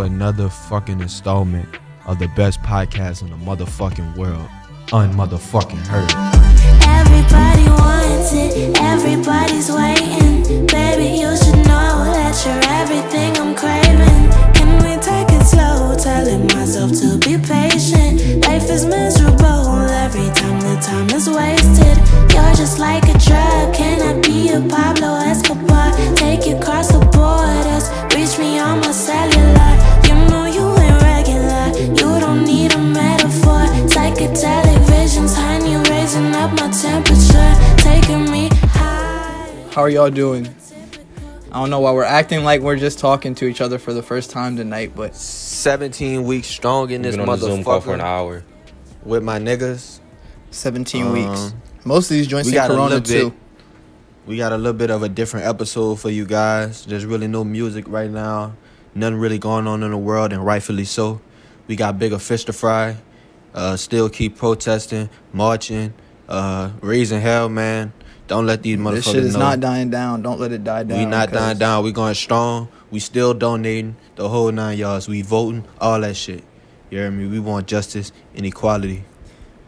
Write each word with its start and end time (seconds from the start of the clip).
Another 0.00 0.48
fucking 0.48 1.00
installment 1.00 1.68
of 2.06 2.18
the 2.18 2.28
best 2.28 2.62
podcast 2.62 3.22
in 3.22 3.30
the 3.30 3.36
motherfucking 3.36 4.16
world. 4.16 4.48
Unmotherfucking 4.86 5.84
heard. 5.86 6.10
Everybody 6.86 7.68
wants 7.68 8.32
it, 8.32 8.78
everybody's 8.80 9.70
waiting. 9.70 10.66
Baby, 10.66 11.18
you 11.20 11.36
should 11.36 11.66
know 11.66 12.04
that 12.14 12.34
you're 12.46 12.72
everything 12.72 13.36
I'm 13.36 13.54
craving. 13.54 14.54
Can 14.54 14.76
we 14.84 15.00
take 15.02 15.28
it 15.30 15.44
slow? 15.44 15.96
Telling 15.98 16.46
myself 16.46 16.92
to 17.00 17.18
be 17.18 17.36
patient. 17.36 18.46
Life 18.46 18.70
is 18.70 18.86
miserable 18.86 19.77
every 20.08 20.32
time 20.34 20.58
the 20.60 20.76
time 20.80 21.08
is 21.10 21.28
wasted. 21.28 21.96
You're 22.32 22.54
just 22.54 22.78
like 22.78 23.04
a 23.04 23.16
drug. 23.18 23.74
Can 23.74 24.00
I 24.00 24.18
be 24.22 24.48
a 24.48 24.60
Pablo 24.60 25.16
Escobar? 25.16 25.92
Take 26.16 26.46
you 26.46 26.56
across 26.56 26.88
the 26.90 27.00
borders. 27.12 27.84
Reach 28.16 28.38
me 28.38 28.58
on 28.58 28.80
my 28.80 28.90
cellular. 28.92 29.72
You 30.08 30.14
know 30.30 30.46
you 30.46 30.64
ain't 30.84 31.02
regular. 31.02 31.64
You 32.00 32.20
don't 32.24 32.44
need 32.46 32.72
a 32.72 32.78
metaphor. 32.78 33.64
Psychedelic 33.94 34.80
visions, 34.88 35.34
honey, 35.36 35.76
raising 35.90 36.34
up 36.34 36.52
my 36.52 36.70
temperature. 36.70 37.52
Taking 37.76 38.30
me 38.32 38.48
high. 38.78 39.52
How 39.72 39.82
are 39.82 39.90
y'all 39.90 40.10
doing? 40.10 40.48
I 41.52 41.60
don't 41.60 41.68
know 41.70 41.80
why 41.80 41.92
we're 41.92 42.04
acting 42.04 42.44
like 42.44 42.62
we're 42.62 42.76
just 42.76 42.98
talking 42.98 43.34
to 43.36 43.44
each 43.46 43.60
other 43.60 43.78
for 43.78 43.92
the 43.92 44.02
first 44.02 44.30
time 44.30 44.56
tonight, 44.56 44.92
but 44.94 45.14
17 45.14 46.24
weeks 46.24 46.46
strong 46.48 46.90
in 46.90 47.02
this 47.02 47.16
Been 47.16 47.28
on 47.28 47.38
the 47.38 47.46
Zoom 47.46 47.62
call 47.64 47.80
for 47.82 47.92
an 47.94 48.00
motherfucker 48.00 48.02
hour. 48.02 48.44
with 49.02 49.22
my 49.22 49.38
niggas. 49.38 49.97
17 50.50 51.06
Um, 51.06 51.12
weeks. 51.12 51.54
Most 51.84 52.10
of 52.10 52.16
these 52.16 52.26
joints 52.26 52.50
got 52.50 52.70
Corona 52.70 53.00
too. 53.00 53.30
bit. 53.30 53.38
We 54.26 54.36
got 54.36 54.52
a 54.52 54.56
little 54.58 54.72
bit 54.74 54.90
of 54.90 55.02
a 55.02 55.08
different 55.08 55.46
episode 55.46 56.00
for 56.00 56.10
you 56.10 56.26
guys. 56.26 56.84
There's 56.84 57.06
really 57.06 57.28
no 57.28 57.44
music 57.44 57.86
right 57.88 58.10
now. 58.10 58.54
Nothing 58.94 59.16
really 59.18 59.38
going 59.38 59.66
on 59.66 59.82
in 59.82 59.90
the 59.90 59.96
world, 59.98 60.32
and 60.32 60.44
rightfully 60.44 60.84
so. 60.84 61.20
We 61.66 61.76
got 61.76 61.98
bigger 61.98 62.18
fish 62.18 62.44
to 62.44 62.52
fry. 62.52 62.96
Uh, 63.54 63.76
still 63.76 64.08
keep 64.10 64.36
protesting, 64.36 65.08
marching, 65.32 65.94
uh, 66.28 66.70
raising 66.82 67.20
hell, 67.20 67.48
man. 67.48 67.92
Don't 68.26 68.44
let 68.46 68.62
these 68.62 68.76
motherfuckers 68.76 68.94
This 68.94 69.04
shit 69.06 69.24
is 69.24 69.32
know. 69.34 69.40
not 69.40 69.60
dying 69.60 69.88
down. 69.88 70.20
Don't 70.20 70.38
let 70.38 70.52
it 70.52 70.62
die 70.62 70.82
down. 70.82 70.98
we 70.98 71.06
not 71.06 71.32
dying 71.32 71.56
down. 71.56 71.82
We 71.84 71.92
going 71.92 72.14
strong. 72.14 72.68
We 72.90 72.98
still 73.00 73.32
donating 73.32 73.96
the 74.16 74.28
whole 74.28 74.52
nine 74.52 74.76
yards. 74.76 75.08
We 75.08 75.22
voting 75.22 75.64
all 75.80 76.00
that 76.02 76.16
shit. 76.16 76.44
You 76.90 76.98
hear 76.98 77.10
me? 77.10 77.26
We 77.26 77.38
want 77.38 77.66
justice 77.66 78.12
and 78.34 78.44
equality. 78.44 79.04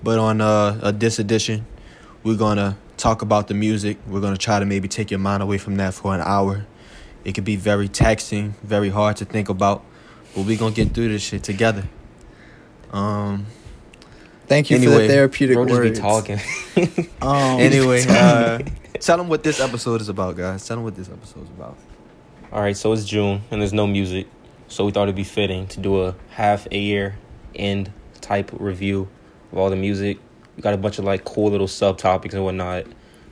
But 0.03 0.19
on 0.19 0.41
uh, 0.41 0.81
uh 0.83 0.91
this 0.93 1.19
edition, 1.19 1.67
we're 2.23 2.37
gonna 2.37 2.77
talk 2.97 3.23
about 3.23 3.49
the 3.49 3.55
music. 3.55 3.99
We're 4.07 4.21
gonna 4.21 4.37
try 4.37 4.59
to 4.59 4.67
maybe 4.67 4.89
take 4.89 5.11
your 5.11 5.21
mind 5.21 5.43
away 5.43 5.59
from 5.59 5.77
that 5.77 5.95
for 5.95 6.15
an 6.15 6.21
hour. 6.21 6.67
It 7.25 7.33
could 7.35 7.45
be 7.45 7.57
very 7.57 7.89
taxing, 7.89 8.55
very 8.63 8.89
hard 8.89 9.17
to 9.17 9.25
think 9.25 9.49
about, 9.49 9.85
but 10.35 10.47
we're 10.47 10.59
gonna 10.59 10.75
get 10.75 10.95
through 10.95 11.09
this 11.09 11.23
shit 11.23 11.43
together. 11.43 11.85
Um. 12.93 13.47
Thank 14.47 14.69
you 14.69 14.81
for 14.81 14.91
the 14.91 15.07
therapeutic 15.07 15.55
Bro, 15.55 15.67
just 15.67 15.83
be 15.83 15.93
talking. 15.93 16.41
Um, 17.23 17.61
Anyway, 17.61 18.05
uh, 18.09 18.59
tell 19.01 19.17
them 19.17 19.29
what 19.29 19.45
this 19.45 19.61
episode 19.61 20.01
is 20.01 20.09
about, 20.09 20.37
guys. 20.37 20.67
Tell 20.67 20.79
them 20.79 20.85
what 20.85 20.97
this 20.97 21.09
episode 21.09 21.45
is 21.45 21.51
about. 21.51 21.79
All 22.51 22.61
right, 22.61 22.77
so 22.77 22.93
it's 22.93 23.05
June 23.05 23.43
and 23.53 23.61
there's 23.61 23.73
no 23.73 23.87
music, 23.87 24.27
so 24.67 24.85
we 24.85 24.91
thought 24.91 25.05
it'd 25.05 25.15
be 25.15 25.23
fitting 25.23 25.69
to 25.69 25.79
do 25.79 26.03
a 26.03 26.17
half 26.31 26.67
a 26.73 26.79
year 26.79 27.17
end 27.55 27.93
type 28.21 28.51
review 28.55 29.07
of 29.53 29.59
all 29.59 29.71
the 29.71 29.77
music. 29.77 30.19
We 30.57 30.63
got 30.63 30.75
a 30.75 30.79
bunch 30.79 30.99
of 30.99 31.05
like 31.05 31.25
cool 31.25 31.51
little 31.51 31.67
subtopics 31.67 32.35
and 32.35 32.45
whatnot. 32.45 32.87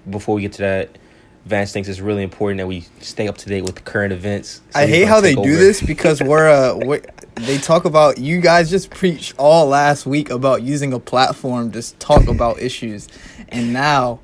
Before 0.08 0.34
we 0.34 0.42
get 0.42 0.52
to 0.52 0.62
that, 0.62 0.98
Vance 1.44 1.72
thinks 1.72 1.88
it's 1.88 2.00
really 2.00 2.22
important 2.22 2.58
that 2.58 2.66
we 2.66 2.86
stay 3.00 3.26
up 3.26 3.38
to 3.38 3.48
date 3.48 3.62
with 3.62 3.74
the 3.74 3.80
current 3.80 4.12
events. 4.12 4.60
so 4.70 4.80
I 4.80 4.86
hate 4.86 5.08
how 5.08 5.20
they 5.20 5.34
take 5.34 5.44
do 5.44 5.56
this 5.56 5.80
because 5.80 6.22
we're 6.22 6.48
uh 6.48 6.76
we 6.86 7.00
they 7.36 7.58
talk 7.58 7.84
about 7.84 8.18
you 8.18 8.40
guys 8.40 8.68
just 8.68 8.90
preached 8.90 9.34
all 9.38 9.66
last 9.66 10.06
week 10.06 10.30
about 10.30 10.62
using 10.62 10.92
a 10.92 10.98
platform 10.98 11.70
to 11.72 11.94
talk 11.96 12.26
about 12.28 12.60
issues, 12.60 13.08
and 13.48 13.72
now 13.72 14.20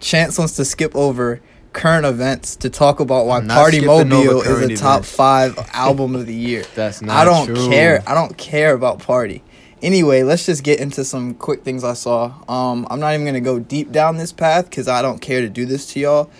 Chance 0.00 0.38
wants 0.38 0.56
to 0.56 0.64
skip 0.64 0.94
over 0.94 1.40
current 1.72 2.06
events 2.06 2.56
to 2.56 2.70
talk 2.70 3.00
about 3.00 3.26
why 3.26 3.40
PartyMobile 3.40 4.46
is 4.46 4.70
a 4.70 4.76
top 4.76 5.00
events. 5.00 5.14
five 5.14 5.70
album 5.74 6.14
of 6.14 6.26
the 6.26 6.34
year. 6.34 6.64
That's 6.74 7.02
not 7.02 7.12
true. 7.12 7.20
I 7.20 7.24
don't 7.24 7.46
true. 7.54 7.68
care. 7.68 8.02
I 8.06 8.14
don't 8.14 8.36
care 8.38 8.72
about 8.72 9.00
Party. 9.00 9.42
Anyway, 9.82 10.22
let's 10.22 10.46
just 10.46 10.62
get 10.62 10.80
into 10.80 11.04
some 11.04 11.34
quick 11.34 11.62
things 11.62 11.84
I 11.84 11.92
saw. 11.92 12.32
Um, 12.48 12.86
I'm 12.90 12.98
not 12.98 13.12
even 13.14 13.26
gonna 13.26 13.40
go 13.40 13.58
deep 13.58 13.92
down 13.92 14.16
this 14.16 14.32
path 14.32 14.70
because 14.70 14.88
I 14.88 15.02
don't 15.02 15.20
care 15.20 15.42
to 15.42 15.48
do 15.48 15.66
this 15.66 15.92
to 15.92 16.00
y'all. 16.00 16.30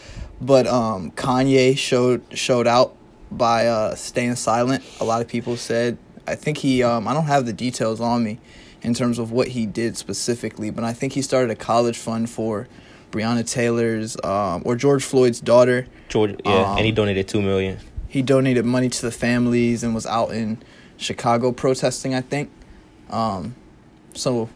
But 0.41 0.67
um, 0.67 1.11
Kanye 1.13 1.77
showed 1.77 2.23
showed 2.33 2.67
out 2.67 2.95
by 3.31 3.67
uh, 3.67 3.95
staying 3.95 4.37
silent. 4.37 4.85
A 5.01 5.05
lot 5.05 5.21
of 5.21 5.29
people 5.29 5.57
said. 5.57 5.99
I 6.27 6.35
think 6.35 6.59
he. 6.59 6.83
Um, 6.83 7.07
I 7.07 7.15
don't 7.15 7.27
have 7.27 7.47
the 7.47 7.53
details 7.53 8.01
on 8.01 8.25
me 8.25 8.39
in 8.83 8.95
terms 8.95 9.19
of 9.19 9.31
what 9.33 9.49
he 9.49 9.67
did 9.67 9.97
specifically, 9.97 10.71
but 10.71 10.85
I 10.85 10.93
think 10.93 11.13
he 11.13 11.23
started 11.23 11.51
a 11.51 11.55
college 11.57 11.97
fund 11.97 12.29
for 12.29 12.69
Breonna 13.13 13.49
Taylor's 13.49 14.17
um, 14.25 14.63
or 14.65 14.77
George 14.77 15.05
Floyd's 15.05 15.41
daughter. 15.41 15.87
George, 16.09 16.37
yeah, 16.45 16.71
Um, 16.71 16.79
and 16.79 16.87
he 16.87 16.93
donated 16.93 17.29
two 17.29 17.43
million. 17.43 17.79
He 18.09 18.23
donated 18.23 18.65
money 18.65 18.89
to 18.89 19.03
the 19.03 19.11
families 19.11 19.83
and 19.83 19.95
was 19.95 20.07
out 20.07 20.31
in 20.31 20.59
Chicago 20.97 21.53
protesting. 21.53 22.15
I 22.15 22.23
think. 22.23 22.51
Um, 23.11 23.55
so 24.15 24.49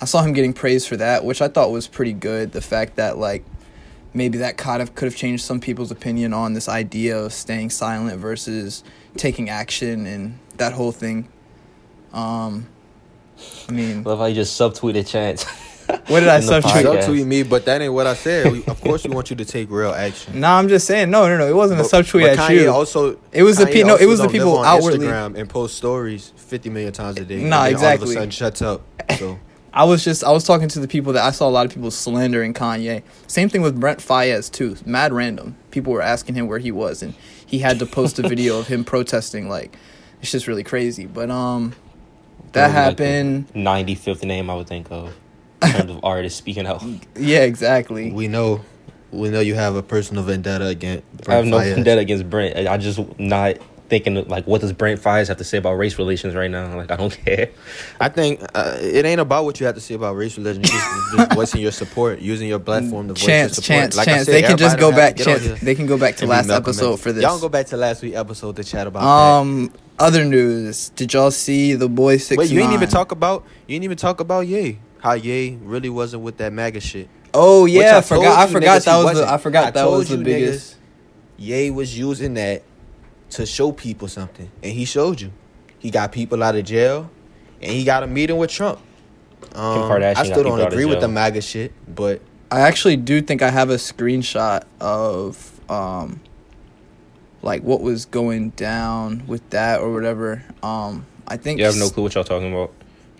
I 0.00 0.04
saw 0.04 0.22
him 0.22 0.32
getting 0.32 0.52
praise 0.52 0.86
for 0.86 0.96
that, 0.96 1.24
which 1.24 1.42
I 1.42 1.48
thought 1.48 1.70
was 1.70 1.86
pretty 1.86 2.12
good. 2.12 2.52
The 2.52 2.60
fact 2.60 2.96
that 2.96 3.18
like 3.18 3.44
maybe 4.14 4.38
that 4.38 4.56
kind 4.56 4.82
of 4.82 4.94
could 4.94 5.06
have 5.06 5.16
changed 5.16 5.44
some 5.44 5.60
people's 5.60 5.90
opinion 5.90 6.32
on 6.32 6.54
this 6.54 6.68
idea 6.68 7.18
of 7.18 7.32
staying 7.32 7.70
silent 7.70 8.18
versus 8.18 8.82
taking 9.16 9.48
action 9.48 10.06
and 10.06 10.38
that 10.56 10.72
whole 10.72 10.92
thing. 10.92 11.28
Um, 12.12 12.66
I 13.68 13.72
mean, 13.72 14.02
Love 14.02 14.18
how 14.18 14.26
you 14.26 14.34
just 14.34 14.58
subtweeted 14.58 15.06
Chance. 15.06 15.46
what 16.08 16.20
did 16.20 16.28
I 16.28 16.38
in 16.38 16.46
the 16.46 16.52
subtweet? 16.60 16.82
podcast. 16.82 17.02
Subtweet 17.04 17.26
me, 17.26 17.42
but 17.42 17.64
that 17.64 17.80
ain't 17.80 17.92
what 17.92 18.06
I 18.06 18.14
said. 18.14 18.52
We, 18.52 18.64
of 18.66 18.80
course, 18.80 19.04
we 19.04 19.14
want 19.14 19.30
you 19.30 19.36
to 19.36 19.44
take 19.44 19.70
real 19.70 19.90
action. 19.92 20.40
No, 20.40 20.48
I'm 20.48 20.68
just 20.68 20.86
saying. 20.86 21.10
No, 21.10 21.26
no, 21.28 21.36
no. 21.38 21.46
It 21.46 21.54
wasn't 21.56 21.80
a 21.80 21.82
But- 21.84 21.92
subtweet 21.92 22.22
but 22.22 22.38
at 22.38 22.50
Kanye 22.50 22.62
you. 22.62 22.70
Also, 22.70 23.18
It 23.32 23.42
was 23.42 23.56
the 23.56 23.64
Kanye 23.64 23.72
pe- 23.72 23.82
no, 23.84 23.96
it 23.96 24.06
was 24.06 24.20
the 24.20 24.28
people 24.28 24.58
on 24.58 24.66
outwardly- 24.66 25.06
Instagram 25.06 25.36
and 25.38 25.48
post 25.48 25.76
stories 25.76 26.32
fifty 26.36 26.68
million 26.70 26.92
times 26.92 27.18
a 27.18 27.24
day. 27.24 27.36
Nah, 27.36 27.42
and 27.42 27.44
then 27.46 27.54
All 27.54 27.66
of 27.66 27.72
exactly. 27.72 28.10
a 28.10 28.12
sudden, 28.14 28.30
shuts 28.30 28.62
up. 28.62 28.82
So 29.18 29.38
I 29.72 29.84
was 29.84 30.04
just 30.04 30.24
I 30.24 30.30
was 30.30 30.44
talking 30.44 30.68
to 30.68 30.80
the 30.80 30.88
people 30.88 31.12
that 31.14 31.24
I 31.24 31.30
saw 31.30 31.48
a 31.48 31.50
lot 31.50 31.64
of 31.66 31.72
people 31.72 31.90
slandering 31.90 32.52
Kanye. 32.54 33.02
Same 33.26 33.48
thing 33.48 33.62
with 33.62 33.78
Brent 33.78 34.00
Faiyaz 34.00 34.50
too. 34.50 34.76
Mad 34.84 35.12
random. 35.12 35.56
People 35.70 35.92
were 35.92 36.02
asking 36.02 36.34
him 36.34 36.48
where 36.48 36.58
he 36.58 36.70
was 36.72 37.02
and 37.02 37.14
he 37.46 37.60
had 37.60 37.78
to 37.78 37.86
post 37.86 38.18
a 38.18 38.28
video 38.28 38.58
of 38.58 38.66
him 38.66 38.84
protesting 38.92 39.48
like 39.48 39.76
it's 40.20 40.32
just 40.32 40.46
really 40.48 40.64
crazy. 40.64 41.06
But 41.06 41.30
um 41.30 41.74
that 42.52 42.70
happened. 42.70 43.46
Ninety 43.54 43.94
fifth 43.94 44.24
name 44.24 44.48
I 44.50 44.54
would 44.56 44.66
think 44.66 44.90
of 44.90 45.08
in 45.08 45.12
terms 45.60 45.90
of 45.90 46.00
artists 46.04 46.38
speaking 46.38 46.66
out. 46.66 46.82
Yeah, 47.16 47.40
exactly. 47.40 48.10
we 48.12 48.28
know, 48.28 48.60
we 49.10 49.28
know 49.30 49.40
you 49.40 49.54
have 49.54 49.74
a 49.76 49.82
personal 49.82 50.22
vendetta 50.22 50.66
against. 50.66 51.04
I 51.28 51.34
have 51.34 51.46
no 51.46 51.58
Brent 51.58 51.74
vendetta 51.74 52.00
against 52.00 52.28
Brent. 52.30 52.56
I 52.68 52.72
I 52.74 52.76
just 52.76 53.00
not 53.18 53.56
thinking 53.88 54.22
like, 54.28 54.46
what 54.46 54.60
does 54.60 54.70
Brent 54.74 55.00
Faiyaz 55.00 55.28
have 55.28 55.38
to 55.38 55.44
say 55.44 55.56
about 55.56 55.72
race 55.72 55.98
relations 55.98 56.34
right 56.34 56.50
now? 56.50 56.76
Like, 56.76 56.90
I 56.90 56.96
don't 56.96 57.10
care. 57.24 57.48
I 57.98 58.10
think 58.10 58.42
uh, 58.54 58.76
it 58.80 59.06
ain't 59.06 59.18
about 59.20 59.46
what 59.46 59.58
you 59.60 59.64
have 59.66 59.76
to 59.76 59.80
say 59.80 59.94
about 59.94 60.14
race 60.14 60.36
relations. 60.36 60.70
You 60.70 60.78
just, 60.78 61.16
just 61.16 61.32
voicing 61.34 61.62
your 61.62 61.72
support, 61.72 62.18
using 62.20 62.48
your 62.48 62.58
platform 62.58 63.08
to 63.08 63.14
voice 63.14 63.24
Chance, 63.24 63.50
your 63.56 63.62
support. 63.64 63.66
chance, 63.80 63.96
Like 63.96 64.08
I 64.08 64.12
chance. 64.12 64.26
said, 64.26 64.34
They 64.34 64.42
can 64.42 64.58
just 64.58 64.78
go 64.78 64.90
back. 64.92 65.16
to 65.16 65.24
Chance, 65.24 65.60
they 65.62 65.74
can 65.74 65.86
go 65.86 65.96
back 65.96 66.16
to 66.16 66.26
last 66.26 66.48
Malcolm 66.48 66.64
episode 66.70 66.92
X. 66.94 67.02
for 67.02 67.12
this. 67.12 67.22
Y'all 67.22 67.32
don't 67.32 67.40
go 67.40 67.48
back 67.48 67.66
to 67.68 67.78
last 67.78 68.02
week 68.02 68.14
episode 68.14 68.56
to 68.56 68.64
chat 68.64 68.86
about 68.86 69.00
that. 69.00 69.08
um, 69.40 69.72
other 69.98 70.22
news. 70.22 70.90
Did 70.90 71.14
y'all 71.14 71.30
see 71.30 71.72
the 71.72 71.88
boy 71.88 72.18
six? 72.18 72.38
Wait, 72.38 72.50
you 72.50 72.60
ain't 72.60 72.74
even 72.74 72.90
talk 72.90 73.10
about 73.10 73.44
you 73.66 73.74
ain't 73.74 73.84
even 73.84 73.96
talk 73.96 74.20
about 74.20 74.46
Ye. 74.46 74.78
How 74.98 75.12
Ye 75.12 75.58
really 75.62 75.88
wasn't 75.88 76.22
with 76.22 76.38
that 76.38 76.52
MAGA 76.52 76.80
shit. 76.80 77.08
Oh 77.34 77.66
yeah, 77.66 77.98
I 77.98 78.00
forgot. 78.00 78.38
I 78.38 78.52
forgot 78.52 78.80
niggas 78.80 78.84
that 78.84 78.98
he 78.98 79.04
was. 79.04 79.18
The. 79.18 79.32
I 79.32 79.38
forgot 79.38 79.74
that 79.74 79.88
was 79.88 80.08
the 80.08 80.18
biggest. 80.18 80.74
niggas 80.74 80.78
Ye 81.38 81.70
was 81.70 81.96
using 81.96 82.34
that 82.34 82.62
to 83.30 83.46
show 83.46 83.72
people 83.72 84.08
something, 84.08 84.50
and 84.62 84.72
he 84.72 84.84
showed 84.84 85.20
you. 85.20 85.30
He 85.78 85.90
got 85.90 86.10
people 86.10 86.42
out 86.42 86.56
of 86.56 86.64
jail, 86.64 87.10
and 87.62 87.70
he 87.70 87.84
got 87.84 88.02
a 88.02 88.06
meeting 88.06 88.38
with 88.38 88.50
Trump. 88.50 88.80
Um, 89.54 89.90
I 89.92 90.24
still 90.24 90.42
don't 90.42 90.60
agree 90.60 90.84
with 90.84 91.00
the 91.00 91.08
MAGA 91.08 91.40
shit, 91.40 91.72
but 91.94 92.20
I 92.50 92.60
actually 92.60 92.96
do 92.96 93.20
think 93.20 93.42
I 93.42 93.50
have 93.50 93.70
a 93.70 93.76
screenshot 93.76 94.64
of 94.80 95.60
um 95.70 96.20
like 97.42 97.62
what 97.62 97.80
was 97.80 98.06
going 98.06 98.50
down 98.50 99.26
with 99.26 99.48
that 99.50 99.80
or 99.80 99.92
whatever. 99.92 100.44
Um 100.62 101.06
I 101.26 101.36
think 101.36 101.58
You 101.58 101.66
have 101.66 101.76
no 101.76 101.90
clue 101.90 102.04
what 102.04 102.14
y'all 102.14 102.24
talking 102.24 102.52
about. 102.52 102.72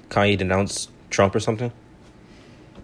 Kanye 0.09 0.39
denounced 0.39 0.91
Trump 1.11 1.35
or 1.35 1.41
something. 1.41 1.73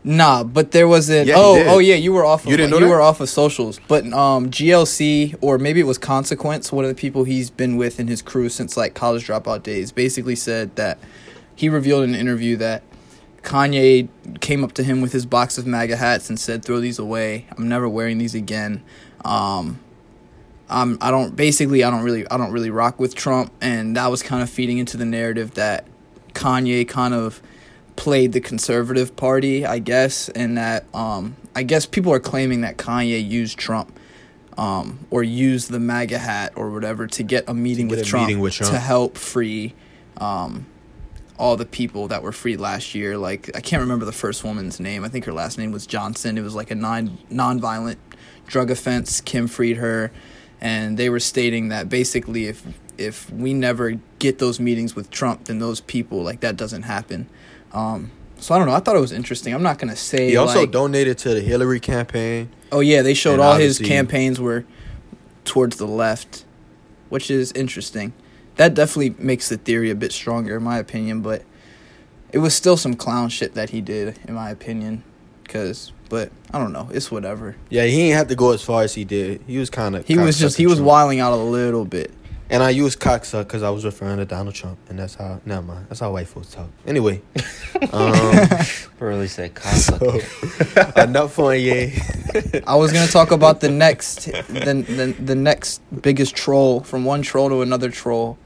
Nah, 0.07 0.45
but 0.45 0.73
there 0.73 0.87
was 0.87 1.09
an 1.09 1.27
Yeah, 1.27 1.35
oh 1.39 1.65
oh 1.67 1.79
yeah, 1.79 1.95
you 1.95 2.13
were 2.13 2.27
off 2.27 2.45
of 2.45 2.51
You 2.51 2.59
didn't 2.59 2.73
know 2.73 2.79
you 2.79 2.85
that? 2.85 2.91
were 2.91 3.01
off 3.01 3.21
of 3.21 3.29
socials. 3.31 3.81
But 3.89 4.05
um 4.13 4.51
GLC 4.51 5.35
or 5.41 5.57
maybe 5.59 5.81
it 5.81 5.87
was 5.87 5.97
Consequence, 5.97 6.71
one 6.71 6.85
of 6.85 6.91
the 6.91 6.95
people 6.95 7.25
he's 7.25 7.49
been 7.49 7.77
with 7.77 7.99
in 7.99 8.07
his 8.09 8.21
crew 8.21 8.51
since 8.51 8.77
like 8.77 8.93
college 8.95 9.27
dropout 9.27 9.63
days, 9.63 9.93
basically 9.93 10.37
said 10.37 10.77
that 10.77 10.99
he 11.57 11.69
revealed 11.71 12.05
in 12.05 12.15
an 12.15 12.21
interview 12.21 12.57
that 12.57 12.83
Kanye 13.43 14.09
came 14.41 14.63
up 14.65 14.73
to 14.73 14.83
him 14.83 15.01
with 15.01 15.13
his 15.13 15.25
box 15.27 15.57
of 15.59 15.67
MAGA 15.67 15.97
hats 15.97 16.29
and 16.29 16.39
said, 16.41 16.65
"Throw 16.65 16.81
these 16.81 16.99
away. 16.99 17.47
I'm 17.57 17.69
never 17.69 17.89
wearing 17.89 18.19
these 18.19 18.35
again." 18.35 18.83
Um, 19.25 19.81
um, 20.69 20.97
I 21.01 21.11
don't 21.11 21.37
basically 21.37 21.85
I 21.85 21.91
don't 21.91 22.03
really 22.03 22.27
I 22.31 22.37
don't 22.39 22.53
really 22.53 22.71
rock 22.71 22.99
with 22.99 23.15
Trump, 23.15 23.53
and 23.61 23.97
that 23.97 24.11
was 24.11 24.23
kind 24.23 24.43
of 24.43 24.49
feeding 24.51 24.79
into 24.79 24.97
the 24.97 25.05
narrative 25.05 25.55
that 25.55 25.87
Kanye 26.33 26.87
kind 26.89 27.13
of 27.15 27.43
played 27.97 28.33
the 28.33 28.41
conservative 28.41 29.17
party, 29.17 29.65
I 29.65 29.79
guess, 29.79 30.29
and 30.31 30.59
that 30.59 30.85
um, 30.95 31.37
I 31.55 31.63
guess 31.63 31.87
people 31.87 32.13
are 32.13 32.21
claiming 32.21 32.63
that 32.63 32.77
Kanye 32.77 33.27
used 33.27 33.59
Trump 33.59 33.99
um, 34.57 35.07
or 35.11 35.23
used 35.23 35.71
the 35.71 35.81
MAGA 35.81 36.19
hat 36.19 36.53
or 36.57 36.71
whatever 36.71 37.07
to 37.07 37.23
get 37.23 37.49
a 37.49 37.55
meeting, 37.55 37.89
get 37.89 37.99
with, 37.99 38.07
a 38.07 38.09
Trump 38.09 38.27
meeting 38.27 38.43
with 38.43 38.55
Trump. 38.55 38.73
to 38.73 38.79
help 38.79 39.17
free 39.17 39.75
um, 40.17 40.67
all 41.39 41.57
the 41.57 41.67
people 41.67 42.09
that 42.09 42.23
were 42.23 42.33
freed 42.33 42.61
last 42.61 42.95
year. 42.95 43.19
Like 43.19 43.55
I 43.57 43.61
can't 43.61 43.81
remember 43.81 44.05
the 44.05 44.13
first 44.13 44.45
woman's 44.45 44.81
name. 44.81 45.05
I 45.05 45.09
think 45.09 45.25
her 45.25 45.33
last 45.33 45.59
name 45.59 45.73
was 45.73 45.87
Johnson. 45.87 46.39
It 46.39 46.43
was 46.43 46.55
like 46.55 46.71
a 46.71 46.75
non 46.75 47.19
non-violent 47.31 47.99
drug 48.47 48.71
offense. 48.71 49.21
Kim 49.21 49.47
freed 49.47 49.77
her, 49.79 50.13
and 50.61 50.97
they 50.97 51.09
were 51.09 51.21
stating 51.21 51.69
that 51.69 51.89
basically 51.89 52.47
if 52.47 52.65
if 52.97 53.31
we 53.31 53.53
never 53.53 53.99
get 54.19 54.39
those 54.39 54.61
meetings 54.61 54.95
with 54.95 55.11
Trump, 55.11 55.47
then 55.47 55.59
those 55.59 55.81
people 55.81 56.23
like 56.23 56.41
that 56.41 56.57
doesn't 56.57 56.83
happen. 56.83 57.29
Um, 57.75 58.11
so 58.39 58.55
I 58.55 58.59
don't 58.59 58.67
know. 58.67 58.75
I 58.75 58.81
thought 58.81 58.97
it 58.97 59.01
was 59.01 59.13
interesting. 59.13 59.53
I'm 59.55 59.63
not 59.63 59.79
gonna 59.79 59.97
say 59.97 60.31
He 60.31 60.37
also 60.37 60.61
like, 60.61 60.71
donated 60.71 61.19
to 61.19 61.35
the 61.35 61.41
Hillary 61.41 61.81
campaign. 61.81 62.51
Oh 62.73 62.81
yeah, 62.81 63.03
they 63.03 63.15
showed 63.15 63.41
all 63.41 63.57
his 63.57 63.79
campaigns 63.79 64.41
were 64.41 64.65
towards 65.45 65.77
the 65.77 65.87
left, 65.87 66.45
which 67.09 67.31
is 67.31 67.53
interesting. 67.53 68.13
That 68.57 68.75
definitely 68.75 69.17
makes 69.19 69.49
the 69.49 69.57
theory 69.57 69.91
a 69.91 69.95
bit 69.95 70.13
stronger, 70.13 70.57
in 70.57 70.63
my 70.63 70.79
opinion. 70.79 71.21
But 71.21 71.43
it 72.33 72.39
was 72.39 72.55
still 72.55 72.77
some 72.77 72.95
clown 72.95 73.29
shit 73.29 73.55
that 73.55 73.71
he 73.71 73.81
did, 73.81 74.19
in 74.27 74.35
my 74.35 74.51
opinion. 74.51 75.03
Cause, 75.49 75.93
but 76.09 76.31
I 76.53 76.59
don't 76.59 76.73
know. 76.73 76.89
It's 76.93 77.11
whatever. 77.11 77.57
Yeah, 77.69 77.85
he 77.85 77.97
didn't 77.97 78.17
have 78.17 78.29
to 78.29 78.35
go 78.35 78.53
as 78.53 78.63
far 78.63 78.83
as 78.83 78.95
he 78.95 79.05
did. 79.05 79.43
He 79.47 79.59
was 79.59 79.71
kind 79.71 79.95
of. 79.95 80.07
He 80.07 80.17
was 80.17 80.39
just 80.39 80.57
he 80.57 80.67
was 80.67 80.81
wiling 80.81 81.21
out 81.21 81.33
a 81.33 81.37
little 81.37 81.85
bit. 81.85 82.13
And 82.51 82.63
I 82.63 82.71
used 82.71 83.01
cocksuck 83.01 83.45
because 83.45 83.63
I 83.63 83.71
was 83.71 83.85
referring 83.85 84.19
to 84.19 84.27
Donald 84.27 84.55
Trump, 84.55 84.79
and 84.91 84.99
that's 84.99 85.15
how. 85.15 85.41
Never 85.47 85.63
mind. 85.63 85.87
That's 85.89 86.01
how 86.01 86.13
white 86.13 86.29
folks 86.29 86.51
talk. 86.51 86.69
Anyway, 86.87 87.23
um, 87.93 88.49
Really 88.99 89.29
said 89.29 89.55
cocksucker. 89.55 90.95
so, 90.95 91.03
enough 91.03 91.39
on 91.39 91.59
Ye. 91.59 91.99
I 92.67 92.77
was 92.77 92.93
gonna 92.93 93.11
talk 93.11 93.31
about 93.31 93.61
the 93.61 93.71
next 93.71 94.27
the, 94.27 94.85
the 94.87 95.17
the 95.23 95.35
next 95.35 95.81
biggest 96.03 96.37
troll 96.37 96.81
from 96.81 97.05
one 97.05 97.23
troll 97.23 97.49
to 97.49 97.63
another 97.63 97.91
troll. 97.91 98.37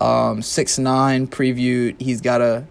Um, 0.00 0.40
six 0.40 0.78
nine 0.78 1.26
previewed. 1.26 2.00
He's 2.00 2.20
got 2.20 2.40
a 2.40 2.64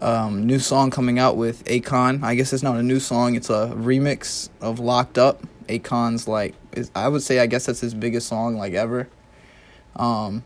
um, 0.00 0.46
new 0.46 0.58
song 0.58 0.90
coming 0.90 1.18
out 1.18 1.36
with 1.36 1.64
Akon. 1.64 2.22
I 2.22 2.34
guess 2.34 2.52
it's 2.52 2.62
not 2.62 2.76
a 2.76 2.82
new 2.82 3.00
song. 3.00 3.34
It's 3.36 3.50
a 3.50 3.72
remix 3.76 4.48
of 4.60 4.80
Locked 4.80 5.18
Up. 5.18 5.42
Akon's 5.68 6.26
like 6.26 6.54
is, 6.72 6.90
I 6.94 7.08
would 7.08 7.22
say 7.22 7.40
I 7.40 7.46
guess 7.46 7.66
that's 7.66 7.80
his 7.80 7.94
biggest 7.94 8.26
song 8.28 8.56
like 8.56 8.74
ever. 8.74 9.08
Um, 9.98 10.44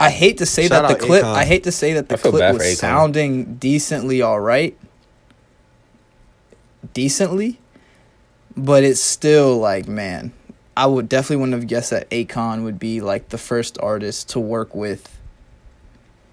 I 0.00 0.10
hate 0.10 0.38
to 0.38 0.46
say 0.46 0.66
Shout 0.66 0.88
that 0.88 0.98
the 0.98 1.06
clip. 1.06 1.22
Akon. 1.22 1.34
I 1.34 1.44
hate 1.44 1.64
to 1.64 1.72
say 1.72 1.92
that 1.92 2.08
the 2.08 2.16
clip 2.16 2.54
was 2.54 2.78
sounding 2.78 3.56
decently 3.56 4.22
all 4.22 4.40
right. 4.40 4.76
Decently, 6.94 7.60
but 8.56 8.82
it's 8.82 9.00
still 9.00 9.58
like 9.58 9.86
man, 9.86 10.32
I 10.76 10.86
would 10.86 11.10
definitely 11.10 11.36
wouldn't 11.36 11.60
have 11.60 11.68
guessed 11.68 11.90
that 11.90 12.08
Akon 12.08 12.64
would 12.64 12.78
be 12.78 13.02
like 13.02 13.28
the 13.28 13.38
first 13.38 13.78
artist 13.82 14.30
to 14.30 14.40
work 14.40 14.74
with 14.74 15.18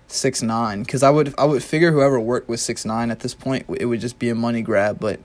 six 0.07 0.41
nine 0.41 0.83
because 0.83 1.03
I 1.03 1.09
would 1.09 1.35
I 1.37 1.43
would 1.43 1.61
figure 1.61 1.91
whoever 1.91 2.17
worked 2.17 2.47
with 2.47 2.61
six 2.61 2.85
nine 2.85 3.11
at 3.11 3.19
this 3.19 3.33
point 3.33 3.65
it 3.77 3.85
would 3.85 3.99
just 3.99 4.17
be 4.17 4.29
a 4.29 4.35
money 4.35 4.61
grab. 4.61 4.99
But 5.01 5.19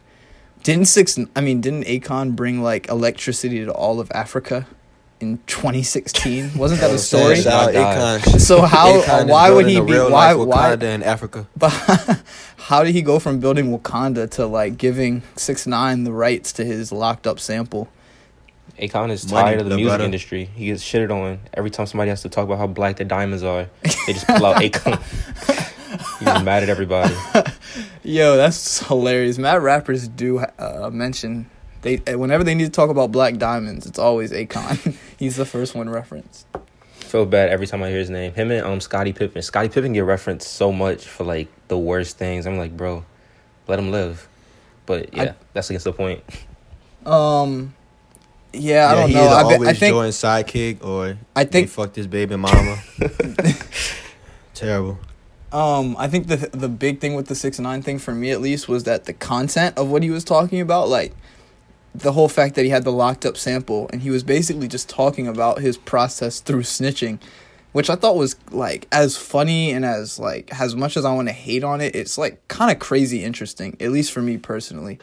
didn't 0.65 0.87
six 0.87 1.17
I 1.37 1.41
mean 1.41 1.61
didn't 1.61 1.85
Akon 1.85 2.35
bring 2.35 2.61
like 2.61 2.89
electricity 2.89 3.65
to 3.65 3.73
all 3.73 4.01
of 4.01 4.11
Africa 4.13 4.67
in 5.23 5.39
2016? 5.47 6.55
Wasn't 6.59 6.81
that 6.81 6.91
a 6.91 6.99
story? 6.99 7.37
Shout 7.37 7.75
out 7.75 8.21
Akon. 8.21 8.41
So 8.41 8.63
how 8.63 9.01
Akon 9.01 9.29
why 9.29 9.51
would 9.51 9.67
he 9.67 9.81
be 9.81 9.93
why 9.93 10.33
life 10.33 10.47
why 10.47 10.75
in 10.75 11.03
Africa? 11.03 11.47
but 11.57 11.71
how 12.57 12.83
did 12.83 12.93
he 12.95 13.01
go 13.01 13.19
from 13.19 13.41
building 13.41 13.67
Wakanda 13.77 14.29
to 14.33 14.47
like 14.47 14.77
giving 14.77 15.23
six 15.37 15.67
nine 15.67 16.05
the 16.05 16.13
rights 16.13 16.53
to 16.55 16.65
his 16.65 16.93
locked 16.93 17.27
up 17.27 17.39
sample? 17.41 17.89
Akon 18.79 19.11
is 19.11 19.31
Money, 19.31 19.43
tired 19.43 19.61
of 19.61 19.65
the 19.67 19.71
the 19.71 19.77
music 19.77 19.91
brother. 19.91 20.05
industry. 20.05 20.45
He 20.47 20.67
gets 20.67 20.83
shitted 20.83 21.11
on 21.11 21.41
every 21.55 21.71
time 21.71 21.87
somebody 21.87 22.11
has 22.11 22.23
to 22.23 22.29
talk 22.29 22.45
about 22.45 22.59
how 22.59 22.67
black 22.67 22.97
the 22.97 23.05
diamonds 23.05 23.45
are. 23.45 23.69
They 24.07 24.15
just 24.15 24.27
pull 24.27 24.45
out 24.45 24.57
Akon. 24.57 25.01
He's 26.19 26.43
mad 26.43 26.63
at 26.63 26.69
everybody. 26.69 27.15
Yo, 28.03 28.37
that's 28.37 28.81
hilarious. 28.87 29.39
Mad 29.39 29.63
rappers 29.63 30.09
do 30.09 30.39
uh, 30.39 30.91
mention 30.93 31.51
they 31.83 31.99
uh, 32.07 32.19
whenever 32.19 32.43
they 32.45 32.55
need 32.55 32.65
to 32.65 32.71
talk 32.71 32.91
about 32.91 33.13
black 33.13 33.37
diamonds, 33.37 33.87
it's 33.87 33.99
always 33.99 34.33
Akon. 34.33 34.97
He's 35.23 35.37
the 35.37 35.45
first 35.47 35.77
one 35.77 35.89
referenced. 35.89 36.49
Feel 36.95 37.27
bad 37.27 37.49
every 37.51 37.69
time 37.69 37.81
I 37.81 37.91
hear 37.91 37.99
his 38.01 38.11
name. 38.11 38.33
Him 38.35 38.51
and 38.51 38.67
um 38.67 38.81
Scottie 38.81 39.13
Pippen. 39.13 39.41
Scottie 39.41 39.69
Pippen 39.69 39.93
get 39.93 40.01
referenced 40.01 40.51
so 40.51 40.73
much 40.73 41.07
for 41.07 41.23
like 41.23 41.47
the 41.69 41.79
worst 41.79 42.19
things. 42.19 42.45
I'm 42.45 42.57
like, 42.59 42.77
bro, 42.77 43.05
let 43.69 43.79
him 43.79 43.93
live. 43.93 44.27
But 44.85 45.15
yeah, 45.15 45.23
I- 45.23 45.35
that's 45.53 45.71
against 45.71 45.85
the 45.85 45.93
point. 45.93 46.25
Um, 47.07 47.73
yeah, 48.53 48.91
I 48.91 48.95
don't 48.97 49.11
he 49.11 49.15
know. 49.15 49.23
either 49.29 49.35
I, 49.37 49.43
be- 49.49 49.55
always 49.55 49.69
I 49.69 49.73
think 49.75 49.93
Jordan's 49.93 50.17
sidekick 50.17 50.85
or 50.85 51.17
I 51.37 51.45
he 51.45 51.47
think 51.51 51.69
fucked 51.69 51.95
his 51.95 52.09
baby 52.09 52.35
mama. 52.35 52.79
Terrible. 54.55 54.99
Um, 55.53 55.97
I 56.01 56.09
think 56.09 56.27
the 56.27 56.37
the 56.53 56.69
big 56.69 56.99
thing 57.01 57.15
with 57.15 57.29
the 57.29 57.37
six 57.37 57.61
nine 57.61 57.83
thing 57.83 58.01
for 58.01 58.13
me 58.13 58.33
at 58.33 58.41
least 58.41 58.69
was 58.69 58.83
that 58.85 59.05
the 59.05 59.13
content 59.13 59.79
of 59.79 59.89
what 59.89 60.03
he 60.03 60.11
was 60.11 60.25
talking 60.25 60.61
about, 60.61 60.89
like 60.89 61.15
the 61.95 62.13
whole 62.13 62.29
fact 62.29 62.55
that 62.55 62.65
he 62.65 62.71
had 62.71 62.85
the 62.85 62.93
locked 62.93 63.27
up 63.27 63.37
sample 63.37 63.89
and 63.93 64.03
he 64.03 64.11
was 64.11 64.23
basically 64.23 64.69
just 64.69 64.89
talking 64.89 65.29
about 65.29 65.61
his 65.61 65.77
process 65.77 66.41
through 66.41 66.63
snitching, 66.63 67.19
which 67.73 67.91
I 67.91 67.97
thought 67.97 68.17
was 68.17 68.37
like 68.51 68.87
as 68.91 69.17
funny 69.17 69.73
and 69.73 69.85
as 69.85 70.19
like 70.19 70.59
as 70.61 70.75
much 70.75 70.97
as 70.97 71.05
I 71.05 71.15
want 71.15 71.29
to 71.29 71.35
hate 71.35 71.65
on 71.65 71.81
it, 71.81 71.95
it's 71.95 72.17
like 72.17 72.47
kind 72.49 72.71
of 72.71 72.79
crazy 72.79 73.25
interesting, 73.25 73.77
at 73.81 73.91
least 73.91 74.13
for 74.13 74.23
me 74.23 74.39
personally, 74.39 74.99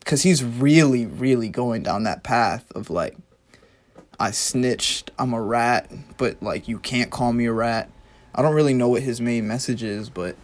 because 0.00 0.22
he's 0.22 0.42
really 0.42 1.06
really 1.06 1.48
going 1.48 1.82
down 1.82 2.02
that 2.04 2.24
path 2.24 2.70
of 2.72 2.90
like 2.90 3.16
I 4.18 4.30
snitched, 4.30 5.10
I'm 5.18 5.32
a 5.34 5.42
rat, 5.42 5.90
but 6.16 6.42
like 6.42 6.68
you 6.68 6.78
can't 6.78 7.10
call 7.10 7.32
me 7.32 7.46
a 7.46 7.52
rat. 7.52 7.90
I 8.34 8.42
don't 8.42 8.54
really 8.54 8.74
know 8.74 8.88
what 8.88 9.02
his 9.02 9.20
main 9.20 9.46
message 9.46 9.82
is, 9.82 10.10
but 10.10 10.36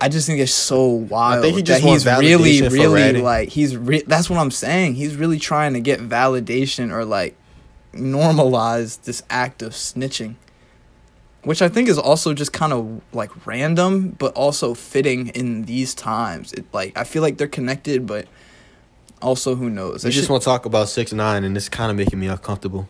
I 0.00 0.08
just 0.08 0.26
think 0.28 0.38
it's 0.38 0.52
so 0.54 0.84
wild 0.86 1.38
I 1.40 1.42
think 1.42 1.56
he 1.56 1.62
just 1.62 1.82
that 1.82 1.88
he's 1.88 2.04
wants 2.06 2.20
really, 2.22 2.60
for 2.60 2.70
really 2.70 3.20
like 3.20 3.48
he's. 3.48 3.76
Re- 3.76 4.04
that's 4.06 4.30
what 4.30 4.38
I'm 4.38 4.50
saying. 4.52 4.94
He's 4.94 5.16
really 5.16 5.38
trying 5.40 5.72
to 5.74 5.80
get 5.80 5.98
validation 6.00 6.92
or 6.92 7.04
like 7.04 7.34
normalize 7.92 9.02
this 9.02 9.22
act 9.30 9.62
of 9.62 9.72
snitching, 9.72 10.34
which 11.42 11.62
I 11.62 11.68
think 11.68 11.88
is 11.88 11.98
also 11.98 12.34
just 12.34 12.52
kind 12.52 12.72
of 12.72 13.00
like 13.12 13.46
random, 13.46 14.10
but 14.10 14.32
also 14.34 14.74
fitting 14.74 15.28
in 15.28 15.64
these 15.64 15.94
times. 15.94 16.52
It 16.52 16.64
like 16.72 16.96
I 16.96 17.04
feel 17.04 17.22
like 17.22 17.38
they're 17.38 17.48
connected, 17.48 18.06
but 18.06 18.26
also 19.20 19.54
who 19.56 19.68
knows? 19.70 20.04
I 20.04 20.10
just 20.10 20.22
shit- 20.24 20.30
want 20.30 20.42
to 20.42 20.44
talk 20.44 20.64
about 20.66 20.88
six 20.88 21.12
nine, 21.12 21.44
and 21.44 21.56
it's 21.56 21.68
kind 21.68 21.90
of 21.90 21.96
making 21.96 22.20
me 22.20 22.28
uncomfortable. 22.28 22.88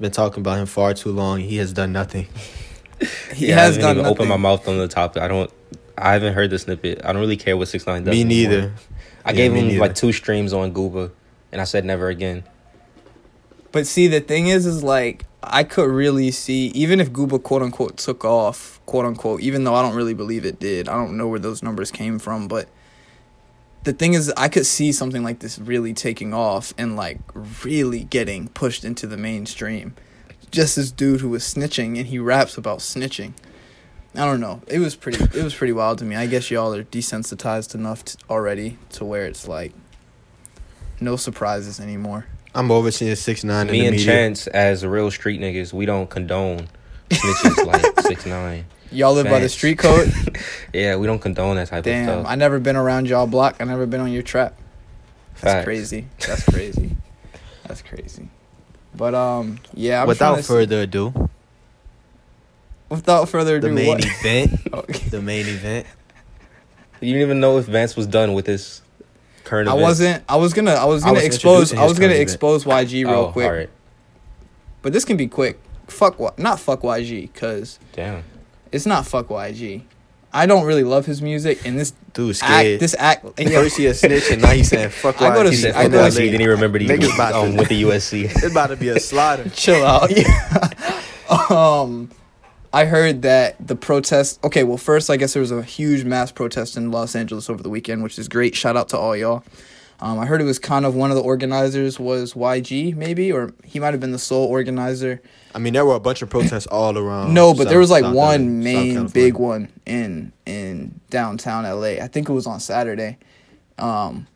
Been 0.00 0.12
talking 0.12 0.40
about 0.42 0.58
him 0.58 0.66
far 0.66 0.94
too 0.94 1.10
long. 1.10 1.40
He 1.40 1.56
has 1.56 1.72
done 1.72 1.92
nothing. 1.92 2.28
he 3.34 3.48
Yeah, 3.48 3.54
has 3.56 3.78
I 3.78 3.80
haven't 3.80 3.80
done 3.80 3.90
even 3.92 4.02
nothing. 4.04 4.12
opened 4.16 4.28
my 4.28 4.36
mouth 4.36 4.68
on 4.68 4.78
the 4.78 4.86
topic. 4.88 5.22
I 5.22 5.28
don't. 5.28 5.50
I 6.00 6.12
haven't 6.12 6.34
heard 6.34 6.50
the 6.50 6.58
snippet. 6.58 7.00
I 7.04 7.12
don't 7.12 7.20
really 7.20 7.36
care 7.36 7.56
what 7.56 7.68
Six 7.68 7.86
Nine 7.86 8.04
does. 8.04 8.12
me 8.12 8.20
anymore. 8.22 8.50
neither. 8.52 8.72
I 9.24 9.30
Yeah, 9.30 9.36
gave 9.36 9.54
him 9.54 9.66
neither. 9.68 9.80
like 9.80 9.94
two 9.94 10.12
streams 10.12 10.52
on 10.52 10.72
Gooba, 10.72 11.10
and 11.52 11.60
I 11.60 11.64
said 11.64 11.84
never 11.84 12.08
again. 12.08 12.44
But 13.72 13.86
see, 13.86 14.06
the 14.08 14.20
thing 14.20 14.46
is, 14.48 14.64
is 14.66 14.82
like 14.82 15.24
I 15.42 15.64
could 15.64 15.90
really 15.90 16.30
see, 16.30 16.66
even 16.68 17.00
if 17.00 17.12
Gooba 17.12 17.42
quote 17.42 17.62
unquote 17.62 17.96
took 17.96 18.24
off, 18.24 18.80
quote 18.86 19.04
unquote, 19.04 19.40
even 19.40 19.64
though 19.64 19.74
I 19.74 19.82
don't 19.82 19.94
really 19.94 20.14
believe 20.14 20.44
it 20.44 20.58
did. 20.58 20.88
I 20.88 20.94
don't 20.94 21.16
know 21.16 21.28
where 21.28 21.38
those 21.38 21.62
numbers 21.62 21.90
came 21.90 22.18
from, 22.18 22.48
but 22.48 22.68
the 23.84 23.92
thing 23.92 24.14
is, 24.14 24.32
I 24.36 24.48
could 24.48 24.66
see 24.66 24.90
something 24.92 25.22
like 25.22 25.38
this 25.40 25.58
really 25.58 25.94
taking 25.94 26.34
off 26.34 26.74
and 26.78 26.96
like 26.96 27.18
really 27.64 28.04
getting 28.04 28.48
pushed 28.48 28.84
into 28.84 29.06
the 29.06 29.16
mainstream. 29.16 29.94
Just 30.50 30.76
this 30.76 30.90
dude 30.90 31.20
who 31.20 31.28
was 31.28 31.42
snitching 31.44 31.98
and 31.98 32.06
he 32.06 32.18
raps 32.18 32.56
about 32.56 32.78
snitching. 32.78 33.34
I 34.18 34.24
don't 34.24 34.40
know. 34.40 34.60
It 34.66 34.80
was 34.80 34.96
pretty. 34.96 35.22
It 35.22 35.44
was 35.44 35.54
pretty 35.54 35.72
wild 35.72 35.98
to 35.98 36.04
me. 36.04 36.16
I 36.16 36.26
guess 36.26 36.50
y'all 36.50 36.74
are 36.74 36.82
desensitized 36.82 37.74
enough 37.74 38.04
to, 38.04 38.18
already 38.28 38.76
to 38.90 39.04
where 39.04 39.26
it's 39.26 39.46
like 39.46 39.72
no 41.00 41.14
surprises 41.16 41.78
anymore. 41.78 42.26
I'm 42.54 42.72
over 42.72 42.90
seeing 42.90 43.14
six 43.14 43.44
nine 43.44 43.66
in 43.68 43.72
Me 43.72 43.80
the 43.80 43.86
and 43.86 43.96
media. 43.96 44.06
Chance, 44.06 44.46
as 44.48 44.84
real 44.84 45.10
street 45.12 45.40
niggas, 45.40 45.72
we 45.72 45.86
don't 45.86 46.10
condone 46.10 46.66
snitches 47.10 47.64
like 47.66 48.00
Six 48.00 48.26
Nine. 48.26 48.64
Y'all 48.90 49.12
live 49.14 49.26
by 49.26 49.38
the 49.38 49.48
street 49.48 49.78
code. 49.78 50.12
Yeah, 50.72 50.96
we 50.96 51.06
don't 51.06 51.18
condone 51.18 51.56
that 51.56 51.68
type 51.68 51.78
of 51.78 51.84
stuff. 51.84 52.22
Damn. 52.22 52.26
I 52.26 52.34
never 52.34 52.58
been 52.58 52.76
around 52.76 53.08
y'all 53.08 53.26
block. 53.26 53.56
I 53.60 53.64
never 53.64 53.86
been 53.86 54.00
on 54.00 54.12
your 54.12 54.22
trap. 54.22 54.58
That's 55.40 55.54
Facts. 55.54 55.64
crazy. 55.64 56.06
That's 56.26 56.44
crazy. 56.44 56.96
That's 57.66 57.82
crazy. 57.82 58.28
But 58.94 59.14
um, 59.14 59.60
yeah. 59.74 60.02
I'm 60.02 60.08
Without 60.08 60.44
further 60.44 60.82
ado, 60.82 61.30
without 62.88 63.28
further 63.28 63.56
ado, 63.56 63.68
the 63.68 63.74
ado, 63.74 63.74
main 63.74 63.88
what? 63.88 64.04
event. 64.04 64.60
Okay. 64.72 65.08
The 65.08 65.22
main 65.22 65.46
event. 65.46 65.86
You 67.00 67.12
didn't 67.12 67.22
even 67.22 67.40
know 67.40 67.58
if 67.58 67.66
Vance 67.66 67.96
was 67.96 68.06
done 68.06 68.32
with 68.34 68.46
his 68.46 68.82
current 69.44 69.68
I 69.68 69.72
events. 69.72 69.82
wasn't. 69.84 70.24
I 70.28 70.36
was 70.36 70.52
gonna. 70.52 70.72
I 70.72 70.84
was 70.84 71.02
gonna 71.02 71.14
was 71.14 71.24
expose. 71.24 71.72
I 71.72 71.84
was 71.84 71.92
gonna 71.98 72.08
current 72.08 72.12
event. 72.14 72.22
expose 72.22 72.64
YG 72.64 73.04
real 73.06 73.14
oh, 73.14 73.32
quick. 73.32 73.46
all 73.46 73.52
right. 73.52 73.70
But 74.82 74.92
this 74.92 75.04
can 75.04 75.16
be 75.16 75.26
quick. 75.28 75.58
Fuck 75.86 76.18
what? 76.18 76.38
Not 76.38 76.60
fuck 76.60 76.82
YG, 76.82 77.32
cause 77.34 77.78
Damn. 77.92 78.22
it's 78.72 78.84
not 78.86 79.06
fuck 79.06 79.28
YG. 79.28 79.82
I 80.32 80.44
don't 80.44 80.66
really 80.66 80.84
love 80.84 81.06
his 81.06 81.22
music, 81.22 81.64
and 81.66 81.78
this 81.80 81.92
Dude, 82.12 82.36
act, 82.42 82.80
this 82.80 82.94
act. 82.98 83.24
First 83.38 83.76
he 83.78 83.86
a 83.86 83.94
snitch, 83.94 84.30
and 84.30 84.42
now 84.42 84.50
he's 84.50 84.68
saying 84.68 84.90
fuck. 85.02 85.20
I 85.22 85.32
go 85.34 85.42
to 85.44 85.48
YG. 85.48 85.52
He 85.52 85.56
said, 85.56 85.74
I 85.74 85.84
"Fuck 85.84 85.92
go 85.92 86.02
to 86.02 86.08
YG," 86.10 86.12
see- 86.16 86.30
then 86.30 86.40
he 86.40 86.46
remembered 86.48 86.82
he 86.82 86.88
Niggas 86.88 87.14
about 87.14 87.32
um, 87.32 87.52
to- 87.52 87.56
went 87.56 87.68
to 87.70 87.74
USC. 87.86 88.24
It's 88.24 88.44
about 88.44 88.66
to 88.66 88.76
be 88.76 88.88
a 88.88 89.00
slaughter. 89.00 89.48
chill 89.50 89.84
out. 89.86 90.10
Yeah. 90.14 91.02
um, 91.50 92.10
I 92.72 92.84
heard 92.84 93.22
that 93.22 93.56
the 93.66 93.76
protest. 93.76 94.42
Okay, 94.44 94.62
well, 94.64 94.76
first 94.78 95.08
I 95.10 95.16
guess 95.16 95.32
there 95.32 95.40
was 95.40 95.50
a 95.50 95.62
huge 95.62 96.04
mass 96.04 96.30
protest 96.32 96.76
in 96.76 96.90
Los 96.90 97.16
Angeles 97.16 97.48
over 97.48 97.62
the 97.62 97.70
weekend, 97.70 98.02
which 98.02 98.18
is 98.18 98.28
great. 98.28 98.54
Shout 98.54 98.76
out 98.76 98.88
to 98.90 98.98
all 98.98 99.16
y'all. 99.16 99.42
Um, 100.00 100.18
I 100.18 100.26
heard 100.26 100.40
it 100.40 100.44
was 100.44 100.60
kind 100.60 100.86
of 100.86 100.94
one 100.94 101.10
of 101.10 101.16
the 101.16 101.22
organizers 101.22 101.98
was 101.98 102.34
YG 102.34 102.94
maybe, 102.94 103.32
or 103.32 103.52
he 103.64 103.80
might 103.80 103.92
have 103.94 104.00
been 104.00 104.12
the 104.12 104.18
sole 104.18 104.46
organizer. 104.46 105.20
I 105.54 105.58
mean, 105.58 105.72
there 105.72 105.84
were 105.84 105.96
a 105.96 106.00
bunch 106.00 106.22
of 106.22 106.30
protests 106.30 106.66
all 106.68 106.96
around. 106.96 107.34
no, 107.34 107.52
but 107.52 107.64
South- 107.64 107.68
there 107.70 107.78
was 107.80 107.90
like 107.90 108.04
South 108.04 108.14
one 108.14 108.62
South 108.62 108.64
main 108.64 109.06
big 109.08 109.34
one 109.34 109.72
in 109.86 110.32
in 110.46 111.00
downtown 111.10 111.64
LA. 111.64 112.02
I 112.02 112.06
think 112.06 112.28
it 112.28 112.32
was 112.32 112.46
on 112.46 112.60
Saturday. 112.60 113.18
Um, 113.78 114.26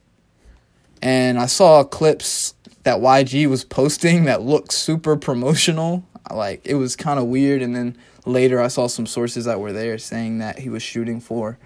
and 1.01 1.39
I 1.39 1.47
saw 1.47 1.85
clips 1.85 2.55
that 2.85 2.99
YG 2.99 3.47
was 3.47 3.65
posting 3.65 4.25
that 4.25 4.43
looked 4.43 4.73
super 4.73 5.17
promotional. 5.17 6.05
Like 6.31 6.63
it 6.65 6.75
was 6.75 6.97
kind 6.97 7.19
of 7.19 7.27
weird. 7.27 7.63
And 7.63 7.75
then 7.75 7.97
later, 8.25 8.61
I 8.61 8.69
saw 8.69 8.87
some 8.87 9.07
sources 9.07 9.45
that 9.45 9.61
were 9.61 9.73
there 9.73 9.99
saying 9.99 10.39
that 10.39 10.61
he 10.61 10.69
was 10.69 10.83
shooting 10.83 11.21
for 11.21 11.59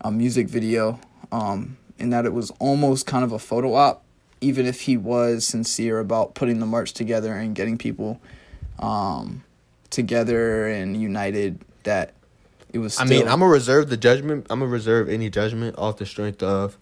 a 0.00 0.10
music 0.10 0.48
video, 0.48 0.98
um, 1.30 1.76
and 1.98 2.12
that 2.12 2.24
it 2.24 2.32
was 2.32 2.50
almost 2.58 3.06
kind 3.06 3.24
of 3.24 3.32
a 3.32 3.38
photo 3.38 3.74
op, 3.74 4.02
even 4.40 4.66
if 4.66 4.82
he 4.82 4.96
was 4.96 5.46
sincere 5.46 6.00
about 6.00 6.34
putting 6.34 6.58
the 6.58 6.66
march 6.66 6.92
together 6.92 7.34
and 7.34 7.54
getting 7.54 7.76
people 7.76 8.20
um, 8.78 9.44
together 9.90 10.66
and 10.66 11.00
united. 11.00 11.60
That 11.82 12.14
it 12.72 12.78
was. 12.78 12.98
I 12.98 13.04
mean, 13.04 13.22
I'm 13.22 13.40
gonna 13.40 13.52
reserve 13.52 13.90
the 13.90 13.96
judgment. 13.96 14.46
I'm 14.50 14.60
gonna 14.60 14.70
reserve 14.70 15.08
any 15.08 15.28
judgment 15.30 15.76
off 15.78 15.98
the 15.98 16.06
strength 16.06 16.42
of, 16.42 16.76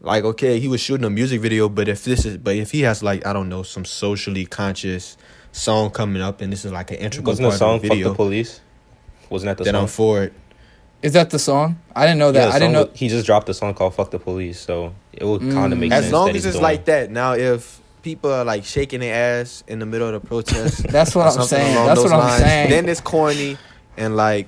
like, 0.00 0.24
okay, 0.24 0.58
he 0.60 0.68
was 0.68 0.80
shooting 0.80 1.04
a 1.04 1.10
music 1.10 1.40
video, 1.40 1.68
but 1.68 1.88
if 1.88 2.04
this 2.04 2.24
is, 2.24 2.38
but 2.38 2.56
if 2.56 2.70
he 2.70 2.82
has 2.82 3.02
like, 3.02 3.26
I 3.26 3.32
don't 3.32 3.48
know, 3.48 3.62
some 3.62 3.84
socially 3.84 4.46
conscious 4.46 5.16
song 5.58 5.90
coming 5.90 6.22
up, 6.22 6.40
and 6.40 6.52
this 6.52 6.64
is 6.64 6.72
like 6.72 6.90
an 6.90 6.98
integral 6.98 7.32
Wasn't 7.32 7.44
the 7.44 7.48
part 7.50 7.58
song 7.58 7.74
of 7.76 7.82
the 7.82 7.88
"Fuck 7.88 7.98
the 7.98 8.14
Police"? 8.14 8.60
Wasn't 9.30 9.46
that 9.48 9.58
the 9.58 9.64
then 9.64 9.76
I'm 9.76 9.86
for 9.88 10.22
it. 10.22 10.32
is 11.02 11.12
that 11.12 11.30
the 11.30 11.38
song? 11.38 11.78
I 11.94 12.06
didn't 12.06 12.18
know 12.18 12.32
that. 12.32 12.48
Yeah, 12.48 12.54
I 12.54 12.58
didn't 12.58 12.72
know. 12.72 12.84
wa- 12.84 12.90
He 12.94 13.08
just 13.08 13.26
dropped 13.26 13.48
a 13.48 13.54
song 13.54 13.74
called 13.74 13.94
"Fuck 13.94 14.10
the 14.10 14.18
Police," 14.18 14.58
so 14.60 14.94
it 15.12 15.24
would 15.24 15.40
kind 15.52 15.72
of 15.72 15.78
Mm. 15.78 15.82
make 15.82 15.92
As 15.92 16.04
sense. 16.04 16.12
long 16.12 16.26
that 16.26 16.30
as 16.30 16.34
he's 16.36 16.46
it's 16.46 16.54
doing- 16.54 16.62
like 16.62 16.84
that. 16.86 17.10
Now, 17.10 17.32
if 17.34 17.80
people 18.02 18.32
are 18.32 18.44
like 18.44 18.64
shaking 18.64 19.00
their 19.00 19.40
ass 19.40 19.62
in 19.68 19.80
the 19.80 19.86
middle 19.86 20.06
of 20.08 20.20
the 20.20 20.26
protest, 20.26 20.82
That's 20.88 21.14
what 21.14 21.26
I'm 21.26 21.44
saying. 21.46 21.74
That's 21.86 22.00
what 22.02 22.12
I'm 22.12 22.18
lines, 22.20 22.42
saying. 22.42 22.70
Then 22.70 22.88
it's 22.88 23.00
corny, 23.00 23.58
and 23.96 24.16
like 24.16 24.46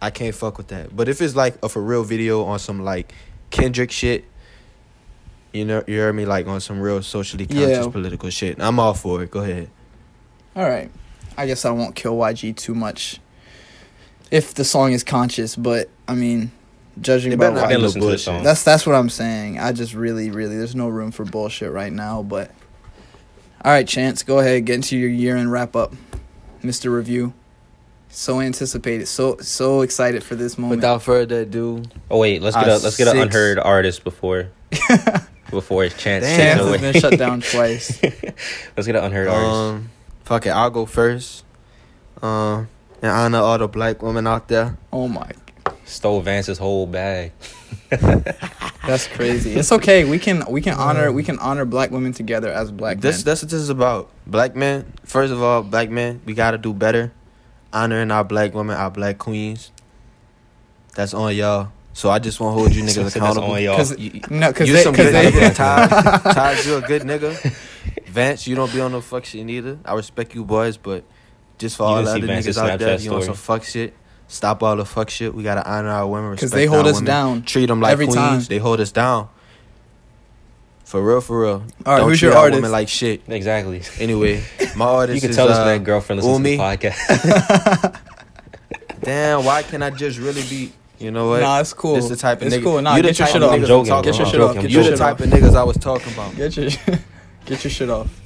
I 0.00 0.10
can't 0.10 0.34
fuck 0.34 0.56
with 0.58 0.68
that. 0.68 0.94
But 0.96 1.08
if 1.08 1.20
it's 1.20 1.36
like 1.36 1.56
a 1.62 1.68
for 1.68 1.82
real 1.82 2.04
video 2.04 2.44
on 2.44 2.58
some 2.58 2.82
like 2.82 3.12
Kendrick 3.50 3.90
shit, 3.90 4.24
you 5.52 5.64
know, 5.64 5.84
you 5.86 5.98
heard 5.98 6.14
me 6.14 6.24
like 6.24 6.46
on 6.46 6.60
some 6.60 6.80
real 6.80 7.02
socially 7.02 7.46
conscious 7.46 7.84
Yeah. 7.84 7.90
political 7.92 8.30
shit. 8.30 8.56
I'm 8.60 8.78
all 8.80 8.94
for 8.94 9.22
it. 9.22 9.30
Go 9.30 9.40
ahead. 9.40 9.68
All 10.56 10.68
right. 10.68 10.90
I 11.36 11.46
guess 11.46 11.64
I 11.64 11.70
won't 11.70 11.94
kill 11.94 12.16
YG 12.16 12.54
too 12.56 12.74
much 12.74 13.18
if 14.30 14.54
the 14.54 14.64
song 14.64 14.92
is 14.92 15.02
conscious, 15.04 15.56
but 15.56 15.88
I 16.06 16.14
mean, 16.14 16.50
judging 17.00 17.36
by 17.38 17.50
not 17.50 17.54
YG, 17.54 17.62
be 17.62 17.68
didn't 17.68 17.80
no 17.80 17.86
listen 17.86 18.00
to 18.00 18.06
the 18.06 18.10
bullshit. 18.10 18.20
song. 18.20 18.42
that's 18.42 18.62
that's 18.62 18.86
what 18.86 18.94
I'm 18.94 19.08
saying. 19.08 19.58
I 19.58 19.72
just 19.72 19.94
really, 19.94 20.30
really, 20.30 20.56
there's 20.56 20.74
no 20.74 20.88
room 20.88 21.10
for 21.10 21.24
bullshit 21.24 21.70
right 21.72 21.92
now. 21.92 22.22
But 22.22 22.50
all 23.64 23.72
right, 23.72 23.86
Chance, 23.88 24.22
go 24.24 24.40
ahead, 24.40 24.66
get 24.66 24.74
into 24.76 24.96
your 24.96 25.08
year 25.10 25.36
end 25.36 25.50
wrap 25.52 25.74
up, 25.74 25.94
Mister 26.62 26.90
Review. 26.90 27.32
So 28.10 28.40
anticipated, 28.40 29.08
so 29.08 29.38
so 29.38 29.80
excited 29.80 30.22
for 30.22 30.34
this 30.34 30.58
moment. 30.58 30.80
Without 30.80 31.02
further 31.02 31.40
ado, 31.40 31.82
Oh 32.10 32.18
wait, 32.18 32.42
let's 32.42 32.54
get 32.56 32.68
Uh, 32.68 32.72
a 32.72 32.78
let's 32.78 32.96
get 32.98 33.08
an 33.08 33.16
unheard 33.18 33.58
artist 33.58 34.04
before 34.04 34.48
before 35.50 35.84
it's 35.84 35.96
chance. 35.96 36.24
Damn. 36.26 36.36
takes 36.36 36.36
Chance 36.36 36.60
away. 36.60 36.78
has 36.78 36.92
been 36.92 37.00
shut 37.00 37.18
down 37.18 37.40
twice. 37.52 38.02
let's 38.76 38.86
get 38.86 38.96
an 38.96 39.04
unheard 39.04 39.28
artist. 39.28 39.86
Fuck 40.24 40.46
it, 40.46 40.50
I'll 40.50 40.70
go 40.70 40.86
first. 40.86 41.44
Um, 42.22 42.68
and 43.00 43.10
honor 43.10 43.38
all 43.38 43.58
the 43.58 43.68
black 43.68 44.02
women 44.02 44.26
out 44.26 44.48
there. 44.48 44.76
Oh 44.92 45.08
my, 45.08 45.30
Stole 45.84 46.20
Vance's 46.20 46.58
whole 46.58 46.86
bag. 46.86 47.32
that's 47.90 49.06
crazy. 49.08 49.54
It's 49.54 49.72
okay. 49.72 50.04
We 50.04 50.18
can 50.18 50.44
we 50.48 50.60
can 50.60 50.74
honor 50.74 51.10
we 51.12 51.22
can 51.22 51.38
honor 51.38 51.64
black 51.64 51.90
women 51.90 52.12
together 52.12 52.48
as 52.50 52.70
black 52.70 53.00
This 53.00 53.18
men. 53.18 53.24
that's 53.24 53.42
what 53.42 53.50
this 53.50 53.60
is 53.60 53.68
about. 53.70 54.10
Black 54.26 54.54
men. 54.56 54.92
First 55.04 55.32
of 55.32 55.42
all, 55.42 55.62
black 55.62 55.90
men, 55.90 56.20
we 56.24 56.34
gotta 56.34 56.58
do 56.58 56.72
better. 56.72 57.12
Honoring 57.72 58.10
our 58.10 58.24
black 58.24 58.54
women, 58.54 58.76
our 58.76 58.90
black 58.90 59.18
queens. 59.18 59.70
That's 60.94 61.14
on 61.14 61.34
y'all. 61.34 61.72
So 61.94 62.08
I 62.10 62.18
just 62.18 62.40
want 62.40 62.54
to 62.56 62.60
hold 62.60 62.74
you 62.74 62.82
niggas 62.84 62.94
that's 63.02 63.16
accountable. 63.16 63.52
on 63.52 63.62
y'all. 63.62 63.76
Because 63.76 63.98
You- 63.98 64.20
no, 64.30 64.48
because 64.48 64.68
you 64.68 64.74
they, 64.74 64.82
some 64.82 64.94
cause 64.94 65.06
good 65.06 65.14
they, 65.14 65.30
nigga. 65.30 65.54
Taj, 66.24 66.34
Taj, 66.34 66.66
you 66.66 66.76
a 66.76 66.80
good 66.80 67.02
nigga. 67.02 68.06
Vance, 68.06 68.46
you 68.46 68.54
don't 68.54 68.72
be 68.72 68.80
on 68.80 68.92
no 68.92 69.00
fuck 69.00 69.24
shit 69.24 69.44
neither. 69.44 69.78
I 69.84 69.94
respect 69.94 70.34
you 70.34 70.44
boys, 70.44 70.76
but 70.76 71.04
just 71.58 71.76
for 71.76 71.82
You 71.84 71.88
all 71.88 72.02
the 72.02 72.10
other 72.10 72.26
Vance's 72.26 72.56
niggas 72.56 72.70
out 72.70 72.78
there, 72.78 72.96
Snapchat 72.98 73.04
you 73.04 73.14
on 73.14 73.22
some 73.22 73.34
fuck 73.34 73.64
shit. 73.64 73.94
Stop 74.28 74.62
all 74.62 74.76
the 74.76 74.84
fuck 74.86 75.10
shit. 75.10 75.34
We 75.34 75.42
gotta 75.42 75.68
honor 75.70 75.90
our 75.90 76.06
women. 76.06 76.32
because 76.32 76.50
they 76.50 76.64
hold 76.66 76.86
us 76.86 76.94
women, 76.94 77.04
down. 77.06 77.42
Treat 77.42 77.66
them 77.66 77.80
like 77.80 77.92
every 77.92 78.06
queens. 78.06 78.16
time. 78.18 78.40
They 78.44 78.58
hold 78.58 78.80
us 78.80 78.90
down. 78.90 79.28
For 80.84 81.02
real, 81.02 81.20
for 81.20 81.40
real. 81.42 81.50
All 81.52 81.60
right, 81.60 81.98
don't 81.98 82.08
who's 82.08 82.18
treat 82.18 82.28
your 82.28 82.36
artist? 82.38 82.56
women 82.58 82.70
like 82.72 82.88
shit. 82.88 83.22
Exactly. 83.28 83.82
Anyway, 83.98 84.42
my 84.76 84.84
artist 84.86 85.14
You 85.16 85.20
can 85.20 85.30
is, 85.30 85.36
tell 85.36 85.48
this 85.48 85.56
uh, 85.58 85.64
man 85.66 85.84
girlfriend 85.84 86.22
listens 86.22 86.36
to 86.38 86.42
the 86.42 86.50
Umi. 86.50 86.62
podcast. 86.62 88.00
Damn, 89.02 89.44
why 89.44 89.62
can't 89.62 89.82
I 89.82 89.90
just 89.90 90.18
really 90.18 90.42
be? 90.42 90.72
You 91.02 91.10
know 91.10 91.30
what? 91.30 91.40
Nah, 91.40 91.58
it's 91.58 91.72
cool. 91.72 91.96
This 91.96 92.08
the 92.08 92.14
type 92.14 92.40
of 92.42 92.46
it's 92.46 92.56
nigga. 92.56 92.62
cool. 92.62 92.80
Nah, 92.80 92.94
you 92.94 93.02
the 93.02 93.08
get 93.08 93.18
your 93.18 93.26
type 93.26 93.32
shit 93.32 93.42
of 93.42 93.48
off. 93.48 93.56
niggas 93.56 93.62
I'm 93.62 93.66
joking, 93.66 93.88
talking 93.88 94.12
Get 94.12 94.18
your 94.18 94.26
shit 94.28 94.40
off. 94.40 94.54
Get 94.54 94.70
You 94.70 94.82
the 94.84 94.96
type 94.96 95.20
of 95.20 95.26
niggas 95.30 95.54
I 95.56 95.64
was 95.64 95.76
talking 95.76 96.12
about. 96.12 96.36
Get 96.36 96.56
your 96.56 96.70
get 97.44 97.64
your 97.64 97.70
shit 97.72 97.90
off. 97.90 98.20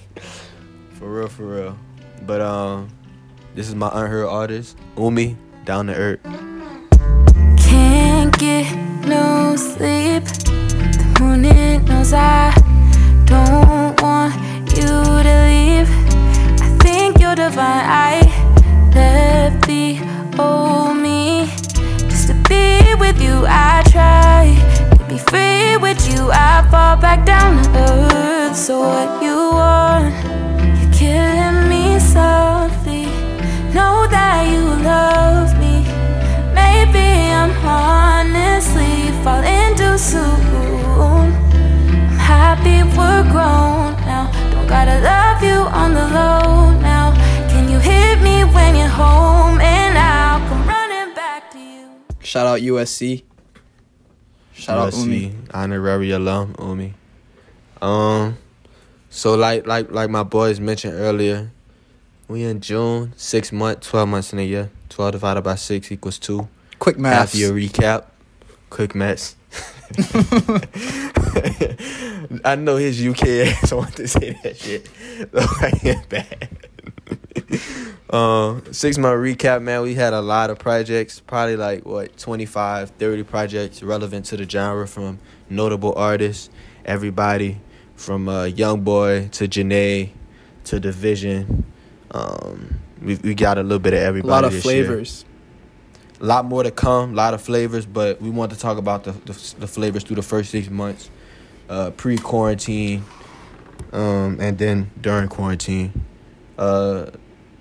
For 0.98 1.10
real, 1.10 1.28
for 1.28 1.44
real. 1.46 1.78
But 2.26 2.42
um, 2.42 2.90
this 3.54 3.68
is 3.68 3.74
my 3.74 3.88
unheard 3.94 4.26
artist, 4.26 4.76
Umi, 4.98 5.38
down 5.64 5.86
to 5.86 5.94
earth. 5.94 6.20
Can't 7.58 8.36
get 8.38 8.74
no 9.06 9.56
sleep. 9.56 10.24
The 10.24 11.16
morning 11.18 11.82
knows 11.86 12.12
I 12.12 12.52
don't 13.24 14.00
want 14.02 14.34
you 14.76 14.86
to 14.86 15.34
leave. 15.48 15.88
I 16.60 16.78
think 16.82 17.20
you're 17.20 17.34
divine. 17.34 17.84
I 17.86 18.20
left 18.94 19.66
the 19.66 19.98
old 20.38 20.96
me 20.98 21.05
just 21.05 21.05
to 21.05 21.05
be 21.05 21.05
with 22.98 23.20
you. 23.20 23.44
I 23.46 23.82
try 23.90 24.56
to 24.96 25.04
be 25.04 25.18
free 25.18 25.76
with 25.76 26.00
you. 26.10 26.30
I 26.32 26.66
fall 26.70 26.96
back 26.96 27.24
down 27.24 27.62
to 27.62 27.78
earth. 28.14 28.56
So 28.56 28.80
what 28.80 29.22
you 29.22 29.36
want? 29.36 30.14
You're 30.78 30.92
killing 30.92 31.68
me 31.68 31.98
softly. 31.98 33.04
Know 33.74 34.06
that 34.08 34.48
you 34.50 34.64
love 34.82 35.50
me. 35.58 35.84
Maybe 36.54 37.06
I'm 37.40 37.52
honestly 37.64 39.12
falling 39.22 39.76
too 39.76 39.98
soon. 39.98 40.40
I'm 41.00 42.18
happy 42.18 42.82
we're 42.96 43.24
grown 43.34 43.92
now. 44.06 44.30
Don't 44.52 44.66
gotta 44.66 45.00
love 45.00 45.42
you 45.42 45.60
on 45.80 45.92
the 45.94 46.06
low 46.18 46.70
now. 46.80 47.12
Can 47.50 47.68
you 47.68 47.78
hit 47.78 48.20
me 48.22 48.44
when 48.44 48.76
you're 48.76 48.88
home 48.88 49.60
Shout 52.26 52.44
out 52.44 52.60
USC. 52.60 53.22
Shout 54.52 54.78
out 54.78 54.92
USC, 54.92 55.00
Umi. 55.02 55.34
honorary 55.54 56.10
alum, 56.10 56.56
Umi. 56.58 56.92
Um, 57.80 58.36
so 59.10 59.36
like 59.36 59.64
like 59.66 59.92
like 59.92 60.10
my 60.10 60.24
boys 60.24 60.58
mentioned 60.58 60.94
earlier, 60.94 61.52
we 62.26 62.42
in 62.42 62.60
June, 62.60 63.12
six 63.16 63.52
months, 63.52 63.88
twelve 63.88 64.08
months 64.08 64.32
in 64.32 64.40
a 64.40 64.42
year. 64.42 64.70
Twelve 64.88 65.12
divided 65.12 65.42
by 65.42 65.54
six 65.54 65.92
equals 65.92 66.18
two. 66.18 66.48
Quick 66.80 66.96
Half 66.96 67.02
math. 67.02 67.34
your 67.36 67.52
recap. 67.52 68.06
Quick 68.70 68.96
mess. 68.96 69.36
I 72.44 72.56
know 72.56 72.74
his 72.74 73.06
UK 73.06 73.22
ass 73.62 73.72
want 73.72 73.94
to 73.96 74.08
say 74.08 74.36
that 74.42 74.56
shit. 74.56 74.88
So 75.32 75.46
I 75.60 75.70
get 75.80 76.08
bad. 76.08 76.48
Um, 78.10 78.62
six 78.72 78.98
month 78.98 79.20
recap, 79.20 79.62
man. 79.62 79.82
We 79.82 79.94
had 79.94 80.12
a 80.12 80.20
lot 80.20 80.50
of 80.50 80.58
projects, 80.58 81.20
probably 81.20 81.56
like 81.56 81.84
what 81.84 82.16
25, 82.16 82.90
30 82.90 83.22
projects 83.24 83.82
relevant 83.82 84.26
to 84.26 84.36
the 84.36 84.48
genre 84.48 84.86
from 84.86 85.18
notable 85.50 85.92
artists, 85.96 86.50
everybody 86.84 87.60
from 87.96 88.28
uh, 88.28 88.44
Young 88.44 88.82
Boy 88.82 89.28
to 89.32 89.48
Jhené 89.48 90.10
to 90.64 90.78
Division. 90.78 91.64
Um, 92.12 92.78
we 93.02 93.16
we 93.16 93.34
got 93.34 93.58
a 93.58 93.62
little 93.62 93.78
bit 93.80 93.92
of 93.94 94.00
everybody. 94.00 94.28
A 94.28 94.34
lot 94.34 94.44
of 94.44 94.52
this 94.52 94.64
year. 94.64 94.84
flavors. 94.84 95.24
A 96.20 96.24
lot 96.24 96.44
more 96.46 96.62
to 96.62 96.70
come, 96.70 97.12
a 97.12 97.16
lot 97.16 97.34
of 97.34 97.42
flavors, 97.42 97.84
but 97.84 98.22
we 98.22 98.30
want 98.30 98.52
to 98.52 98.58
talk 98.58 98.78
about 98.78 99.04
the, 99.04 99.12
the 99.12 99.54
the 99.60 99.66
flavors 99.66 100.04
through 100.04 100.16
the 100.16 100.22
first 100.22 100.50
six 100.50 100.70
months. 100.70 101.10
uh, 101.68 101.90
pre 101.90 102.16
quarantine, 102.16 103.04
um, 103.92 104.38
and 104.40 104.58
then 104.58 104.90
during 105.00 105.28
quarantine. 105.28 106.04
Uh, 106.58 107.06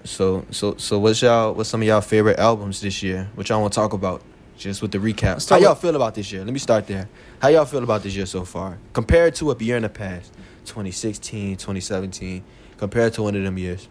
so 0.05 0.45
so 0.51 0.75
so 0.77 0.99
what's 0.99 1.21
y'all 1.21 1.53
what's 1.53 1.69
some 1.69 1.81
of 1.81 1.87
y'all 1.87 2.01
favorite 2.01 2.39
albums 2.39 2.81
this 2.81 3.03
year? 3.03 3.29
What 3.35 3.49
y'all 3.49 3.61
want 3.61 3.73
to 3.73 3.79
talk 3.79 3.93
about? 3.93 4.21
Just 4.57 4.81
with 4.81 4.91
the 4.91 4.99
recap. 4.99 5.47
How 5.49 5.57
y'all 5.57 5.75
feel 5.75 5.95
about 5.95 6.15
this 6.15 6.31
year? 6.31 6.43
Let 6.45 6.53
me 6.53 6.59
start 6.59 6.87
there. 6.87 7.09
How 7.39 7.49
y'all 7.49 7.65
feel 7.65 7.83
about 7.83 8.03
this 8.03 8.15
year 8.15 8.25
so 8.25 8.45
far? 8.45 8.77
Compared 8.93 9.35
to 9.35 9.51
a 9.51 9.57
year 9.57 9.75
in 9.75 9.83
the 9.83 9.89
past, 9.89 10.31
2016, 10.65 11.57
2017, 11.57 12.43
compared 12.77 13.13
to 13.13 13.23
one 13.23 13.35
of 13.35 13.43
them 13.43 13.57
years. 13.57 13.89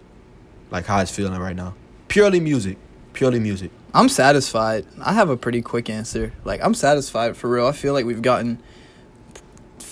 Like 0.70 0.86
how 0.86 1.00
it's 1.00 1.10
feeling 1.10 1.38
right 1.38 1.54
now. 1.54 1.74
Purely 2.08 2.40
music. 2.40 2.78
Purely 3.12 3.40
music. 3.40 3.70
I'm 3.92 4.08
satisfied. 4.08 4.86
I 5.00 5.12
have 5.12 5.28
a 5.28 5.36
pretty 5.36 5.60
quick 5.60 5.90
answer. 5.90 6.32
Like 6.44 6.64
I'm 6.64 6.74
satisfied 6.74 7.36
for 7.36 7.50
real. 7.50 7.66
I 7.66 7.72
feel 7.72 7.92
like 7.92 8.06
we've 8.06 8.22
gotten 8.22 8.62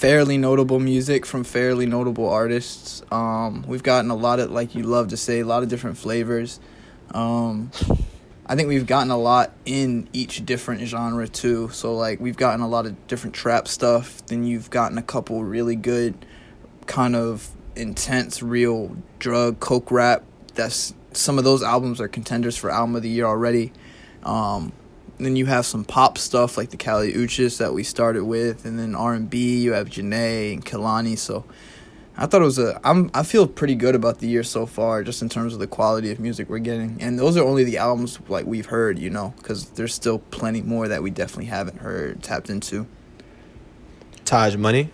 fairly 0.03 0.37
notable 0.37 0.81
music 0.81 1.25
from 1.25 1.45
fairly 1.45 1.87
notable 1.87 2.29
artists. 2.29 3.03
Um, 3.13 3.65
we've 3.69 3.85
gotten 3.85 4.11
a 4.11 4.17
lot 4.17 4.41
of 4.41 4.51
like 4.51 4.75
you 4.75 4.83
love 4.83 5.07
to 5.09 5.17
say, 5.17 5.39
a 5.39 5.47
lot 5.47 5.63
of 5.63 5.69
different 5.69 5.97
flavors. 5.97 6.59
Um, 7.13 7.71
I 8.45 8.57
think 8.57 8.67
we've 8.67 8.85
gotten 8.85 9.13
a 9.13 9.17
lot 9.17 9.53
in 9.65 10.09
each 10.13 10.45
different 10.45 10.81
genre 10.89 11.29
too. 11.29 11.69
So 11.69 11.95
like 11.95 12.19
we've 12.19 12.37
gotten 12.37 12.63
a 12.63 12.67
lot 12.67 12.85
of 12.85 13.07
different 13.07 13.37
trap 13.37 13.69
stuff. 13.69 14.27
Then 14.27 14.43
you've 14.43 14.71
gotten 14.71 14.99
a 14.99 15.03
couple 15.03 15.45
really 15.45 15.77
good 15.77 16.27
kind 16.87 17.15
of 17.15 17.53
intense 17.77 18.43
real 18.43 18.97
drug 19.21 19.61
coke 19.61 19.93
rap. 19.93 20.25
That's 20.57 20.95
some 21.13 21.39
of 21.39 21.45
those 21.45 21.63
albums 21.63 22.01
are 22.01 22.09
contenders 22.09 22.57
for 22.57 22.71
album 22.71 22.97
of 22.97 23.03
the 23.03 23.09
year 23.09 23.27
already. 23.27 23.73
Um, 24.25 24.73
then 25.25 25.37
you 25.37 25.47
have 25.47 25.67
some 25.67 25.85
pop 25.85 26.19
stuff 26.19 26.57
like 26.57 26.71
the 26.71 26.77
Kali 26.77 27.13
Uchis 27.13 27.59
that 27.59 27.73
we 27.73 27.83
started 27.83 28.25
with, 28.25 28.65
and 28.65 28.79
then 28.79 28.95
R 28.95 29.15
and 29.15 29.29
B. 29.29 29.63
You 29.63 29.73
have 29.73 29.89
Jhené 29.89 30.53
and 30.53 30.65
Kehlani. 30.65 31.19
So 31.19 31.45
I 32.17 32.27
thought 32.27 32.43
it 32.43 32.45
was 32.45 32.59
a. 32.59 32.81
I'm. 32.85 33.11
I 33.15 33.23
feel 33.23 33.47
pretty 33.47 33.75
good 33.75 33.95
about 33.95 34.19
the 34.19 34.29
year 34.29 34.43
so 34.43 34.67
far, 34.67 35.03
just 35.03 35.23
in 35.23 35.29
terms 35.29 35.55
of 35.55 35.61
the 35.61 35.67
quality 35.67 36.11
of 36.11 36.21
music 36.21 36.49
we're 36.49 36.59
getting. 36.59 36.99
And 37.01 37.19
those 37.19 37.37
are 37.37 37.45
only 37.45 37.65
the 37.65 37.79
albums 37.79 38.19
like 38.29 38.47
we've 38.47 38.67
heard, 38.67 38.99
you 38.99 39.11
know, 39.11 39.33
because 39.39 39.71
there's 39.71 39.95
still 39.95 40.19
plenty 40.19 40.63
more 40.63 40.89
that 40.89 41.03
we 41.03 41.11
definitely 41.11 41.47
haven't 41.47 41.79
heard, 41.79 42.23
tapped 42.23 42.51
into. 42.51 42.87
Taj 44.25 44.57
Money. 44.57 44.91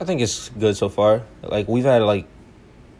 I 0.00 0.04
think 0.04 0.20
it's 0.20 0.48
good 0.50 0.76
so 0.76 0.88
far. 0.88 1.22
Like 1.42 1.68
we've 1.68 1.84
had 1.84 2.02
like 2.02 2.26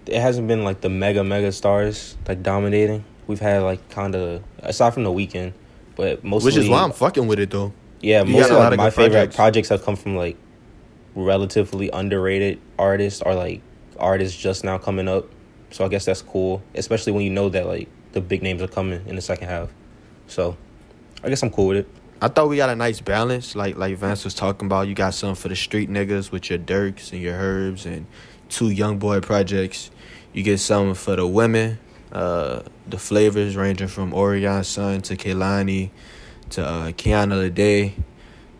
it 0.06 0.20
hasn't 0.20 0.48
been 0.48 0.64
like 0.64 0.80
the 0.80 0.88
mega 0.88 1.24
mega 1.24 1.52
stars 1.52 2.16
like 2.26 2.42
dominating. 2.42 3.04
We've 3.26 3.40
had 3.40 3.62
like 3.62 3.88
kind 3.90 4.14
of 4.14 4.42
aside 4.58 4.94
from 4.94 5.04
the 5.04 5.10
Weeknd, 5.10 5.52
but 5.96 6.22
mostly 6.25 6.49
Which 6.49 6.56
is 6.56 6.68
why 6.68 6.82
I'm 6.82 6.92
fucking 6.92 7.26
with 7.26 7.38
it 7.38 7.50
though. 7.50 7.72
yeah. 8.00 8.22
You 8.25 8.32
Most 8.32 8.50
of 8.50 8.58
like, 8.58 8.76
my 8.76 8.90
favorite 8.90 9.11
projects. 9.12 9.37
projects. 9.37 9.68
have 9.70 9.82
come 9.84 9.96
from 9.96 10.16
like 10.16 10.37
relatively 11.14 11.90
underrated 11.92 12.58
artists 12.78 13.22
or 13.22 13.34
like 13.34 13.61
artists 13.99 14.40
just 14.40 14.64
now 14.64 14.78
coming 14.78 15.08
up. 15.08 15.26
So 15.70 15.84
I 15.84 15.88
guess 15.88 16.04
that's 16.04 16.22
cool, 16.22 16.62
especially 16.75 17.12
when 17.12 17.22
you 17.25 17.30
know 17.30 17.49
that 17.49 17.66
like 17.66 17.88
the 18.12 18.20
big 18.20 18.42
names 18.42 18.61
are 18.62 18.68
coming 18.68 19.02
in 19.06 19.16
the 19.16 19.22
second 19.22 19.49
half. 19.49 19.70
So 20.26 20.56
I 21.22 21.28
guess 21.28 21.42
I'm 21.42 21.50
cool 21.50 21.68
with 21.68 21.78
it. 21.78 21.88
I 22.20 22.28
thought 22.28 22.49
we 22.49 22.56
got 22.56 22.70
a 22.70 22.76
nice 22.76 23.00
balance, 23.00 23.56
like 23.56 23.76
like 23.76 23.96
Vance 23.96 24.25
was 24.25 24.34
talking 24.34 24.66
about. 24.66 24.87
You 24.88 24.94
got 24.94 25.14
some 25.14 25.34
for 25.34 25.49
the 25.49 25.56
street 25.56 25.90
niggas 25.90 26.30
with 26.30 26.50
your 26.50 26.58
Durks 26.58 27.12
and 27.12 27.20
your 27.20 27.34
Herbs 27.34 27.84
and 27.87 28.06
two 28.49 28.70
Young 28.70 28.99
Boy 28.99 29.20
projects. 29.20 29.90
You 30.32 30.42
get 30.42 30.58
some 30.58 30.94
for 30.94 31.16
the 31.16 31.26
women, 31.26 31.78
uh, 32.12 32.62
the 32.87 32.99
flavors 32.99 33.57
ranging 33.57 33.88
from 33.88 34.12
Orion 34.12 34.62
Sun 34.64 35.00
to 35.02 35.16
Kehlani 35.16 35.90
to 36.50 36.64
uh, 36.64 36.92
Kiana 36.92 37.50
Lede 37.50 37.95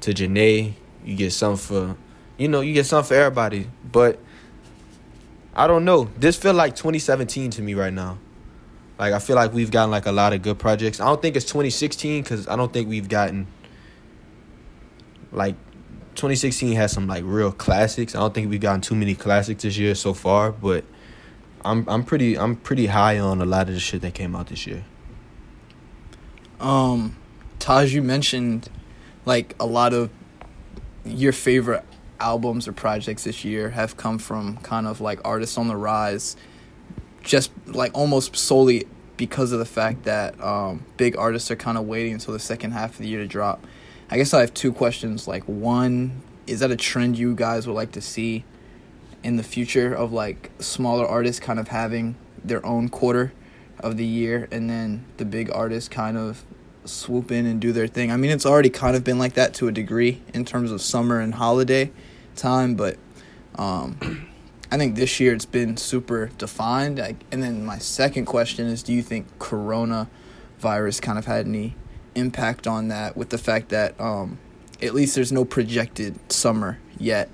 to 0.01 0.13
Jhené. 0.13 0.73
You 1.05 1.17
get 1.17 1.33
some 1.33 1.57
for, 1.57 1.97
you 2.39 2.49
know, 2.49 2.63
you 2.63 2.73
get 2.73 2.87
some 2.87 3.05
for 3.05 3.15
everybody. 3.15 3.69
But 3.91 4.19
I 5.55 5.67
don't 5.67 5.85
know. 5.85 6.09
This 6.17 6.37
feel 6.37 6.55
like 6.55 6.75
2017 6.77 7.51
to 7.53 7.63
me 7.63 7.75
right 7.75 7.93
now. 7.93 8.19
Like 8.99 9.13
I 9.13 9.19
feel 9.19 9.37
like 9.37 9.53
we've 9.53 9.71
gotten 9.71 9.91
like 9.91 10.07
a 10.07 10.13
lot 10.13 10.33
of 10.33 10.43
good 10.43 10.59
projects. 10.59 11.01
I 11.01 11.07
don't 11.07 11.21
think 11.21 11.37
it's 11.37 11.45
2016 11.47 12.23
because 12.23 12.49
I 12.49 12.57
don't 12.57 12.73
think 12.73 12.89
we've 12.89 13.09
gotten 13.09 13.47
like 15.31 15.57
2016 16.15 16.75
has 16.77 16.93
some 16.93 17.07
like 17.07 17.25
real 17.27 17.53
classics. 17.53 18.15
I 18.15 18.21
don't 18.21 18.33
think 18.33 18.49
we've 18.49 18.61
gotten 18.61 18.81
too 18.81 18.95
many 18.95 19.15
classics 19.15 19.62
this 19.62 19.77
year 19.77 19.95
so 19.95 20.15
far, 20.15 20.53
but 20.53 20.85
I'm 21.64 21.88
I'm 21.88 22.05
pretty 22.05 22.38
I'm 22.38 22.57
pretty 22.57 22.87
high 22.87 23.18
on 23.18 23.40
a 23.40 23.44
lot 23.44 23.68
of 23.68 23.75
the 23.75 23.81
shit 23.81 24.03
that 24.03 24.14
came 24.14 24.35
out 24.35 24.48
this 24.48 24.66
year. 24.66 24.85
Um, 26.61 27.16
Taj, 27.59 27.94
you 27.94 28.03
mentioned 28.03 28.68
like 29.25 29.55
a 29.59 29.66
lot 29.66 29.92
of 29.92 30.11
your 31.05 31.33
favorite 31.33 31.85
albums 32.20 32.68
or 32.68 32.72
projects 32.72 33.25
this 33.25 33.44
year 33.44 33.70
have 33.70 33.96
come 33.96 34.18
from 34.18 34.57
kind 34.59 34.87
of 34.87 35.01
like 35.01 35.20
artists 35.25 35.59
on 35.59 35.68
the 35.68 35.77
rise, 35.77 36.37
just 37.22 37.51
like 37.66 37.90
almost 37.94 38.37
solely 38.37 38.87
because 39.16 39.53
of 39.53 39.59
the 39.59 39.64
fact 39.64 40.05
that 40.05 40.40
um, 40.42 40.85
big 40.96 41.16
artists 41.16 41.51
are 41.51 41.57
kind 41.57 41.77
of 41.77 41.85
waiting 41.85 42.12
until 42.12 42.33
the 42.33 42.40
second 42.40 42.72
half 42.72 42.92
of 42.92 42.98
the 42.98 43.09
year 43.09 43.20
to 43.20 43.27
drop. 43.27 43.64
I 44.11 44.16
guess 44.16 44.35
I 44.35 44.40
have 44.40 44.53
two 44.53 44.72
questions. 44.72 45.29
Like, 45.29 45.44
one, 45.44 46.22
is 46.46 46.61
that 46.61 46.70
a 46.70 46.77
trend 46.77 47.18
you 47.18 47.35
guys 47.35 47.66
would 47.66 47.75
like 47.75 47.92
to 47.92 48.01
see 48.01 48.44
in 49.23 49.37
the 49.37 49.43
future 49.43 49.93
of 49.95 50.13
like 50.13 50.51
smaller 50.59 51.07
artists 51.07 51.41
kind 51.41 51.59
of 51.59 51.69
having 51.69 52.17
their 52.45 52.65
own 52.67 52.89
quarter 52.89 53.33
of 53.81 53.97
the 53.97 54.05
year 54.05 54.49
and 54.51 54.69
then 54.69 55.05
the 55.17 55.25
big 55.25 55.51
artists 55.53 55.89
kind 55.89 56.17
of 56.17 56.45
swoop 56.85 57.31
in 57.31 57.47
and 57.47 57.61
do 57.61 57.73
their 57.73 57.87
thing. 57.87 58.11
I 58.11 58.17
mean, 58.17 58.31
it's 58.31 58.47
already 58.47 58.71
kind 58.71 58.97
of 58.97 59.05
been 59.05 59.19
like 59.19 59.35
that 59.35 59.55
to 59.55 59.69
a 59.69 59.73
degree 59.73 60.23
in 60.35 60.45
terms 60.45 60.71
of 60.71 60.81
summer 60.81 61.21
and 61.21 61.35
holiday 61.35 61.93
time, 62.35 62.75
but 62.75 62.97
um, 63.57 64.29
I 64.71 64.79
think 64.79 64.97
this 64.97 65.21
year 65.21 65.35
it's 65.35 65.47
been 65.47 65.77
super 65.77 66.31
defined. 66.39 66.99
I, 66.99 67.17
and 67.31 67.43
then 67.43 67.65
my 67.65 67.79
second 67.79 68.27
question 68.27 68.67
is 68.67 68.83
do 68.83 68.93
you 68.93 69.03
think 69.03 69.27
corona 69.39 70.09
virus 70.59 71.01
kind 71.01 71.19
of 71.19 71.27
had 71.27 71.47
any 71.47 71.77
impact 72.15 72.67
on 72.67 72.89
that 72.89 73.17
with 73.17 73.31
the 73.31 73.39
fact 73.39 73.69
that 73.71 73.99
um, 74.01 74.39
at 74.81 74.95
least 74.95 75.15
there's 75.15 75.33
no 75.33 75.45
projected 75.45 76.19
summer 76.33 76.79
yet? 76.99 77.29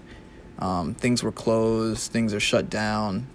Um, 0.58 0.94
things 0.94 1.22
were 1.22 1.32
closed, 1.32 2.10
things 2.10 2.34
are 2.34 2.40
shut 2.40 2.68
down. 2.68 3.26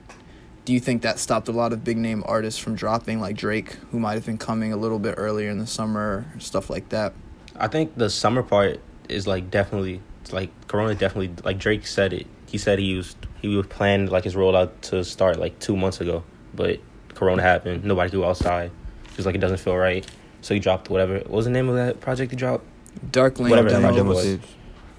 Do 0.65 0.73
you 0.73 0.79
think 0.79 1.01
that 1.01 1.19
stopped 1.19 1.47
a 1.47 1.51
lot 1.51 1.73
of 1.73 1.83
big 1.83 1.97
name 1.97 2.23
artists 2.25 2.59
from 2.59 2.75
dropping, 2.75 3.19
like 3.19 3.35
Drake, 3.35 3.73
who 3.91 3.99
might 3.99 4.13
have 4.13 4.25
been 4.25 4.37
coming 4.37 4.71
a 4.71 4.77
little 4.77 4.99
bit 4.99 5.15
earlier 5.17 5.49
in 5.49 5.57
the 5.57 5.67
summer, 5.67 6.25
stuff 6.39 6.69
like 6.69 6.89
that? 6.89 7.13
I 7.57 7.67
think 7.67 7.97
the 7.97 8.09
summer 8.09 8.43
part 8.43 8.79
is 9.09 9.27
like 9.27 9.51
definitely 9.51 10.01
it's 10.21 10.31
like 10.31 10.49
Corona 10.67 10.95
definitely 10.95 11.33
like 11.43 11.59
Drake 11.59 11.85
said 11.85 12.13
it. 12.13 12.27
He 12.47 12.57
said 12.57 12.79
he 12.79 12.95
was 12.95 13.15
he 13.41 13.49
was 13.49 13.67
planned 13.67 14.09
like 14.09 14.23
his 14.23 14.35
rollout 14.35 14.71
to 14.83 15.03
start 15.03 15.37
like 15.37 15.59
two 15.59 15.75
months 15.75 15.99
ago, 16.01 16.23
but 16.53 16.79
Corona 17.13 17.41
happened. 17.41 17.83
Nobody 17.83 18.09
could 18.09 18.17
go 18.21 18.27
outside. 18.29 18.71
He 19.09 19.17
was 19.17 19.25
like 19.25 19.35
it 19.35 19.39
doesn't 19.39 19.57
feel 19.57 19.75
right, 19.75 20.05
so 20.41 20.53
he 20.53 20.59
dropped 20.59 20.89
whatever. 20.89 21.15
What 21.15 21.29
was 21.29 21.45
the 21.45 21.51
name 21.51 21.67
of 21.67 21.75
that 21.75 21.99
project 21.99 22.31
he 22.31 22.37
dropped? 22.37 22.65
Dark 23.11 23.39
Lane 23.39 23.49
Whatever 23.49 23.69
the 23.69 23.75
demo. 23.75 23.87
project 23.87 24.07
was. 24.07 24.37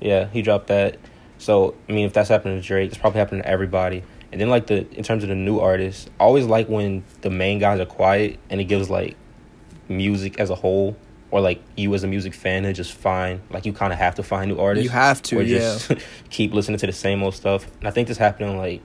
Yeah, 0.00 0.28
he 0.28 0.42
dropped 0.42 0.66
that. 0.66 0.98
So 1.38 1.74
I 1.88 1.92
mean, 1.92 2.06
if 2.06 2.12
that's 2.12 2.28
happening 2.28 2.60
to 2.60 2.66
Drake, 2.66 2.90
it's 2.90 2.98
probably 2.98 3.18
happening 3.18 3.42
to 3.42 3.48
everybody. 3.48 4.02
And 4.32 4.40
then 4.40 4.50
like 4.50 4.66
the 4.66 4.90
in 4.96 5.04
terms 5.04 5.22
of 5.22 5.28
the 5.28 5.34
new 5.34 5.60
artists, 5.60 6.08
I 6.18 6.24
always 6.24 6.46
like 6.46 6.68
when 6.68 7.04
the 7.20 7.30
main 7.30 7.58
guys 7.58 7.80
are 7.80 7.86
quiet 7.86 8.38
and 8.50 8.60
it 8.60 8.64
gives 8.64 8.90
like 8.90 9.16
music 9.88 10.40
as 10.40 10.50
a 10.50 10.54
whole, 10.54 10.96
or 11.30 11.40
like 11.40 11.62
you 11.76 11.94
as 11.94 12.04
a 12.04 12.06
music 12.06 12.34
fan 12.34 12.64
to 12.64 12.72
just 12.72 12.92
find 12.92 13.40
like 13.50 13.66
you 13.66 13.72
kind 13.72 13.92
of 13.92 13.98
have 13.98 14.16
to 14.16 14.22
find 14.22 14.50
new 14.50 14.58
artists. 14.58 14.84
You 14.84 14.90
have 14.90 15.22
to, 15.22 15.38
or 15.38 15.42
yeah. 15.42 15.58
just 15.58 15.92
keep 16.30 16.52
listening 16.52 16.78
to 16.78 16.86
the 16.86 16.92
same 16.92 17.22
old 17.22 17.34
stuff. 17.34 17.66
And 17.78 17.88
I 17.88 17.90
think 17.90 18.08
this 18.08 18.18
happened 18.18 18.50
in 18.50 18.56
like 18.56 18.80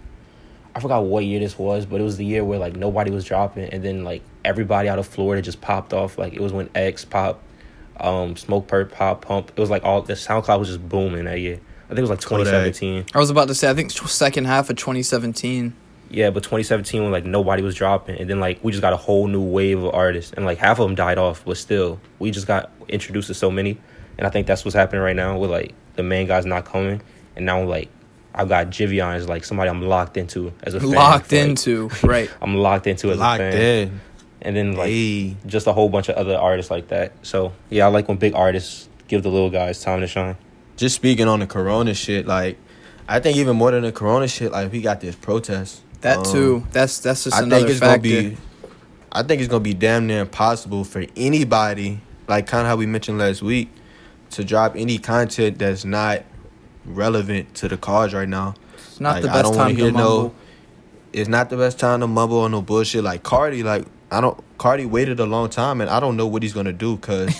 I 0.76 0.80
forgot 0.80 1.04
what 1.04 1.26
year 1.26 1.40
this 1.40 1.58
was, 1.58 1.86
but 1.86 2.00
it 2.00 2.04
was 2.04 2.18
the 2.18 2.26
year 2.26 2.44
where 2.44 2.60
like 2.60 2.76
nobody 2.76 3.12
was 3.12 3.26
dropping, 3.26 3.66
and 3.66 3.84
then 3.84 4.04
like 4.04 4.22
everybody 4.46 4.88
out 4.88 5.00
of 5.00 5.08
Florida 5.08 5.42
just 5.42 5.62
popped 5.62 5.94
off. 5.94 6.18
Like 6.18 6.34
it 6.34 6.42
was 6.42 6.54
when 6.54 6.70
X 6.76 7.06
pop, 7.06 7.42
um, 8.00 8.36
Smokepurpp 8.36 8.92
pop 8.92 9.26
pump. 9.26 9.52
It 9.56 9.60
was 9.60 9.70
like 9.70 9.84
all 9.84 10.02
the 10.02 10.14
SoundCloud 10.14 10.60
was 10.60 10.68
just 10.68 10.88
booming 10.88 11.26
that 11.26 11.40
year. 11.40 11.60
I 11.89 11.95
think 11.95 11.99
it 11.99 12.02
was 12.02 12.10
like 12.12 12.21
Kodak. 12.21 12.45
2017. 12.45 13.06
I 13.15 13.17
was 13.17 13.30
about 13.32 13.47
to 13.47 13.56
say, 13.56 13.69
I 13.69 13.73
think 13.73 13.91
second 13.91 14.45
half 14.45 14.69
of 14.69 14.75
2017. 14.75 15.73
Yeah, 16.12 16.30
but 16.32 16.43
2017 16.43 17.04
when 17.04 17.12
like 17.12 17.25
nobody 17.25 17.62
was 17.62 17.75
dropping, 17.75 18.19
and 18.19 18.30
then 18.30 18.39
like 18.39 18.63
we 18.63 18.71
just 18.71 18.82
got 18.82 18.93
a 18.93 18.97
whole 18.97 19.28
new 19.28 19.41
wave 19.41 19.84
of 19.84 19.93
artists, 19.93 20.34
and 20.34 20.45
like 20.45 20.58
half 20.58 20.80
of 20.80 20.88
them 20.88 20.95
died 20.95 21.17
off, 21.19 21.43
but 21.45 21.58
still 21.58 21.99
we 22.17 22.32
just 22.32 22.47
got 22.47 22.71
introduced 22.88 23.28
to 23.28 23.34
so 23.36 23.52
many, 23.52 23.78
and 24.17 24.25
I 24.25 24.32
think 24.32 24.47
that's 24.47 24.65
what's 24.65 24.73
happening 24.75 25.02
right 25.04 25.15
now 25.15 25.38
with 25.38 25.52
like 25.52 25.73
the 25.95 26.04
main 26.04 26.25
guys 26.28 26.45
not 26.47 26.65
coming, 26.65 27.02
and 27.36 27.45
now 27.45 27.63
like 27.63 27.89
I 28.34 28.45
got 28.45 28.67
Giveon 28.71 29.15
as 29.15 29.30
like 29.30 29.43
somebody 29.45 29.69
I'm 29.69 29.84
locked 29.84 30.17
into 30.17 30.52
as 30.63 30.73
a 30.73 30.80
fan. 30.80 30.89
Locked 30.91 31.32
Like, 31.32 31.41
into, 31.41 31.89
right. 32.04 32.30
I'm 32.41 32.56
locked 32.56 32.88
into 32.88 33.12
as 33.12 33.19
Locked 33.19 33.41
a 33.41 33.52
fan, 33.52 33.62
in. 33.88 34.02
and 34.41 34.56
then 34.56 34.73
like 34.73 34.88
Hey. 34.89 35.36
just 35.45 35.67
a 35.67 35.73
whole 35.73 35.89
bunch 35.89 36.10
of 36.10 36.15
other 36.15 36.36
artists 36.36 36.71
like 36.71 36.88
that. 36.88 37.12
So 37.21 37.54
yeah, 37.69 37.86
I 37.86 37.89
like 37.89 38.08
when 38.08 38.17
big 38.17 38.34
artists 38.34 38.89
give 39.08 39.21
the 39.21 39.30
little 39.30 39.49
guys 39.52 39.80
time 39.84 39.99
to 40.02 40.08
shine. 40.08 40.38
Just 40.80 40.96
speaking 40.96 41.28
on 41.28 41.42
the 41.42 41.46
corona 41.48 41.94
shit, 41.94 42.26
like 42.26 42.58
I 43.06 43.20
think 43.20 43.36
even 43.38 43.58
more 43.58 43.72
than 43.72 43.84
the 43.84 43.92
corona 43.92 44.30
shit, 44.30 44.54
like 44.54 44.72
we 44.72 44.82
got 44.82 45.02
this 45.02 45.13
protest. 45.13 45.82
That 46.00 46.20
Um, 46.20 46.24
too. 46.24 46.63
That's 46.72 47.00
that's 47.00 47.26
just 47.26 47.36
I 47.36 47.44
another 47.44 47.60
think 47.63 47.70
it's 47.72 47.80
factor. 47.82 48.08
gonna 48.10 48.30
be. 48.30 48.38
I 49.12 49.24
think 49.24 49.42
it's 49.42 49.50
gonna 49.50 49.60
be 49.60 49.74
damn 49.74 50.08
near 50.08 50.22
impossible 50.22 50.86
for 50.86 51.06
anybody, 51.18 52.00
like 52.30 52.48
kind 52.48 52.62
of 52.62 52.68
how 52.68 52.78
we 52.78 52.86
mentioned 52.86 53.18
last 53.18 53.42
week, 53.42 53.70
to 54.32 54.44
drop 54.46 54.78
any 54.78 54.98
content 55.00 55.60
that's 55.60 55.84
not 55.84 56.24
relevant 56.86 57.54
to 57.56 57.68
the 57.68 57.76
cause 57.76 58.13
right 58.13 58.30
now. 58.30 58.54
It's 58.76 59.02
not 59.02 59.15
Like, 59.15 59.24
the 59.24 59.30
I 59.32 59.34
best 59.34 59.44
don't 59.44 59.56
time 59.56 59.76
to 59.76 59.82
hear 59.84 59.92
no- 59.92 59.98
mumble. 59.98 60.36
It's 61.12 61.28
not 61.28 61.50
the 61.50 61.58
best 61.58 61.78
time 61.78 62.00
to 62.00 62.08
mumble 62.08 62.39
on 62.39 62.52
no 62.52 62.62
bullshit 62.62 63.04
like 63.04 63.24
Carti. 63.24 63.65
Like 63.65 63.86
I 64.12 64.22
don't 64.22 64.42
Carti 64.58 64.86
waited 64.89 65.20
a 65.20 65.26
long 65.26 65.50
time, 65.50 65.82
and 65.82 65.89
I 65.89 66.00
don't 66.00 66.15
know 66.15 66.28
what 66.28 66.42
he's 66.42 66.54
gonna 66.54 66.72
do 66.72 66.96
because 66.96 67.36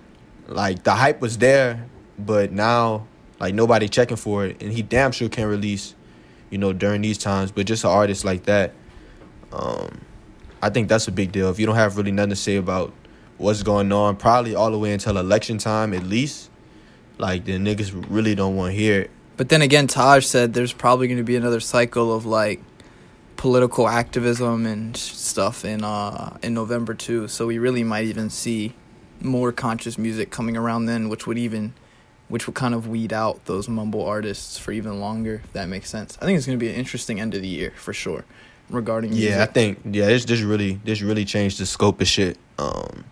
like 0.48 0.82
the 0.82 0.90
hype 0.92 1.22
was 1.22 1.38
there, 1.38 1.86
but 2.18 2.52
now 2.52 3.06
like 3.40 3.54
nobody 3.54 3.88
checking 3.88 4.16
for 4.16 4.46
it, 4.46 4.62
and 4.62 4.72
he 4.72 4.82
damn 4.82 5.10
sure 5.10 5.28
can't 5.28 5.50
release, 5.50 5.94
you 6.50 6.58
know, 6.58 6.72
during 6.72 7.02
these 7.02 7.18
times. 7.18 7.50
But 7.50 7.66
just 7.66 7.82
an 7.82 7.90
artist 7.90 8.24
like 8.24 8.44
that, 8.44 8.72
um, 9.52 10.00
I 10.62 10.70
think 10.70 10.88
that's 10.88 11.08
a 11.08 11.12
big 11.12 11.32
deal. 11.32 11.50
If 11.50 11.58
you 11.58 11.66
don't 11.66 11.74
have 11.74 11.96
really 11.96 12.12
nothing 12.12 12.30
to 12.30 12.36
say 12.36 12.56
about 12.56 12.92
what's 13.38 13.64
going 13.64 13.90
on, 13.90 14.16
probably 14.16 14.54
all 14.54 14.70
the 14.70 14.78
way 14.78 14.92
until 14.92 15.18
election 15.18 15.58
time 15.58 15.92
at 15.92 16.04
least, 16.04 16.50
like 17.18 17.44
the 17.44 17.58
niggas 17.58 17.92
really 18.08 18.36
don't 18.36 18.54
want 18.54 18.72
to 18.72 18.78
hear 18.78 19.00
it. 19.02 19.10
But 19.36 19.48
then 19.48 19.60
again, 19.60 19.88
Taj 19.88 20.24
said 20.24 20.54
there's 20.54 20.72
probably 20.72 21.08
going 21.08 21.18
to 21.18 21.24
be 21.24 21.34
another 21.34 21.58
cycle 21.58 22.14
of 22.14 22.24
like 22.24 22.62
political 23.36 23.88
activism 23.88 24.66
and 24.66 24.96
stuff 24.96 25.64
in 25.64 25.82
uh 25.82 26.36
in 26.44 26.54
November 26.54 26.94
too. 26.94 27.26
So 27.26 27.48
we 27.48 27.58
really 27.58 27.82
might 27.82 28.04
even 28.04 28.30
see 28.30 28.74
more 29.20 29.50
conscious 29.50 29.98
music 29.98 30.30
coming 30.30 30.56
around 30.56 30.86
then, 30.86 31.08
which 31.08 31.26
would 31.26 31.38
even 31.38 31.74
which 32.32 32.46
will 32.46 32.54
kind 32.54 32.74
of 32.74 32.88
weed 32.88 33.12
out 33.12 33.44
those 33.44 33.68
mumble 33.68 34.02
artists 34.06 34.56
for 34.56 34.72
even 34.72 34.98
longer. 35.00 35.42
If 35.44 35.52
that 35.52 35.68
makes 35.68 35.90
sense. 35.90 36.16
I 36.20 36.24
think 36.24 36.38
it's 36.38 36.46
going 36.46 36.58
to 36.58 36.64
be 36.64 36.70
an 36.70 36.76
interesting 36.76 37.20
end 37.20 37.34
of 37.34 37.42
the 37.42 37.48
year 37.48 37.72
for 37.76 37.92
sure 37.92 38.24
regarding 38.70 39.10
music. 39.10 39.30
Yeah, 39.30 39.42
I 39.42 39.46
think 39.46 39.80
yeah, 39.84 40.06
this 40.06 40.24
this 40.24 40.40
really 40.40 40.80
this 40.82 41.02
really 41.02 41.26
changed 41.26 41.58
the 41.60 41.66
scope 41.66 42.00
of 42.00 42.08
shit. 42.08 42.38
Um, 42.58 43.04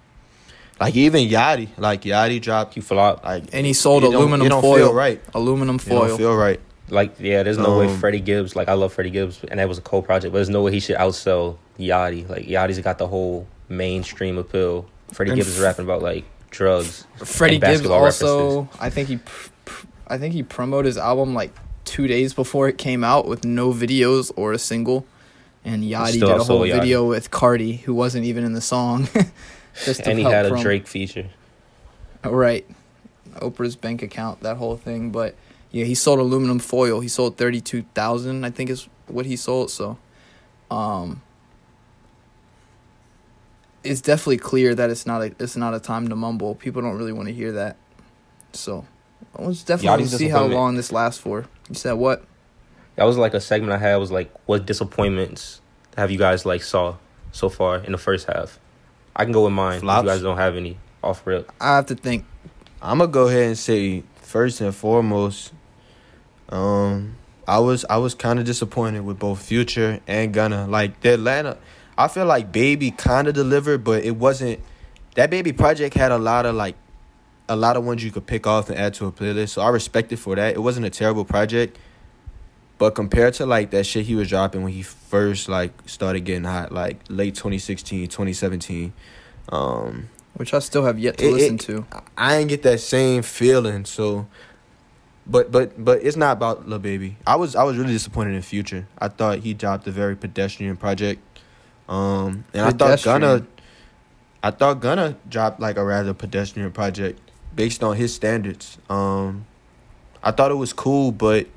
like 0.80 0.96
even 0.96 1.28
Yachty, 1.28 1.68
like 1.76 2.02
Yachty 2.02 2.40
dropped, 2.40 2.74
He 2.74 2.80
flopped. 2.80 3.22
like 3.24 3.44
and 3.52 3.66
he 3.66 3.74
sold 3.74 4.04
it 4.04 4.06
don't- 4.06 4.14
aluminum 4.14 4.46
it 4.46 4.50
don't 4.50 4.62
foil. 4.62 4.76
feel 4.86 4.94
right. 4.94 5.20
Aluminum 5.34 5.76
It 5.76 5.84
don't 5.88 6.08
foil. 6.08 6.16
feel 6.16 6.34
right. 6.36 6.60
Like, 6.88 7.20
yeah, 7.20 7.44
there's 7.44 7.58
no 7.58 7.78
way 7.78 7.86
Um, 7.86 7.98
Freddie 7.98 8.18
Gibbs, 8.18 8.56
like, 8.56 8.68
I 8.68 8.72
love 8.72 8.92
Freddie 8.92 9.10
Gibbs, 9.10 9.44
and 9.48 9.60
that 9.60 9.68
was 9.68 9.78
a 9.78 9.80
co 9.80 10.02
project, 10.02 10.32
but 10.32 10.38
there's 10.38 10.48
no 10.48 10.62
way 10.62 10.72
he 10.72 10.80
should 10.80 10.96
outsell 10.96 11.56
Yachty. 11.78 12.28
Like, 12.28 12.46
Yachty's 12.48 12.80
got 12.80 12.98
the 12.98 13.06
whole 13.06 13.46
mainstream 13.68 14.36
appeal. 14.38 14.86
Freddie 15.12 15.36
Gibbs 15.36 15.46
is 15.46 15.60
rapping 15.60 15.84
about, 15.84 16.02
like, 16.02 16.24
drugs. 16.50 17.06
Freddie 17.24 17.58
Gibbs 17.58 17.86
also, 17.86 18.68
I 18.78 18.90
think 18.90 19.08
he, 19.08 19.16
pr- 19.18 19.48
pr- 19.64 19.86
I 20.08 20.18
think 20.18 20.34
he 20.34 20.42
promoted 20.42 20.86
his 20.86 20.98
album 20.98 21.34
like 21.34 21.52
two 21.84 22.06
days 22.06 22.34
before 22.34 22.68
it 22.68 22.78
came 22.78 23.02
out 23.02 23.26
with 23.26 23.44
no 23.44 23.72
videos 23.72 24.30
or 24.36 24.52
a 24.52 24.58
single, 24.58 25.06
and 25.64 25.82
Yachty 25.82 26.12
did 26.14 26.22
a 26.24 26.42
whole 26.44 26.60
Yachty. 26.60 26.80
video 26.80 27.06
with 27.08 27.30
Cardi, 27.30 27.76
who 27.76 27.94
wasn't 27.94 28.24
even 28.24 28.44
in 28.44 28.52
the 28.52 28.60
song. 28.60 29.08
Just 29.84 30.00
and 30.06 30.18
he 30.18 30.24
had 30.24 30.46
a 30.46 30.50
prom- 30.50 30.62
Drake 30.62 30.86
feature. 30.86 31.28
Oh, 32.24 32.30
right, 32.30 32.66
Oprah's 33.36 33.76
bank 33.76 34.02
account, 34.02 34.40
that 34.40 34.56
whole 34.58 34.76
thing. 34.76 35.10
But 35.10 35.34
yeah, 35.70 35.84
he 35.84 35.94
sold 35.94 36.18
aluminum 36.18 36.58
foil. 36.58 37.00
He 37.00 37.08
sold 37.08 37.36
thirty 37.38 37.60
two 37.60 37.82
thousand, 37.94 38.44
I 38.44 38.50
think 38.50 38.68
is 38.70 38.88
what 39.06 39.26
he 39.26 39.36
sold. 39.36 39.70
So, 39.70 39.96
um, 40.70 41.22
it's 43.84 44.00
definitely 44.00 44.38
clear 44.38 44.74
that 44.74 44.90
it's 44.90 45.06
not 45.06 45.22
a 45.22 45.34
it's 45.38 45.56
not 45.56 45.74
a 45.74 45.80
time 45.80 46.08
to 46.08 46.16
mumble. 46.16 46.54
People 46.54 46.82
don't 46.82 46.96
really 46.96 47.12
want 47.12 47.28
to 47.28 47.34
hear 47.34 47.52
that. 47.52 47.76
So, 48.52 48.86
let's 49.38 49.62
definitely 49.62 50.04
Yachty's 50.04 50.16
see 50.16 50.28
how 50.28 50.44
long 50.44 50.74
this 50.74 50.92
lasts 50.92 51.20
for. 51.20 51.46
You 51.68 51.74
said 51.74 51.92
what? 51.92 52.24
That 52.96 53.04
was 53.04 53.16
like 53.16 53.34
a 53.34 53.40
segment 53.40 53.72
I 53.72 53.78
had 53.78 53.96
was 53.96 54.10
like, 54.10 54.30
what 54.46 54.66
disappointments 54.66 55.60
have 55.96 56.10
you 56.10 56.18
guys 56.18 56.44
like 56.44 56.62
saw 56.62 56.96
so 57.32 57.48
far 57.48 57.78
in 57.78 57.92
the 57.92 57.98
first 57.98 58.26
half? 58.26 58.58
I 59.14 59.24
can 59.24 59.32
go 59.32 59.44
with 59.44 59.52
mine. 59.52 59.76
If 59.76 59.82
you 59.82 59.88
guys 59.88 60.22
don't 60.22 60.36
have 60.36 60.56
any 60.56 60.78
off 61.02 61.26
rip. 61.26 61.50
I 61.60 61.76
have 61.76 61.86
to 61.86 61.94
think. 61.94 62.24
I'm 62.82 62.98
gonna 62.98 63.10
go 63.10 63.28
ahead 63.28 63.44
and 63.44 63.58
say 63.58 64.02
first 64.16 64.60
and 64.60 64.74
foremost, 64.74 65.52
um, 66.48 67.16
I 67.46 67.58
was 67.58 67.84
I 67.90 67.98
was 67.98 68.14
kind 68.14 68.38
of 68.38 68.44
disappointed 68.44 69.04
with 69.04 69.18
both 69.18 69.42
Future 69.42 70.00
and 70.06 70.32
Gunna. 70.32 70.66
Like 70.66 71.00
the 71.00 71.14
Atlanta, 71.14 71.58
I 72.00 72.08
feel 72.08 72.24
like 72.26 72.50
Baby 72.50 72.90
kind 72.90 73.28
of 73.28 73.34
delivered, 73.34 73.84
but 73.84 74.02
it 74.04 74.16
wasn't. 74.16 74.60
That 75.16 75.28
Baby 75.30 75.52
project 75.52 75.94
had 75.94 76.12
a 76.12 76.18
lot 76.18 76.46
of 76.46 76.54
like, 76.54 76.76
a 77.48 77.56
lot 77.56 77.76
of 77.76 77.84
ones 77.84 78.02
you 78.02 78.10
could 78.10 78.26
pick 78.26 78.46
off 78.46 78.70
and 78.70 78.78
add 78.78 78.94
to 78.94 79.06
a 79.06 79.12
playlist. 79.12 79.50
So 79.50 79.62
I 79.62 79.68
respect 79.68 80.12
it 80.12 80.16
for 80.18 80.34
that. 80.36 80.54
It 80.54 80.60
wasn't 80.60 80.86
a 80.86 80.90
terrible 80.90 81.24
project, 81.24 81.76
but 82.78 82.94
compared 82.94 83.34
to 83.34 83.44
like 83.46 83.70
that 83.72 83.84
shit 83.84 84.06
he 84.06 84.14
was 84.14 84.28
dropping 84.28 84.62
when 84.62 84.72
he 84.72 84.82
first 84.82 85.48
like 85.48 85.72
started 85.86 86.20
getting 86.20 86.44
hot, 86.44 86.72
like 86.72 87.00
late 87.08 87.34
2016, 87.34 88.08
2017. 88.08 88.92
Um, 89.50 90.08
Which 90.34 90.54
I 90.54 90.60
still 90.60 90.84
have 90.84 90.98
yet 90.98 91.18
to 91.18 91.26
It- 91.26 91.32
listen 91.32 91.54
it- 91.56 91.60
to. 91.62 91.86
I 92.16 92.36
ain't 92.36 92.48
get 92.48 92.62
that 92.62 92.80
same 92.80 93.22
feeling. 93.22 93.84
So, 93.84 94.26
but 95.26 95.50
but 95.52 95.84
but 95.84 96.02
it's 96.02 96.16
not 96.16 96.32
about 96.32 96.68
Lil 96.68 96.78
Baby. 96.78 97.16
I 97.26 97.36
was 97.36 97.54
I 97.56 97.64
was 97.64 97.76
really 97.76 97.92
disappointed 97.92 98.34
in 98.34 98.42
Future. 98.42 98.86
I 98.98 99.08
thought 99.08 99.40
he 99.40 99.52
dropped 99.54 99.86
a 99.86 99.90
very 99.90 100.16
pedestrian 100.16 100.76
project. 100.76 101.20
Um, 101.90 102.44
and 102.54 102.62
I 102.62 102.70
thought 102.70 102.78
Pedestrian. 102.78 103.20
Gunna, 103.20 103.46
I 104.42 104.50
thought 104.52 104.80
Gunna 104.80 105.16
dropped 105.28 105.60
like 105.60 105.76
a 105.76 105.84
rather 105.84 106.14
pedestrian 106.14 106.70
project 106.70 107.20
based 107.54 107.82
on 107.82 107.96
his 107.96 108.14
standards. 108.14 108.78
Um, 108.88 109.44
I 110.22 110.30
thought 110.30 110.52
it 110.52 110.54
was 110.54 110.72
cool, 110.72 111.10
but 111.10 111.48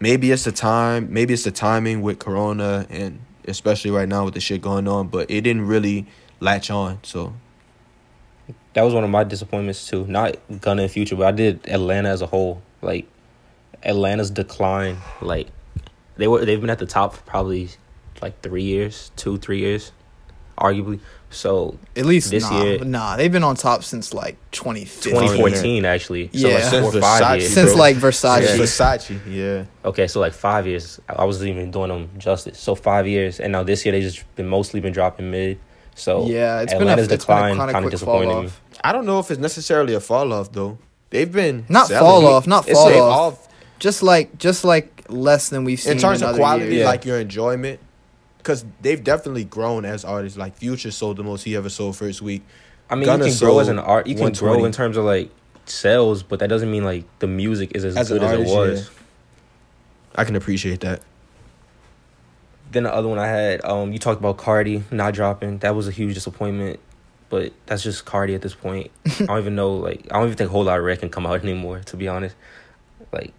maybe 0.00 0.32
it's 0.32 0.44
the 0.44 0.52
time. 0.52 1.12
Maybe 1.12 1.32
it's 1.32 1.44
the 1.44 1.52
timing 1.52 2.02
with 2.02 2.18
Corona 2.18 2.86
and 2.90 3.20
especially 3.46 3.92
right 3.92 4.08
now 4.08 4.24
with 4.24 4.34
the 4.34 4.40
shit 4.40 4.60
going 4.60 4.88
on. 4.88 5.08
But 5.08 5.30
it 5.30 5.42
didn't 5.42 5.66
really 5.66 6.06
latch 6.40 6.70
on. 6.70 6.98
So 7.02 7.34
That 8.74 8.82
was 8.82 8.94
one 8.94 9.04
of 9.04 9.10
my 9.10 9.22
disappointments 9.22 9.86
too. 9.86 10.06
Not 10.06 10.36
Gunna 10.60 10.82
and 10.82 10.90
Future, 10.90 11.14
but 11.14 11.26
I 11.28 11.32
did 11.32 11.68
Atlanta 11.68 12.08
as 12.08 12.20
a 12.20 12.26
whole. 12.26 12.62
Like 12.82 13.06
Atlanta's 13.84 14.30
decline. 14.30 14.96
Like 15.22 15.46
they 16.16 16.26
were 16.26 16.44
they've 16.44 16.60
been 16.60 16.70
at 16.70 16.80
the 16.80 16.86
top 16.86 17.14
for 17.14 17.22
probably 17.22 17.70
like 18.22 18.40
three 18.42 18.62
years, 18.62 19.10
two, 19.16 19.38
three 19.38 19.60
years, 19.60 19.92
arguably. 20.58 21.00
So 21.32 21.78
At 21.96 22.06
least 22.06 22.30
This 22.30 22.42
nah, 22.50 22.62
year- 22.64 22.84
nah, 22.84 23.16
they've 23.16 23.30
been 23.30 23.44
on 23.44 23.54
top 23.54 23.84
since 23.84 24.12
like 24.12 24.36
2015. 24.50 25.12
2014 25.12 25.84
actually. 25.84 26.26
So 26.34 26.48
Yeah. 26.48 26.54
like 26.54 26.64
Since 26.64 26.86
four 26.86 26.96
or 26.98 27.00
five 27.00 27.22
Versace, 27.22 27.38
years. 27.40 27.52
Since 27.54 27.74
like 27.76 27.96
Versace. 27.96 28.42
Yeah, 28.42 28.56
Versace, 28.56 29.20
yeah. 29.28 29.64
Okay, 29.88 30.06
so 30.08 30.18
like 30.18 30.32
five 30.32 30.66
years. 30.66 30.98
I 31.08 31.12
I 31.22 31.24
wasn't 31.24 31.50
even 31.50 31.70
doing 31.70 31.88
them 31.88 32.08
justice. 32.18 32.58
So 32.58 32.74
five 32.74 33.06
years, 33.06 33.38
and 33.38 33.52
now 33.52 33.62
this 33.62 33.84
year 33.84 33.92
they 33.92 34.00
just 34.00 34.24
been 34.34 34.48
mostly 34.48 34.80
been 34.80 34.92
dropping 34.92 35.30
mid. 35.30 35.58
So 35.94 36.26
yeah, 36.26 36.62
it's 36.62 36.72
Atlanta's 36.72 37.06
been 37.06 37.12
a, 37.12 37.14
it's 37.14 37.24
been 37.24 37.36
a 37.36 37.40
decline 37.40 37.56
kind 37.56 37.70
kind 37.72 37.84
of 37.86 37.92
of 37.92 38.00
quick 38.00 38.04
fall 38.08 38.18
disappointed 38.20 38.46
me. 38.48 38.52
I 38.82 38.90
don't 38.92 39.06
know 39.06 39.18
if 39.20 39.30
it's 39.30 39.40
necessarily 39.40 39.94
a 39.94 40.00
fall 40.00 40.32
off 40.32 40.50
though. 40.50 40.78
They've 41.10 41.30
been 41.30 41.64
Not 41.68 41.86
selling. 41.88 42.00
fall 42.22 42.26
off, 42.26 42.46
not 42.48 42.68
fall 42.68 42.88
a 42.88 42.98
off. 42.98 43.46
Just 43.78 44.02
like 44.02 44.36
just 44.38 44.64
like 44.64 45.04
less 45.08 45.48
than 45.48 45.62
we've 45.64 45.78
seen 45.80 45.92
in 45.92 45.98
terms 45.98 46.22
in 46.22 46.24
of 46.24 46.30
other 46.30 46.38
quality, 46.38 46.74
years. 46.74 46.86
like 46.86 47.04
your 47.04 47.20
enjoyment, 47.20 47.78
because 48.42 48.64
they've 48.80 49.02
definitely 49.02 49.44
grown 49.44 49.84
as 49.84 50.04
artists. 50.04 50.38
Like 50.38 50.56
Future 50.56 50.90
sold 50.90 51.16
the 51.16 51.22
most 51.22 51.44
he 51.44 51.56
ever 51.56 51.68
sold 51.68 51.96
first 51.96 52.22
week. 52.22 52.42
I 52.88 52.94
mean, 52.96 53.04
Gunna 53.06 53.26
you 53.26 53.30
can 53.30 53.38
grow 53.38 53.58
as 53.60 53.68
an 53.68 53.78
art. 53.78 54.06
You 54.06 54.14
can 54.16 54.32
grow 54.32 54.64
in 54.64 54.72
terms 54.72 54.96
of 54.96 55.04
like 55.04 55.30
sales, 55.66 56.22
but 56.22 56.40
that 56.40 56.48
doesn't 56.48 56.70
mean 56.70 56.84
like 56.84 57.04
the 57.20 57.26
music 57.26 57.72
is 57.74 57.84
as, 57.84 57.96
As 57.96 58.10
an 58.10 58.18
good 58.18 58.24
as 58.24 58.30
artist, 58.32 58.50
it 58.52 58.56
was. 58.56 58.90
yeah. 58.90 58.96
I 60.16 60.24
can 60.24 60.36
appreciate 60.36 60.80
that. 60.80 61.02
Then 62.72 62.84
the 62.84 62.94
other 62.94 63.08
one 63.08 63.18
I 63.18 63.26
had, 63.26 63.64
um, 63.64 63.92
you 63.92 63.98
talked 63.98 64.20
about 64.20 64.36
Carti 64.38 64.82
not 64.92 65.14
dropping. 65.14 65.58
That 65.58 65.74
was 65.74 65.88
a 65.88 65.90
huge 65.90 66.14
disappointment, 66.14 66.78
but 67.28 67.52
that's 67.66 67.82
just 67.82 68.04
Carti 68.04 68.34
at 68.34 68.42
this 68.42 68.54
point. 68.54 68.90
I 69.06 69.24
don't 69.26 69.38
even 69.38 69.54
know, 69.56 69.74
like, 69.74 70.06
I 70.10 70.14
don't 70.14 70.26
even 70.26 70.36
think 70.36 70.50
a 70.50 70.52
Whole 70.52 70.64
Lotta 70.64 70.80
Red 70.82 71.00
can 71.00 71.10
come 71.10 71.26
out 71.26 71.42
anymore. 71.42 71.80
To 71.80 71.96
be 71.96 72.06
honest, 72.08 72.36
like, 73.12 73.32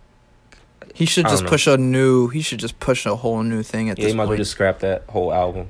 he 0.94 1.06
should 1.06 1.28
just 1.28 1.46
push 1.46 1.68
a 1.68 1.78
new. 1.78 2.28
He 2.28 2.42
should 2.42 2.60
just 2.60 2.80
push 2.80 3.06
a 3.06 3.16
whole 3.16 3.44
new 3.44 3.64
thing 3.64 3.90
at 3.90 3.98
yeah, 3.98 4.06
this 4.06 4.12
you 4.14 4.18
might 4.18 4.24
as 4.24 4.28
well 4.28 4.36
point. 4.36 4.40
just 4.40 4.52
scrap 4.52 4.80
that 4.80 5.04
whole 5.10 5.34
album. 5.34 5.70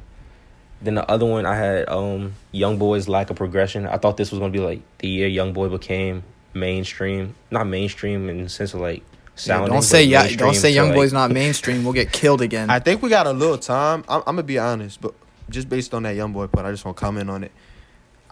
Then 0.81 0.95
the 0.95 1.09
other 1.09 1.25
one 1.25 1.45
I 1.45 1.55
had, 1.55 1.87
um, 1.89 2.33
Young 2.51 2.77
Boy's 2.79 3.07
lack 3.07 3.29
of 3.29 3.35
progression. 3.35 3.85
I 3.85 3.97
thought 3.97 4.17
this 4.17 4.31
was 4.31 4.39
gonna 4.39 4.51
be 4.51 4.59
like 4.59 4.81
the 4.97 5.07
year 5.07 5.27
Young 5.27 5.53
Boy 5.53 5.69
became 5.69 6.23
mainstream, 6.53 7.35
not 7.51 7.67
mainstream 7.67 8.29
in 8.29 8.43
the 8.43 8.49
sense 8.49 8.73
of 8.73 8.79
like 8.81 9.03
Yeah, 9.45 9.65
don't 9.67 9.81
say 9.83 10.03
yeah. 10.03 10.27
Don't 10.35 10.55
say 10.55 10.71
Young 10.71 10.87
like- 10.89 10.95
Boy's 10.95 11.13
not 11.13 11.31
mainstream. 11.31 11.83
We'll 11.83 11.93
get 11.93 12.11
killed 12.11 12.41
again. 12.41 12.69
I 12.69 12.79
think 12.79 13.01
we 13.01 13.09
got 13.09 13.27
a 13.27 13.31
little 13.31 13.57
time. 13.57 14.03
I'm, 14.09 14.19
I'm 14.21 14.35
gonna 14.35 14.43
be 14.43 14.57
honest, 14.59 14.99
but 15.01 15.13
just 15.49 15.69
based 15.69 15.93
on 15.93 16.03
that 16.03 16.15
young 16.15 16.31
boy 16.33 16.47
part, 16.47 16.65
I 16.65 16.71
just 16.71 16.83
want 16.85 16.97
to 16.97 17.01
comment 17.01 17.29
on 17.29 17.43
it. 17.43 17.51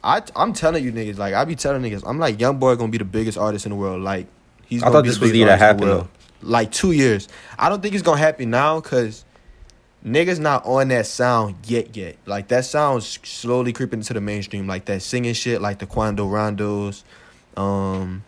I 0.04 0.22
I'm 0.36 0.54
telling 0.54 0.84
you 0.84 0.92
niggas, 0.92 1.18
like 1.18 1.34
I 1.34 1.46
be 1.46 1.56
telling 1.56 1.82
niggas, 1.84 2.04
I'm 2.08 2.18
like 2.18 2.40
young 2.40 2.58
boy 2.58 2.76
gonna 2.78 2.92
be 2.92 2.98
the 2.98 3.06
biggest 3.06 3.38
artist 3.38 3.66
in 3.66 3.72
the 3.72 3.76
world. 3.76 4.02
Like 4.02 4.28
he's. 4.66 4.82
I 4.82 4.86
Gonna 4.86 4.94
thought 4.98 5.04
be 5.04 5.10
this 5.10 5.20
was 5.20 5.32
the 5.32 5.38
year 5.38 5.48
that 5.48 5.62
artist 5.62 5.82
in 5.82 5.88
the 5.88 5.94
happened, 5.94 6.08
world. 6.10 6.19
Like 6.42 6.72
two 6.72 6.92
years. 6.92 7.28
I 7.58 7.70
don't 7.70 7.82
think 7.82 7.94
it's 7.94 8.04
gonna 8.04 8.18
happen 8.18 8.50
now 8.50 8.80
because 8.80 9.26
niggas 10.06 10.40
not 10.40 10.66
on 10.66 10.88
that 10.90 11.06
sound 11.06 11.56
yet. 11.66 11.96
Yet 11.96 12.18
like 12.26 12.48
that 12.50 12.66
sound's 12.66 13.20
slowly 13.24 13.74
creeping 13.74 14.00
into 14.00 14.14
the 14.14 14.22
mainstream. 14.22 14.68
Like 14.68 14.86
that 14.86 15.02
singing 15.02 15.34
shit, 15.34 15.62
like 15.62 15.80
the 15.80 15.86
Quando 15.86 16.28
Rondos, 16.28 17.04
um. 17.58 18.24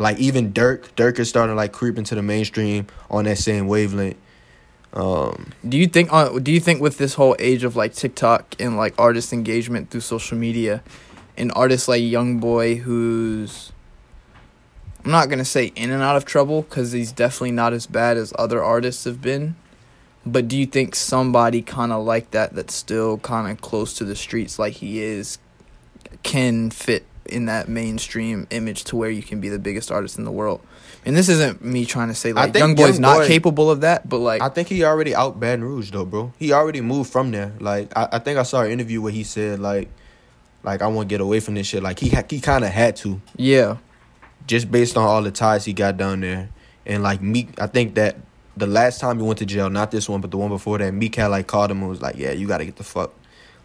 Like 0.00 0.18
even 0.18 0.52
Durk, 0.52 0.90
Durk 0.94 1.18
is 1.18 1.28
starting 1.28 1.52
to 1.52 1.56
like 1.56 1.72
creep 1.72 1.98
into 1.98 2.14
the 2.14 2.22
mainstream 2.22 2.86
on 3.10 3.24
that 3.24 3.36
same 3.36 3.66
wavelength. 3.66 4.16
Um, 4.92 5.52
do 5.68 5.76
you 5.76 5.86
think? 5.86 6.12
Uh, 6.12 6.38
do 6.38 6.52
you 6.52 6.60
think 6.60 6.80
with 6.80 6.98
this 6.98 7.14
whole 7.14 7.36
age 7.38 7.64
of 7.64 7.76
like 7.76 7.94
TikTok 7.94 8.54
and 8.58 8.76
like 8.76 8.94
artist 8.98 9.32
engagement 9.32 9.90
through 9.90 10.00
social 10.00 10.38
media, 10.38 10.82
an 11.36 11.50
artist 11.50 11.88
like 11.88 12.02
Young 12.02 12.38
Boy 12.38 12.76
who's 12.76 13.72
I'm 15.04 15.10
not 15.10 15.28
gonna 15.28 15.44
say 15.44 15.66
in 15.76 15.90
and 15.90 16.02
out 16.02 16.16
of 16.16 16.24
trouble 16.24 16.62
because 16.62 16.92
he's 16.92 17.12
definitely 17.12 17.52
not 17.52 17.72
as 17.72 17.86
bad 17.86 18.16
as 18.16 18.32
other 18.38 18.62
artists 18.62 19.04
have 19.04 19.22
been. 19.22 19.56
But 20.26 20.48
do 20.48 20.58
you 20.58 20.66
think 20.66 20.94
somebody 20.94 21.62
kind 21.62 21.92
of 21.92 22.04
like 22.04 22.32
that, 22.32 22.54
that's 22.54 22.74
still 22.74 23.18
kind 23.18 23.50
of 23.50 23.60
close 23.62 23.94
to 23.94 24.04
the 24.04 24.16
streets, 24.16 24.58
like 24.58 24.74
he 24.74 25.00
is, 25.00 25.38
can 26.22 26.70
fit 26.70 27.06
in 27.26 27.46
that 27.46 27.68
mainstream 27.68 28.46
image 28.50 28.84
to 28.84 28.96
where 28.96 29.08
you 29.10 29.22
can 29.22 29.40
be 29.40 29.48
the 29.48 29.58
biggest 29.58 29.90
artist 29.90 30.18
in 30.18 30.24
the 30.24 30.30
world? 30.30 30.60
And 31.06 31.16
this 31.16 31.28
isn't 31.30 31.64
me 31.64 31.86
trying 31.86 32.08
to 32.08 32.14
say 32.14 32.32
like 32.32 32.54
Young 32.54 32.74
Boy's 32.74 32.94
Young 32.94 33.00
not 33.02 33.18
Boy- 33.18 33.26
capable 33.28 33.70
of 33.70 33.80
that, 33.82 34.06
but 34.08 34.18
like 34.18 34.42
I 34.42 34.48
think 34.50 34.68
he 34.68 34.84
already 34.84 35.14
out 35.14 35.40
Baton 35.40 35.64
Rouge 35.64 35.90
though, 35.90 36.04
bro. 36.04 36.32
He 36.38 36.52
already 36.52 36.82
moved 36.82 37.10
from 37.10 37.30
there. 37.30 37.52
Like 37.60 37.96
I, 37.96 38.08
I 38.12 38.18
think 38.18 38.38
I 38.38 38.42
saw 38.42 38.62
an 38.62 38.70
interview 38.72 39.00
where 39.00 39.12
he 39.12 39.22
said 39.24 39.60
like, 39.60 39.88
like 40.62 40.82
I 40.82 40.88
want 40.88 41.08
to 41.08 41.12
get 41.12 41.22
away 41.22 41.40
from 41.40 41.54
this 41.54 41.66
shit. 41.68 41.82
Like 41.82 42.00
he 42.00 42.10
ha- 42.10 42.24
he 42.28 42.40
kind 42.40 42.64
of 42.64 42.70
had 42.70 42.96
to, 42.96 43.22
yeah, 43.36 43.76
just 44.48 44.70
based 44.70 44.96
on 44.96 45.04
all 45.04 45.22
the 45.22 45.30
ties 45.30 45.64
he 45.64 45.72
got 45.72 45.96
down 45.96 46.20
there, 46.20 46.48
and 46.84 47.04
like 47.04 47.22
Meek. 47.22 47.60
I 47.60 47.68
think 47.68 47.94
that 47.94 48.16
the 48.56 48.66
last 48.66 49.00
time 49.00 49.18
he 49.18 49.22
went 49.22 49.38
to 49.38 49.46
jail, 49.46 49.70
not 49.70 49.92
this 49.92 50.08
one, 50.08 50.20
but 50.20 50.32
the 50.32 50.36
one 50.36 50.48
before 50.48 50.78
that, 50.78 50.92
Meek 50.92 51.14
had 51.14 51.28
like 51.28 51.46
called 51.46 51.70
him 51.70 51.78
and 51.80 51.88
was 51.88 52.02
like, 52.02 52.16
yeah, 52.16 52.32
you 52.32 52.48
got 52.48 52.58
to 52.58 52.64
get 52.64 52.76
the 52.76 52.82
fuck, 52.82 53.12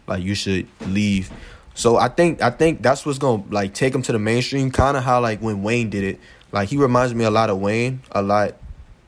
like 0.06 0.22
you 0.22 0.36
should 0.36 0.68
leave. 0.86 1.32
So 1.74 1.96
I 1.96 2.08
think 2.08 2.40
I 2.40 2.50
think 2.50 2.82
that's 2.82 3.04
what's 3.04 3.18
gonna 3.18 3.42
like 3.50 3.74
take 3.74 3.92
him 3.92 4.02
to 4.02 4.12
the 4.12 4.18
mainstream. 4.20 4.70
Kind 4.70 4.96
of 4.96 5.02
how 5.02 5.20
like 5.20 5.40
when 5.40 5.64
Wayne 5.64 5.90
did 5.90 6.04
it. 6.04 6.20
Like 6.52 6.68
he 6.68 6.76
reminds 6.76 7.12
me 7.14 7.24
a 7.24 7.32
lot 7.32 7.50
of 7.50 7.58
Wayne, 7.58 8.00
a 8.12 8.22
lot 8.22 8.54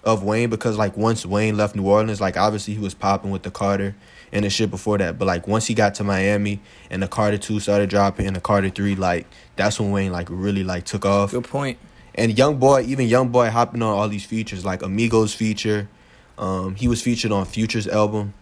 of 0.02 0.24
Wayne 0.24 0.50
because 0.50 0.76
like 0.76 0.96
once 0.96 1.24
Wayne 1.24 1.56
left 1.56 1.76
New 1.76 1.86
Orleans, 1.86 2.20
like 2.20 2.36
obviously 2.36 2.74
he 2.74 2.80
was 2.80 2.94
popping 2.94 3.30
with 3.30 3.44
the 3.44 3.52
Carter 3.52 3.94
and 4.32 4.44
the 4.44 4.50
shit 4.50 4.70
before 4.70 4.98
that. 4.98 5.18
But 5.18 5.26
like 5.26 5.46
once 5.46 5.66
he 5.66 5.74
got 5.74 5.94
to 5.96 6.04
Miami 6.04 6.60
and 6.90 7.02
the 7.02 7.08
Carter 7.08 7.38
two 7.38 7.60
started 7.60 7.90
dropping 7.90 8.26
and 8.26 8.36
the 8.36 8.40
Carter 8.40 8.70
three, 8.70 8.94
like 8.94 9.26
that's 9.56 9.78
when 9.80 9.90
Wayne 9.90 10.12
like 10.12 10.28
really 10.30 10.64
like 10.64 10.84
took 10.84 11.04
off. 11.04 11.30
good 11.30 11.44
point. 11.44 11.78
And 12.14 12.36
Young 12.36 12.58
Boy, 12.58 12.82
even 12.82 13.06
Young 13.06 13.28
Boy 13.28 13.50
hopping 13.50 13.82
on 13.82 13.92
all 13.92 14.08
these 14.08 14.24
features, 14.24 14.64
like 14.64 14.82
Amigos 14.82 15.34
feature. 15.34 15.88
Um, 16.38 16.74
he 16.74 16.88
was 16.88 17.02
featured 17.02 17.32
on 17.32 17.44
Future's 17.46 17.86
album. 17.86 18.34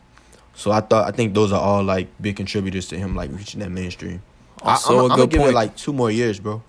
So 0.54 0.70
I 0.70 0.80
thought 0.80 1.08
I 1.08 1.10
think 1.10 1.34
those 1.34 1.52
are 1.52 1.60
all 1.60 1.82
like 1.82 2.08
big 2.20 2.36
contributors 2.36 2.88
to 2.88 2.98
him 2.98 3.16
like 3.16 3.30
reaching 3.32 3.60
that 3.60 3.70
mainstream. 3.70 4.22
Also 4.62 4.96
I, 4.96 5.00
a 5.00 5.02
am 5.04 5.08
good 5.08 5.16
gonna 5.16 5.26
give 5.26 5.42
it 5.50 5.54
like 5.54 5.76
two 5.76 5.92
more 5.92 6.10
years, 6.10 6.38
bro. 6.38 6.62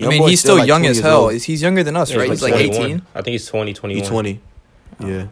I 0.00 0.08
mean, 0.08 0.28
he's 0.28 0.40
still, 0.40 0.58
like, 0.58 0.68
young 0.68 0.86
as 0.86 1.00
hell. 1.00 1.22
old. 1.22 1.32
He's, 1.32 1.44
he's 1.44 1.60
younger 1.60 1.82
than 1.82 1.96
us, 1.96 2.12
Yeah, 2.12 2.18
right? 2.18 2.30
He's 2.30 2.40
like 2.40 2.52
21. 2.52 2.82
18. 2.82 3.02
I 3.16 3.22
think 3.22 3.32
he's 3.32 3.46
20, 3.46 3.74
21. 3.74 4.00
He's 4.00 4.08
twenty. 4.08 4.40
Yeah. 5.00 5.26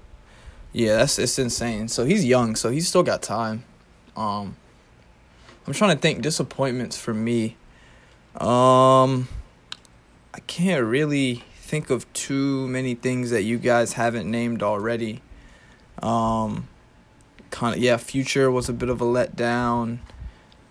Yeah, 0.73 0.97
that's 0.97 1.19
it's 1.19 1.39
insane. 1.39 1.89
So 1.89 2.05
he's 2.05 2.25
young, 2.25 2.57
so 2.57 2.71
he's 2.71 2.89
still 2.89 3.03
got 3.03 3.23
time. 3.23 3.65
Um 4.17 4.57
I'm 5.67 5.73
trying 5.73 5.97
to 5.97 6.01
think 6.01 6.23
disappointments 6.23 6.97
for 6.99 7.15
me. 7.15 7.57
Um 8.37 9.29
I 10.35 10.41
can't 10.47 10.85
really 10.85 11.45
think 11.57 11.91
of 11.91 12.11
too 12.13 12.69
many 12.69 12.95
things 12.95 13.31
that 13.31 13.43
you 13.43 13.59
guys 13.59 13.95
haven't 13.95 14.31
named 14.31 14.63
already. 14.63 15.23
Um 16.03 16.69
kind 17.51 17.75
of 17.75 17.81
yeah, 17.83 17.97
Future 17.97 18.51
was 18.51 18.69
a 18.69 18.73
bit 18.73 18.89
of 18.89 19.01
a 19.01 19.05
letdown. 19.05 19.99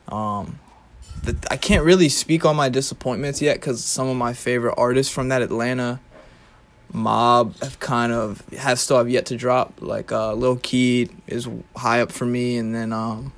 Um 0.08 0.60
the, 1.24 1.36
I 1.50 1.58
can't 1.58 1.84
really 1.84 2.10
speak 2.10 2.46
on 2.46 2.56
my 2.56 2.70
disappointments 2.70 3.42
yet 3.42 3.60
cuz 3.60 3.84
some 3.84 4.08
of 4.08 4.16
my 4.16 4.34
favorite 4.34 4.76
artists 4.78 5.12
from 5.12 5.30
that 5.30 5.42
Atlanta 5.42 6.00
mob 6.96 7.56
have 7.60 7.80
kind 7.80 8.12
of 8.12 8.42
have 8.58 8.80
still 8.80 8.98
have 8.98 9.10
yet 9.10 9.26
to 9.28 9.36
drop. 9.38 9.74
Like 9.82 10.12
uh 10.12 10.34
Lil 10.34 10.58
Keed 10.58 11.16
is 11.28 11.48
high 11.76 12.02
up 12.02 12.12
for 12.12 12.26
me 12.26 12.58
and 12.58 12.74
then 12.74 12.94
um 12.94 13.34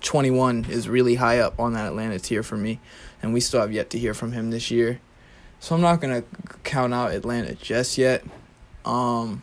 21 0.00 0.66
is 0.68 0.88
really 0.88 1.14
high 1.16 1.38
up 1.38 1.58
on 1.60 1.74
that 1.74 1.86
Atlanta 1.86 2.18
tier 2.18 2.42
for 2.42 2.56
me 2.56 2.80
and 3.22 3.32
we 3.32 3.40
still 3.40 3.60
have 3.60 3.72
yet 3.72 3.90
to 3.90 3.98
hear 3.98 4.14
from 4.14 4.32
him 4.32 4.50
this 4.50 4.70
year. 4.70 5.00
So 5.60 5.76
I'm 5.76 5.80
not 5.80 6.00
going 6.00 6.22
to 6.22 6.28
count 6.64 6.92
out 6.92 7.12
Atlanta 7.12 7.54
just 7.54 7.96
yet. 7.96 8.24
Um 8.84 9.42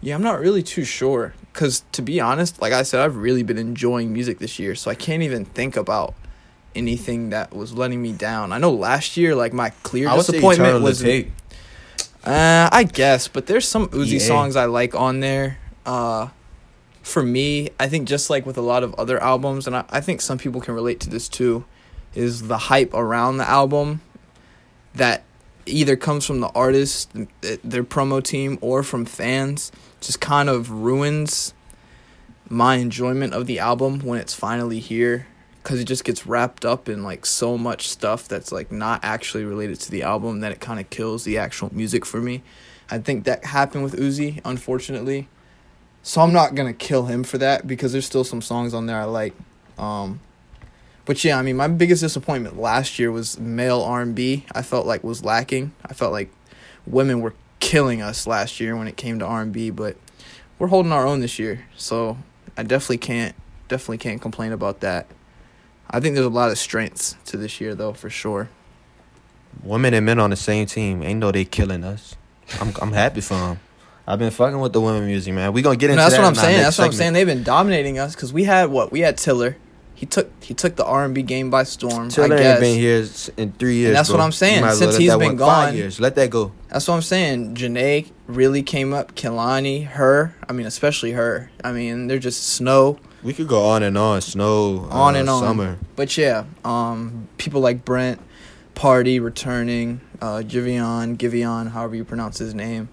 Yeah, 0.00 0.14
I'm 0.14 0.22
not 0.22 0.38
really 0.38 0.62
too 0.62 0.84
sure 0.84 1.34
cuz 1.54 1.82
to 1.92 2.02
be 2.02 2.20
honest, 2.20 2.60
like 2.60 2.72
I 2.72 2.82
said 2.82 3.00
I've 3.00 3.16
really 3.16 3.42
been 3.42 3.58
enjoying 3.58 4.12
music 4.12 4.38
this 4.38 4.58
year, 4.58 4.74
so 4.74 4.90
I 4.90 4.94
can't 4.94 5.22
even 5.22 5.44
think 5.44 5.76
about 5.76 6.14
anything 6.76 7.30
that 7.30 7.56
was 7.56 7.72
letting 7.72 8.02
me 8.02 8.12
down. 8.12 8.52
I 8.52 8.58
know 8.58 8.70
last 8.70 9.16
year 9.16 9.34
like 9.34 9.52
my 9.52 9.70
clear 9.82 10.08
I 10.08 10.16
disappointment 10.16 10.82
was 10.82 11.00
Take. 11.00 11.32
Uh, 12.26 12.68
I 12.72 12.84
guess, 12.84 13.28
but 13.28 13.46
there's 13.46 13.66
some 13.66 13.88
Uzi 13.88 14.14
EA. 14.14 14.18
songs 14.18 14.56
I 14.56 14.64
like 14.64 14.94
on 14.94 15.20
there. 15.20 15.58
Uh, 15.84 16.28
for 17.02 17.22
me, 17.22 17.70
I 17.78 17.88
think 17.88 18.08
just 18.08 18.30
like 18.30 18.44
with 18.44 18.58
a 18.58 18.62
lot 18.62 18.82
of 18.82 18.92
other 18.94 19.22
albums, 19.22 19.68
and 19.68 19.76
I, 19.76 19.84
I 19.90 20.00
think 20.00 20.20
some 20.20 20.36
people 20.36 20.60
can 20.60 20.74
relate 20.74 20.98
to 21.00 21.10
this 21.10 21.28
too, 21.28 21.64
is 22.14 22.48
the 22.48 22.58
hype 22.58 22.92
around 22.94 23.36
the 23.36 23.48
album 23.48 24.00
that 24.94 25.22
either 25.66 25.94
comes 25.94 26.26
from 26.26 26.40
the 26.40 26.48
artist, 26.48 27.12
their 27.62 27.84
promo 27.84 28.22
team, 28.22 28.58
or 28.60 28.82
from 28.82 29.04
fans, 29.04 29.70
just 30.00 30.20
kind 30.20 30.48
of 30.48 30.70
ruins 30.70 31.54
my 32.48 32.76
enjoyment 32.76 33.34
of 33.34 33.46
the 33.46 33.60
album 33.60 34.00
when 34.00 34.18
it's 34.18 34.34
finally 34.34 34.80
here 34.80 35.26
because 35.66 35.80
it 35.80 35.84
just 35.84 36.04
gets 36.04 36.28
wrapped 36.28 36.64
up 36.64 36.88
in 36.88 37.02
like 37.02 37.26
so 37.26 37.58
much 37.58 37.88
stuff 37.88 38.28
that's 38.28 38.52
like 38.52 38.70
not 38.70 39.00
actually 39.02 39.42
related 39.42 39.80
to 39.80 39.90
the 39.90 40.04
album 40.04 40.38
that 40.38 40.52
it 40.52 40.60
kind 40.60 40.78
of 40.78 40.88
kills 40.90 41.24
the 41.24 41.38
actual 41.38 41.74
music 41.74 42.06
for 42.06 42.20
me. 42.20 42.40
I 42.88 42.98
think 42.98 43.24
that 43.24 43.44
happened 43.44 43.82
with 43.82 43.96
Uzi, 43.96 44.40
unfortunately. 44.44 45.28
So 46.04 46.20
I'm 46.20 46.32
not 46.32 46.54
gonna 46.54 46.72
kill 46.72 47.06
him 47.06 47.24
for 47.24 47.38
that 47.38 47.66
because 47.66 47.90
there's 47.90 48.06
still 48.06 48.22
some 48.22 48.40
songs 48.40 48.74
on 48.74 48.86
there 48.86 49.00
I 49.00 49.06
like. 49.06 49.34
Um, 49.76 50.20
but 51.04 51.24
yeah, 51.24 51.36
I 51.36 51.42
mean, 51.42 51.56
my 51.56 51.66
biggest 51.66 52.00
disappointment 52.00 52.60
last 52.60 53.00
year 53.00 53.10
was 53.10 53.36
male 53.40 53.82
R&B. 53.82 54.46
I 54.52 54.62
felt 54.62 54.86
like 54.86 55.02
was 55.02 55.24
lacking. 55.24 55.72
I 55.84 55.94
felt 55.94 56.12
like 56.12 56.30
women 56.86 57.20
were 57.20 57.34
killing 57.58 58.00
us 58.02 58.24
last 58.28 58.60
year 58.60 58.76
when 58.76 58.86
it 58.86 58.96
came 58.96 59.18
to 59.18 59.26
R&B, 59.26 59.70
but 59.70 59.96
we're 60.60 60.68
holding 60.68 60.92
our 60.92 61.04
own 61.04 61.18
this 61.18 61.40
year. 61.40 61.64
So 61.76 62.18
I 62.56 62.62
definitely 62.62 62.98
can't 62.98 63.34
definitely 63.66 63.98
can't 63.98 64.22
complain 64.22 64.52
about 64.52 64.78
that. 64.78 65.08
I 65.90 66.00
think 66.00 66.14
there's 66.14 66.26
a 66.26 66.30
lot 66.30 66.50
of 66.50 66.58
strengths 66.58 67.16
to 67.26 67.36
this 67.36 67.60
year 67.60 67.74
though, 67.74 67.92
for 67.92 68.10
sure. 68.10 68.48
Women 69.62 69.94
and 69.94 70.04
men 70.04 70.18
on 70.18 70.30
the 70.30 70.36
same 70.36 70.66
team. 70.66 71.02
Ain't 71.02 71.20
no 71.20 71.32
they 71.32 71.44
killing 71.44 71.84
us. 71.84 72.16
I'm 72.60 72.72
I'm 72.80 72.92
happy 72.92 73.20
for 73.20 73.34
them. 73.34 73.60
I've 74.06 74.18
been 74.18 74.30
fucking 74.30 74.60
with 74.60 74.72
the 74.72 74.80
women 74.80 75.06
music, 75.06 75.34
man. 75.34 75.52
We 75.52 75.62
gonna 75.62 75.76
get 75.76 75.90
into 75.90 75.96
No, 75.96 76.02
that's 76.04 76.14
that 76.14 76.22
what 76.22 76.28
I'm 76.28 76.34
saying. 76.36 76.62
That's 76.62 76.78
what 76.78 76.86
I'm 76.86 76.92
saying. 76.92 77.12
They've 77.12 77.26
been 77.26 77.42
dominating 77.42 77.98
us 77.98 78.14
because 78.14 78.32
we 78.32 78.44
had 78.44 78.70
what 78.70 78.92
we 78.92 79.00
had 79.00 79.18
Tiller. 79.18 79.56
He 79.96 80.04
took 80.06 80.30
he 80.42 80.52
took 80.52 80.76
the 80.76 80.84
R 80.84 81.04
and 81.06 81.14
B 81.14 81.22
game 81.22 81.48
by 81.50 81.62
storm. 81.64 82.10
Tiller 82.10 82.34
I 82.34 82.38
guess. 82.38 82.46
ain't 82.52 82.60
been 82.60 82.78
here 82.78 83.06
in 83.38 83.52
three 83.52 83.76
years. 83.76 83.94
that's 83.94 84.10
bro. 84.10 84.18
what 84.18 84.24
I'm 84.24 84.30
saying. 84.32 84.56
You 84.56 84.60
might 84.60 84.70
as 84.72 84.78
Since 84.78 84.96
he's 84.98 85.16
been 85.16 85.36
gone- 85.36 85.74
years. 85.74 85.98
Let 85.98 86.14
that 86.16 86.28
go. 86.30 86.52
That's 86.68 86.86
what 86.86 86.94
I'm 86.96 87.02
saying. 87.02 87.54
Jhené 87.56 88.10
really 88.26 88.62
came 88.62 88.92
up. 88.92 89.14
Kehlani, 89.14 89.86
her. 89.86 90.34
I 90.48 90.52
mean, 90.52 90.66
especially 90.66 91.12
her. 91.12 91.50
I 91.64 91.72
mean, 91.72 92.08
they're 92.08 92.18
just 92.18 92.46
snow. 92.46 92.98
We 93.22 93.32
could 93.32 93.48
go 93.48 93.64
on 93.64 93.82
and 93.82 93.96
on. 93.96 94.20
Snow, 94.20 94.86
On 94.90 95.16
uh, 95.16 95.20
and 95.20 95.30
on. 95.30 95.40
summer. 95.42 95.78
But 95.96 96.16
yeah, 96.18 96.44
um, 96.62 97.26
people 97.38 97.62
like 97.62 97.84
Brent, 97.84 98.20
Party 98.74 99.18
returning, 99.18 100.02
uh, 100.20 100.42
Giveon, 100.46 101.16
Giveon, 101.16 101.70
however 101.70 101.96
you 101.96 102.04
pronounce 102.04 102.36
his 102.38 102.54
name, 102.54 102.90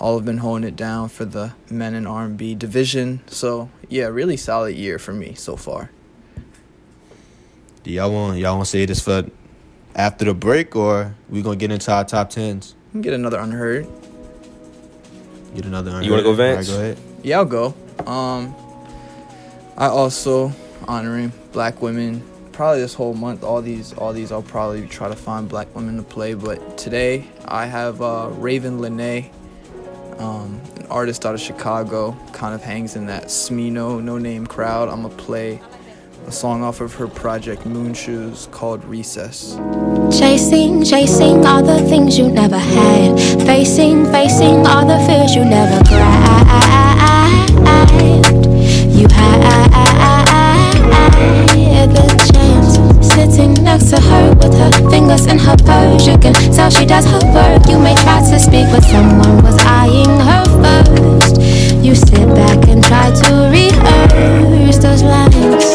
all 0.00 0.16
have 0.16 0.26
been 0.26 0.38
holding 0.38 0.64
it 0.68 0.74
down 0.74 1.08
for 1.08 1.24
the 1.24 1.52
men 1.70 1.94
in 1.94 2.06
R&B 2.06 2.56
division. 2.56 3.20
So 3.28 3.70
yeah, 3.88 4.06
really 4.06 4.36
solid 4.36 4.74
year 4.74 4.98
for 4.98 5.12
me 5.12 5.34
so 5.34 5.54
far. 5.56 5.90
Do 7.84 7.90
y'all 7.90 8.12
want 8.12 8.38
y'all 8.38 8.56
want 8.56 8.66
to 8.66 8.70
say 8.70 8.86
this 8.86 9.00
for 9.00 9.24
after 9.94 10.24
the 10.24 10.34
break, 10.34 10.76
or 10.76 11.14
we 11.28 11.42
gonna 11.42 11.56
get 11.56 11.72
into 11.72 11.92
our 11.92 12.04
top 12.04 12.30
tens? 12.30 12.74
We 12.88 12.92
can 12.92 13.00
Get 13.02 13.12
another 13.14 13.38
unheard. 13.40 13.88
Get 15.54 15.66
another. 15.66 15.90
Unheard. 15.90 16.04
You 16.04 16.12
wanna 16.12 16.22
go, 16.22 16.34
Vance? 16.34 16.70
All 16.70 16.76
right, 16.76 16.80
go 16.80 16.84
ahead. 16.84 16.98
Yeah, 17.24 17.38
I'll 17.38 17.44
go. 17.44 17.74
Um, 18.06 18.54
I 19.76 19.86
also 19.86 20.52
honoring 20.86 21.32
black 21.52 21.82
women. 21.82 22.22
Probably 22.52 22.80
this 22.80 22.94
whole 22.94 23.14
month, 23.14 23.42
all 23.42 23.62
these, 23.62 23.94
all 23.94 24.12
these, 24.12 24.30
I'll 24.30 24.42
probably 24.42 24.86
try 24.86 25.08
to 25.08 25.16
find 25.16 25.48
black 25.48 25.74
women 25.74 25.96
to 25.96 26.02
play. 26.02 26.34
But 26.34 26.76
today, 26.76 27.26
I 27.46 27.64
have 27.64 28.02
uh, 28.02 28.28
Ravyn 28.34 28.78
Lenae, 28.78 29.30
um, 30.20 30.60
an 30.76 30.86
artist 30.90 31.24
out 31.24 31.34
of 31.34 31.40
Chicago, 31.40 32.14
kind 32.34 32.54
of 32.54 32.62
hangs 32.62 32.94
in 32.94 33.06
that 33.06 33.24
Smino 33.24 34.02
Noname 34.02 34.46
crowd. 34.46 34.90
I'm 34.90 35.02
gonna 35.02 35.14
play 35.14 35.62
a 36.26 36.32
song 36.32 36.62
off 36.62 36.80
of 36.80 36.94
her 36.94 37.08
project 37.08 37.66
Moon 37.66 37.94
Shoes 37.94 38.48
called 38.50 38.84
Recess. 38.84 39.56
Chasing, 40.16 40.84
chasing 40.84 41.44
all 41.46 41.62
the 41.62 41.80
things 41.88 42.18
you 42.18 42.28
never 42.28 42.58
had. 42.58 43.18
Facing, 43.46 44.06
facing 44.06 44.66
all 44.66 44.86
the 44.86 44.98
fears 45.06 45.34
you 45.34 45.44
never 45.44 45.82
grabbed. 45.88 46.42
You 48.96 49.08
had 51.68 51.90
the 51.90 52.06
chance. 52.32 52.78
Sitting 53.12 53.54
next 53.64 53.90
to 53.90 54.00
her 54.00 54.34
with 54.34 54.54
her 54.54 54.90
fingers 54.90 55.26
in 55.26 55.38
her 55.38 55.56
purse. 55.56 56.06
You 56.06 56.18
can 56.18 56.34
tell 56.54 56.70
she 56.70 56.86
does 56.86 57.04
her 57.06 57.20
work. 57.32 57.68
You 57.68 57.78
may 57.78 57.94
try 57.96 58.20
to 58.20 58.38
speak, 58.38 58.66
but 58.70 58.82
someone 58.84 59.42
was 59.42 59.56
eyeing 59.64 60.18
her 60.20 60.44
first. 60.62 61.40
You 61.82 61.94
sit 61.94 62.26
back 62.34 62.68
and 62.68 62.82
try 62.82 63.10
to 63.10 63.50
rehearse 63.50 64.78
those 64.78 65.02
lines. 65.02 65.71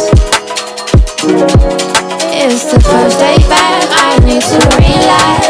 It's 1.29 2.71
the 2.71 2.79
first 2.79 3.19
day 3.19 3.37
back, 3.49 3.83
I 3.91 4.17
need 4.23 4.41
to 4.41 4.55
relax. 4.77 5.47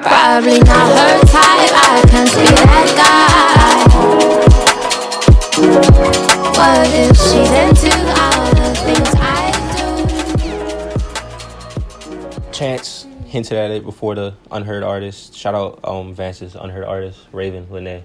Probably 0.00 0.60
not 0.60 0.88
her 0.96 1.20
type, 1.28 1.72
I 1.74 2.02
can't 2.08 2.30
be 2.32 2.46
that 2.64 2.88
guy. 2.96 3.84
What 6.56 6.88
if 6.94 7.18
the 8.54 8.72
things 8.80 9.12
I 9.20 9.52
do? 12.46 12.50
Chance 12.50 13.06
hinted 13.26 13.58
at 13.58 13.70
it 13.72 13.84
before 13.84 14.14
the 14.14 14.32
Unheard 14.50 14.82
Artist. 14.82 15.34
Shout 15.34 15.54
out 15.54 15.80
um, 15.84 16.14
Vance's 16.14 16.54
Unheard 16.54 16.84
Artist, 16.84 17.30
Ravyn 17.30 17.66
Lenae. 17.66 18.02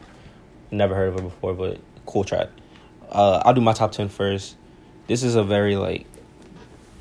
Never 0.70 0.96
heard 0.96 1.14
of 1.14 1.16
her 1.16 1.22
before, 1.22 1.54
but 1.54 1.80
cool 2.06 2.26
track. 2.26 2.50
Uh, 3.10 3.42
I'll 3.46 3.54
do 3.54 3.62
my 3.62 3.74
top 3.74 3.92
10 3.92 4.10
first. 4.10 4.56
This 5.08 5.24
is 5.24 5.36
a 5.36 5.44
very 5.44 5.76
like 5.76 6.06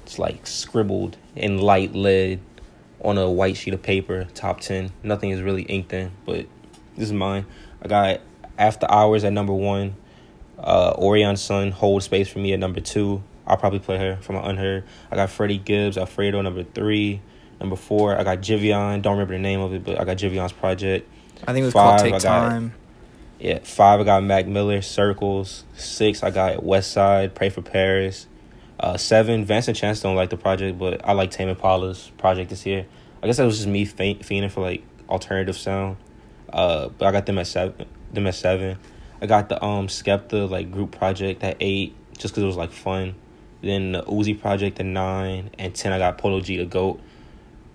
it's 0.05 0.19
like 0.19 0.47
scribbled 0.47 1.19
in 1.37 1.59
light 1.59 1.95
lead 1.95 2.41
on 3.03 3.19
a 3.19 3.31
white 3.31 3.57
sheet 3.57 3.75
of 3.75 3.83
paper. 3.83 4.25
Top 4.35 4.61
10. 4.61 4.91
Nothing 5.03 5.31
is 5.31 5.43
really 5.43 5.63
inked 5.63 5.93
in, 5.93 6.13
but 6.25 6.47
this 6.97 7.07
is 7.07 7.13
mine. 7.13 7.45
I 7.83 7.89
got 7.89 8.21
After 8.57 8.91
Hours 8.91 9.25
at 9.25 9.33
number 9.33 9.53
one. 9.53 9.97
Uh, 10.59 10.95
Orion 10.99 11.37
Sun 11.37 11.71
hold 11.71 12.03
space 12.03 12.29
for 12.29 12.39
me 12.39 12.53
at 12.53 12.59
number 12.59 12.81
two. 12.81 13.23
I'll 13.47 13.57
probably 13.57 13.79
play 13.79 13.99
her 13.99 14.17
from 14.17 14.37
unheard. 14.37 14.85
I 15.11 15.17
got 15.17 15.31
Freddie 15.31 15.59
Gibbs, 15.59 15.97
Alfredo 15.97 16.41
number 16.43 16.65
three. 16.65 17.21
Number 17.61 17.77
four, 17.77 18.19
I 18.19 18.25
got 18.25 18.39
Giveon. 18.39 19.03
Don't 19.03 19.13
remember 19.13 19.35
the 19.35 19.41
name 19.41 19.61
of 19.61 19.73
it, 19.73 19.85
but 19.85 20.01
I 20.01 20.05
got 20.05 20.17
Giveon's 20.17 20.53
project. 20.53 21.09
I 21.47 21.53
think 21.53 21.63
it 21.63 21.67
was 21.67 21.75
Five, 21.75 22.01
called 22.01 22.13
Take 22.13 22.23
Time. 22.23 22.73
Yeah, 23.39 23.61
five 23.63 24.01
I 24.01 24.05
got 24.05 24.25
Mac 24.25 24.47
Miller, 24.47 24.83
Circles. 24.83 25.65
Six 25.77 26.25
I 26.25 26.31
got 26.31 26.57
Westside, 26.57 27.35
Pray 27.35 27.51
for 27.51 27.63
Paris. 27.63 28.27
Uh, 28.81 28.97
seven, 28.97 29.45
Vance 29.45 29.69
and 29.69 29.77
Chance 29.77 30.01
don't 30.01 30.17
like 30.17 30.31
the 30.31 30.37
project, 30.37 30.77
but 30.77 31.07
I 31.07 31.13
like 31.13 31.31
Tame 31.31 31.49
Impala's 31.49 32.11
project 32.19 32.51
this 32.51 32.67
year. 32.67 32.87
I 33.23 33.27
guess 33.27 33.37
that 33.37 33.45
was 33.45 33.57
just 33.57 33.69
me 33.69 33.85
fe- 33.85 34.17
fiending 34.17 34.51
for 34.51 34.61
like 34.61 34.83
alternative 35.09 35.57
sound. 35.57 35.99
Uh, 36.53 36.89
but 36.89 37.07
I 37.07 37.13
got 37.13 37.27
them 37.27 37.39
at 37.39 37.47
seven. 37.47 37.87
Them 38.13 38.27
at 38.27 38.35
seven. 38.35 38.77
I 39.23 39.27
got 39.27 39.49
the 39.49 39.63
um 39.65 39.87
Skepta 39.87 40.51
like 40.51 40.73
group 40.73 40.97
project 40.97 41.43
at 41.45 41.57
eight, 41.61 41.95
just 42.17 42.35
because 42.35 42.43
it 42.43 42.47
was 42.47 42.57
like 42.57 42.73
fun. 42.73 43.15
Then 43.63 43.93
the 43.93 44.03
Uzi 44.03 44.41
project 44.41 44.81
at 44.81 44.87
nine, 44.87 45.51
and 45.59 45.75
ten 45.75 45.93
I 45.93 45.99
got 45.99 46.19
Polo 46.19 46.41
G 46.41 46.57
the 46.57 46.65
Goat. 46.65 47.01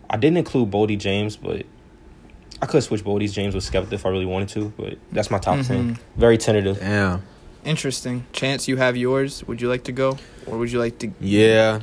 I 0.10 0.18
didn't 0.18 0.38
include 0.38 0.72
Boldy 0.72 0.98
James, 0.98 1.38
but 1.38 1.66
I 2.64 2.66
could 2.66 2.82
switch 2.82 3.04
Boldy 3.04 3.30
James 3.30 3.54
with 3.54 3.70
Skepta 3.70 3.92
if 3.92 4.06
I 4.06 4.10
really 4.10 4.26
wanted 4.26 4.48
to. 4.50 4.72
But 4.78 4.98
that's 5.12 5.30
my 5.30 5.38
top 5.38 5.66
ten. 5.66 6.00
Very 6.16 6.38
tentative. 6.38 6.78
Yeah. 6.80 7.20
Interesting. 7.66 8.26
Chance, 8.32 8.70
you 8.70 8.78
have 8.78 8.96
yours. 8.96 9.46
Would 9.48 9.60
you 9.60 9.68
like 9.68 9.84
to 9.84 9.92
go, 9.92 10.18
or 10.48 10.58
would 10.58 10.72
you 10.72 10.80
like 10.80 10.98
to? 11.00 11.12
Yeah. 11.20 11.82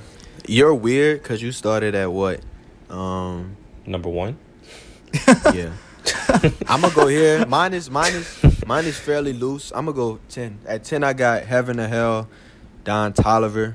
You're 0.49 0.75
weird 0.75 1.23
because 1.23 1.43
you 1.43 1.53
started 1.53 1.95
at 1.95 2.11
what? 2.11 2.41
Um, 2.89 3.59
Number 3.85 4.09
one. 4.09 4.39
yeah. 5.53 5.73
I'm 6.67 6.81
gonna 6.81 6.95
go 6.95 7.07
here. 7.09 7.45
Mine 7.45 7.75
is 7.75 7.91
mine 7.91 8.15
is 8.15 8.67
mine 8.67 8.87
is 8.87 8.99
fairly 8.99 9.35
loose. 9.35 9.73
I'm 9.75 9.85
gonna 9.85 9.95
go 9.97 10.19
ten. 10.31 10.61
At 10.65 10.85
ten, 10.85 11.05
I 11.05 11.13
got 11.13 11.45
Heaven 11.45 11.79
or 11.79 11.89
Hell, 11.89 12.29
Don 12.85 13.13
Toliver. 13.13 13.75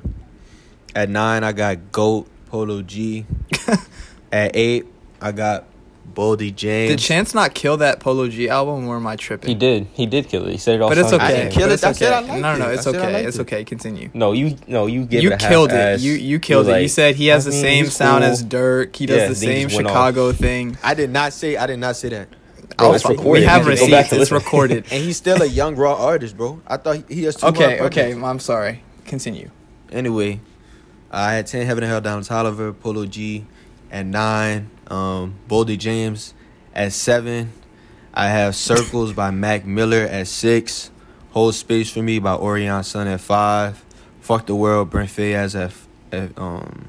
At 0.95 1.09
nine, 1.09 1.43
I 1.43 1.51
got 1.51 1.91
Goat 1.91 2.27
Polo 2.47 2.81
G. 2.81 3.27
At 4.31 4.55
eight, 4.55 4.87
I 5.21 5.31
got 5.31 5.65
Boldy 6.13 6.55
James. 6.55 6.91
Did 6.91 6.99
Chance 6.99 7.33
not 7.33 7.53
kill 7.53 7.77
that 7.77 7.99
Polo 7.99 8.27
G 8.27 8.47
album, 8.49 8.87
or 8.87 8.95
am 8.97 9.07
I 9.07 9.15
tripping? 9.15 9.49
He 9.49 9.55
did. 9.55 9.87
He 9.93 10.05
did 10.05 10.27
kill 10.27 10.47
it. 10.47 10.51
He 10.51 10.57
said 10.57 10.75
it 10.75 10.81
all. 10.81 10.89
But 10.89 10.97
it's 10.97 11.09
song. 11.09 11.19
I 11.19 11.25
okay. 11.25 11.41
didn't 11.43 11.53
kill 11.53 11.69
it. 11.69 11.73
it's 11.73 11.83
I 11.83 11.89
okay. 11.89 11.97
said 11.97 12.13
I 12.13 12.19
liked 12.19 12.41
no, 12.41 12.53
no, 12.53 12.57
no. 12.57 12.69
It's 12.69 12.87
I 12.87 12.91
said 12.91 13.01
okay. 13.01 13.13
liked 13.13 13.27
It's 13.27 13.39
okay. 13.39 13.63
Continue. 13.63 14.09
No, 14.13 14.31
you 14.31 14.57
no, 14.67 14.85
you 14.85 15.05
gave 15.05 15.23
You 15.23 15.31
it 15.33 15.39
killed 15.39 15.71
it. 15.71 15.99
You 15.99 16.13
you 16.13 16.35
were 16.37 16.39
killed 16.39 16.67
it. 16.69 16.81
You 16.81 16.87
said 16.87 17.15
he 17.15 17.27
has 17.27 17.45
I 17.47 17.49
the 17.49 17.55
mean, 17.55 17.61
same 17.63 17.85
sound 17.87 18.23
cool. 18.23 18.31
as 18.31 18.45
Durk. 18.45 18.95
He 18.95 19.05
does 19.05 19.17
Yeah, 19.17 19.27
the 19.27 19.35
same 19.35 19.67
just 19.69 19.75
went 19.75 19.87
off. 19.87 19.91
Chicago 19.93 20.31
thing. 20.31 20.77
I 20.83 20.93
did 20.93 21.09
not 21.09 21.33
say. 21.33 21.57
I 21.57 21.67
did 21.67 21.79
not 21.79 21.95
say 21.95 22.09
that. 22.09 22.29
Bro, 22.77 22.87
I'll 22.87 22.93
it's 22.95 23.05
recorded. 23.05 23.31
We 23.31 23.43
have 23.43 23.65
You 23.65 23.75
can 23.75 23.85
go 23.85 23.91
back 23.91 24.05
receipts. 24.11 24.21
It's 24.23 24.31
recorded. 24.31 24.85
And 24.91 25.03
he's 25.03 25.17
still 25.17 25.41
a 25.41 25.45
young 25.45 25.75
raw 25.75 25.95
artist, 25.95 26.35
bro. 26.37 26.61
I 26.67 26.77
thought 26.77 26.97
he, 27.09 27.15
he 27.15 27.23
has 27.23 27.35
two 27.35 27.47
Okay, 27.47 27.79
okay. 27.81 28.11
I'm 28.13 28.39
sorry. 28.39 28.83
Continue. 29.05 29.49
Anyway, 29.91 30.41
I 31.11 31.33
had 31.33 31.47
ten 31.47 31.65
Heaven 31.65 31.83
and 31.83 31.91
Hell 31.91 32.01
Don 32.01 32.21
Toliver, 32.23 32.77
Polo 32.77 33.05
G 33.05 33.45
at 33.91 34.05
nine, 34.05 34.69
um, 34.91 35.35
Boldy 35.47 35.77
James 35.77 36.33
at 36.73 36.93
seven. 36.93 37.51
I 38.13 38.27
have 38.27 38.55
Circles 38.55 39.13
by 39.13 39.31
Mac 39.31 39.65
Miller 39.65 40.07
at 40.09 40.27
six. 40.27 40.89
Hold 41.31 41.53
Space 41.55 41.91
for 41.91 42.01
Me 42.01 42.19
by 42.19 42.33
Orion 42.35 42.83
Sun 42.83 43.07
at 43.07 43.19
five. 43.21 43.83
Fuck 44.21 44.45
the 44.47 44.55
World, 44.55 44.89
Brent 44.89 45.09
Faiyaz 45.09 45.53
at, 45.59 45.73
at 46.17 46.37
um 46.37 46.87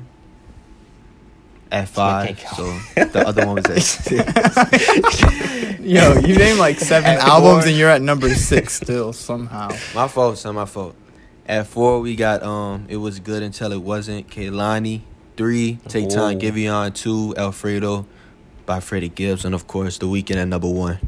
at 1.71 1.89
five. 1.89 2.39
So 2.57 2.65
the 2.95 3.25
other 3.27 3.45
one 3.45 3.57
was 3.57 3.65
at 3.67 3.83
six. 3.83 5.81
Yo, 5.81 6.15
you 6.21 6.37
named 6.37 6.59
like 6.59 6.79
seven 6.79 7.11
At 7.11 7.19
albums 7.21 7.65
four. 7.65 7.69
and 7.69 7.77
you're 7.79 7.91
at 7.91 8.03
number 8.03 8.29
six 8.35 8.75
still 8.75 9.13
somehow. 9.29 9.69
My 9.95 10.09
fault, 10.09 10.39
son. 10.39 10.55
My 10.55 10.65
fault. 10.65 10.95
At 11.49 11.67
four, 11.67 12.01
we 12.01 12.15
got 12.17 12.43
um. 12.43 12.87
It 12.89 12.97
was 12.97 13.19
good 13.21 13.43
until 13.43 13.73
it 13.73 13.83
wasn't. 13.83 14.29
Kehlani. 14.29 15.03
Three. 15.37 15.79
Take 15.89 16.09
time. 16.09 16.37
Ooh. 16.37 16.41
Giveon. 16.41 16.95
Two. 16.95 17.35
Alfredo. 17.37 18.07
By 18.65 18.81
Freddie 18.81 19.11
Gibbs, 19.11 19.45
and 19.45 19.55
of 19.55 19.69
course, 19.69 19.99
the 19.99 20.07
Weeknd 20.07 20.35
at 20.37 20.49
number 20.49 20.69
one. 20.69 20.99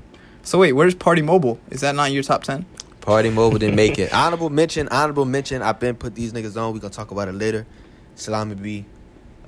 So 0.44 0.58
wait, 0.58 0.74
where's 0.74 0.94
PartyMobile? 0.94 1.58
Is 1.70 1.80
that 1.80 1.96
not 1.96 2.12
your 2.12 2.22
top 2.22 2.44
ten? 2.44 2.64
PartyMobile 3.00 3.58
didn't 3.58 3.74
make 3.74 3.98
it. 3.98 4.12
Honorable 4.14 4.48
mention. 4.48 4.86
Honorable 4.90 5.24
mention. 5.24 5.60
I've 5.62 5.80
been 5.80 5.96
put 5.96 6.14
these 6.14 6.32
niggas 6.32 6.56
on. 6.60 6.72
We 6.72 6.78
gonna 6.78 6.94
talk 6.94 7.10
about 7.10 7.26
it 7.26 7.34
later. 7.34 7.66
Salami 8.14 8.54
B. 8.54 8.84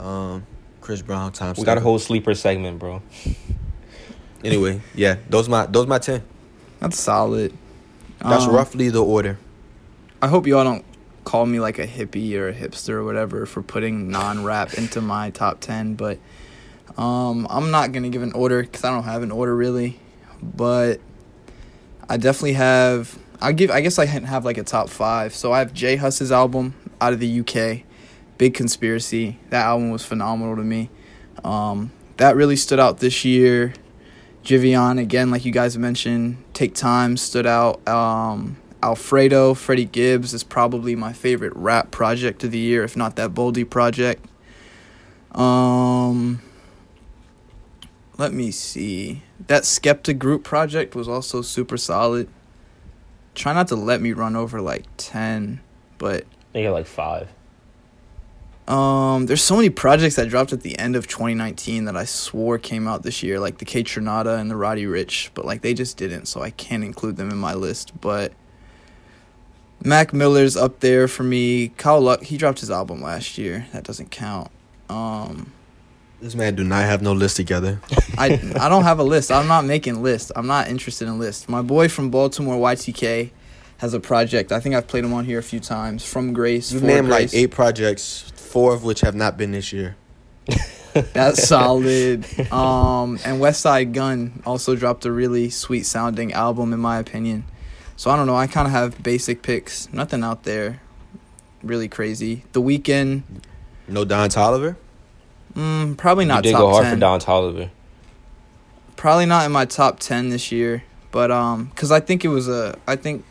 Um. 0.00 0.44
Chris 0.80 1.02
Brown. 1.02 1.30
Time. 1.32 1.54
We 1.56 1.62
got 1.64 1.78
a 1.78 1.80
whole 1.80 1.98
sleeper 1.98 2.34
segment, 2.34 2.78
bro. 2.78 3.00
Anyway, 4.42 4.80
yeah. 4.94 5.16
Those 5.28 5.48
my 5.50 5.66
those 5.66 5.86
my 5.86 5.98
ten. 5.98 6.22
That's 6.78 6.98
solid. 6.98 7.52
That's 8.20 8.44
Um, 8.44 8.54
roughly 8.54 8.88
the 8.88 9.04
order. 9.04 9.38
I 10.22 10.28
hope 10.28 10.46
y'all 10.46 10.64
don't 10.64 10.84
call 11.30 11.46
me 11.46 11.60
like 11.60 11.78
a 11.78 11.86
hippie 11.86 12.34
or 12.34 12.48
a 12.48 12.52
hipster 12.52 12.94
or 12.94 13.04
whatever 13.04 13.46
for 13.46 13.62
putting 13.62 14.10
non-rap 14.10 14.74
into 14.74 15.00
my 15.00 15.30
top 15.30 15.60
10, 15.60 15.94
but 15.94 16.18
um, 16.98 17.46
I'm 17.48 17.70
not 17.70 17.92
going 17.92 18.02
to 18.02 18.08
give 18.08 18.22
an 18.22 18.32
order 18.32 18.64
cuz 18.64 18.82
I 18.82 18.90
don't 18.90 19.04
have 19.04 19.22
an 19.22 19.30
order 19.30 19.54
really, 19.54 20.00
but 20.42 20.98
I 22.08 22.16
definitely 22.16 22.54
have 22.54 23.16
I 23.40 23.52
give 23.52 23.70
I 23.70 23.80
guess 23.80 23.96
I 24.00 24.06
have 24.06 24.44
like 24.44 24.58
a 24.58 24.64
top 24.64 24.88
5. 24.88 25.32
So 25.32 25.52
I 25.52 25.60
have 25.60 25.72
J 25.72 25.94
Hus's 25.94 26.32
album 26.32 26.74
out 27.00 27.12
of 27.12 27.20
the 27.20 27.40
UK, 27.40 27.84
Big 28.36 28.54
Conspiracy. 28.54 29.38
That 29.50 29.66
album 29.66 29.90
was 29.90 30.04
phenomenal 30.04 30.56
to 30.56 30.64
me. 30.64 30.90
Um, 31.44 31.92
that 32.16 32.34
really 32.34 32.56
stood 32.56 32.80
out 32.80 32.98
this 32.98 33.24
year. 33.24 33.72
Giveon 34.42 34.98
again, 34.98 35.30
like 35.30 35.44
you 35.44 35.52
guys 35.52 35.78
mentioned, 35.78 36.42
Take 36.54 36.74
Time 36.74 37.16
stood 37.16 37.46
out. 37.46 37.86
Um, 37.86 38.56
Alfredo, 38.82 39.54
Freddie 39.54 39.84
Gibbs 39.84 40.32
is 40.32 40.42
probably 40.42 40.94
my 40.96 41.12
favorite 41.12 41.52
rap 41.54 41.90
project 41.90 42.42
of 42.44 42.50
the 42.50 42.58
year, 42.58 42.82
if 42.84 42.96
not 42.96 43.16
that 43.16 43.34
Boldy 43.34 43.68
project. 43.68 44.24
Um, 45.32 46.40
let 48.18 48.32
me 48.32 48.50
see. 48.50 49.22
That 49.46 49.62
Skepta 49.62 50.18
group 50.18 50.44
project 50.44 50.94
was 50.94 51.08
also 51.08 51.42
super 51.42 51.76
solid. 51.76 52.28
Try 53.34 53.52
not 53.52 53.68
to 53.68 53.76
let 53.76 54.00
me 54.00 54.12
run 54.12 54.34
over 54.36 54.60
like 54.60 54.84
ten, 54.96 55.60
but 55.98 56.24
They 56.52 56.62
got 56.64 56.72
like 56.72 56.86
five. 56.86 57.28
um, 58.66 59.26
there's 59.26 59.42
so 59.42 59.56
many 59.56 59.70
projects 59.70 60.16
that 60.16 60.28
dropped 60.28 60.52
at 60.52 60.62
the 60.62 60.78
end 60.78 60.96
of 60.96 61.06
2019 61.06 61.84
that 61.86 61.96
I 61.96 62.04
swore 62.04 62.58
came 62.58 62.86
out 62.88 63.02
this 63.02 63.22
year, 63.22 63.38
like 63.40 63.58
the 63.58 63.64
Kaytranada 63.64 64.38
and 64.38 64.50
the 64.50 64.56
Roddy 64.56 64.84
Ricch, 64.84 65.30
but 65.34 65.44
like 65.44 65.62
they 65.62 65.74
just 65.74 65.96
didn't, 65.96 66.26
so 66.26 66.42
I 66.42 66.50
can't 66.50 66.82
include 66.84 67.16
them 67.16 67.30
in 67.30 67.38
my 67.38 67.54
list. 67.54 67.98
But 68.00 68.32
Mac 69.84 70.12
Miller's 70.12 70.56
up 70.56 70.80
there 70.80 71.08
for 71.08 71.22
me. 71.22 71.68
Kyle 71.76 72.00
Luck, 72.00 72.22
he 72.22 72.36
dropped 72.36 72.60
his 72.60 72.70
album 72.70 73.00
last 73.02 73.38
year. 73.38 73.66
That 73.72 73.84
doesn't 73.84 74.10
count. 74.10 74.50
Um, 74.88 75.52
This 76.20 76.34
man 76.34 76.54
do 76.54 76.64
not 76.64 76.84
have 76.84 77.00
no 77.00 77.12
list 77.12 77.36
together. 77.36 77.80
I 78.18 78.38
I 78.60 78.68
don't 78.68 78.82
have 78.84 78.98
a 78.98 79.04
list. 79.04 79.30
I'm 79.30 79.48
not 79.48 79.64
making 79.64 80.02
lists. 80.02 80.30
I'm 80.36 80.46
not 80.46 80.68
interested 80.68 81.08
in 81.08 81.18
lists. 81.18 81.48
My 81.48 81.62
boy 81.62 81.88
from 81.88 82.10
Baltimore, 82.10 82.56
YTK, 82.56 83.30
has 83.78 83.94
a 83.94 84.00
project. 84.00 84.52
I 84.52 84.60
think 84.60 84.74
I've 84.74 84.86
played 84.86 85.04
him 85.04 85.14
on 85.14 85.24
here 85.24 85.38
a 85.38 85.42
few 85.42 85.60
times. 85.60 86.04
From 86.04 86.34
Grace, 86.34 86.70
You 86.72 86.80
for 86.80 86.86
named 86.86 87.08
Grace. 87.08 87.32
like 87.32 87.40
eight 87.40 87.50
projects, 87.50 88.30
four 88.36 88.74
of 88.74 88.84
which 88.84 89.00
have 89.00 89.14
not 89.14 89.38
been 89.38 89.52
this 89.52 89.72
year. 89.72 89.96
That's 91.14 91.46
solid. 91.48 92.24
Um, 92.52 93.18
and 93.24 93.40
Westside 93.40 93.92
Gunn 93.94 94.42
also 94.44 94.74
dropped 94.76 95.06
a 95.06 95.12
really 95.12 95.48
sweet 95.48 95.86
sounding 95.86 96.32
album, 96.34 96.72
in 96.74 96.80
my 96.80 96.98
opinion. 96.98 97.44
So 98.00 98.10
I 98.10 98.16
don't 98.16 98.26
know. 98.26 98.34
I 98.34 98.46
kind 98.46 98.66
of 98.66 98.72
have 98.72 99.02
basic 99.02 99.42
picks. 99.42 99.92
Nothing 99.92 100.24
out 100.24 100.44
there 100.44 100.80
really 101.62 101.86
crazy. 101.86 102.44
The 102.52 102.62
Weeknd, 102.62 103.24
No 103.88 104.06
Don 104.06 104.30
Toliver. 104.30 104.76
mm, 105.52 105.98
probably 105.98 106.24
not 106.24 106.42
you 106.46 106.52
did 106.52 106.56
go 106.56 106.70
hard 106.70 106.84
10. 106.84 106.94
for 106.94 107.00
Don 107.00 107.20
Toliver. 107.20 107.68
Probably 108.96 109.26
not 109.26 109.44
in 109.44 109.52
my 109.52 109.66
top 109.66 110.00
ten 110.00 110.30
this 110.30 110.50
year. 110.50 110.82
But 111.10 111.30
um, 111.30 111.72
cause 111.74 111.92
I 111.92 112.00
think 112.00 112.24
it 112.24 112.28
was 112.28 112.48
a, 112.48 112.78
I 112.88 112.96
think, 112.96 113.22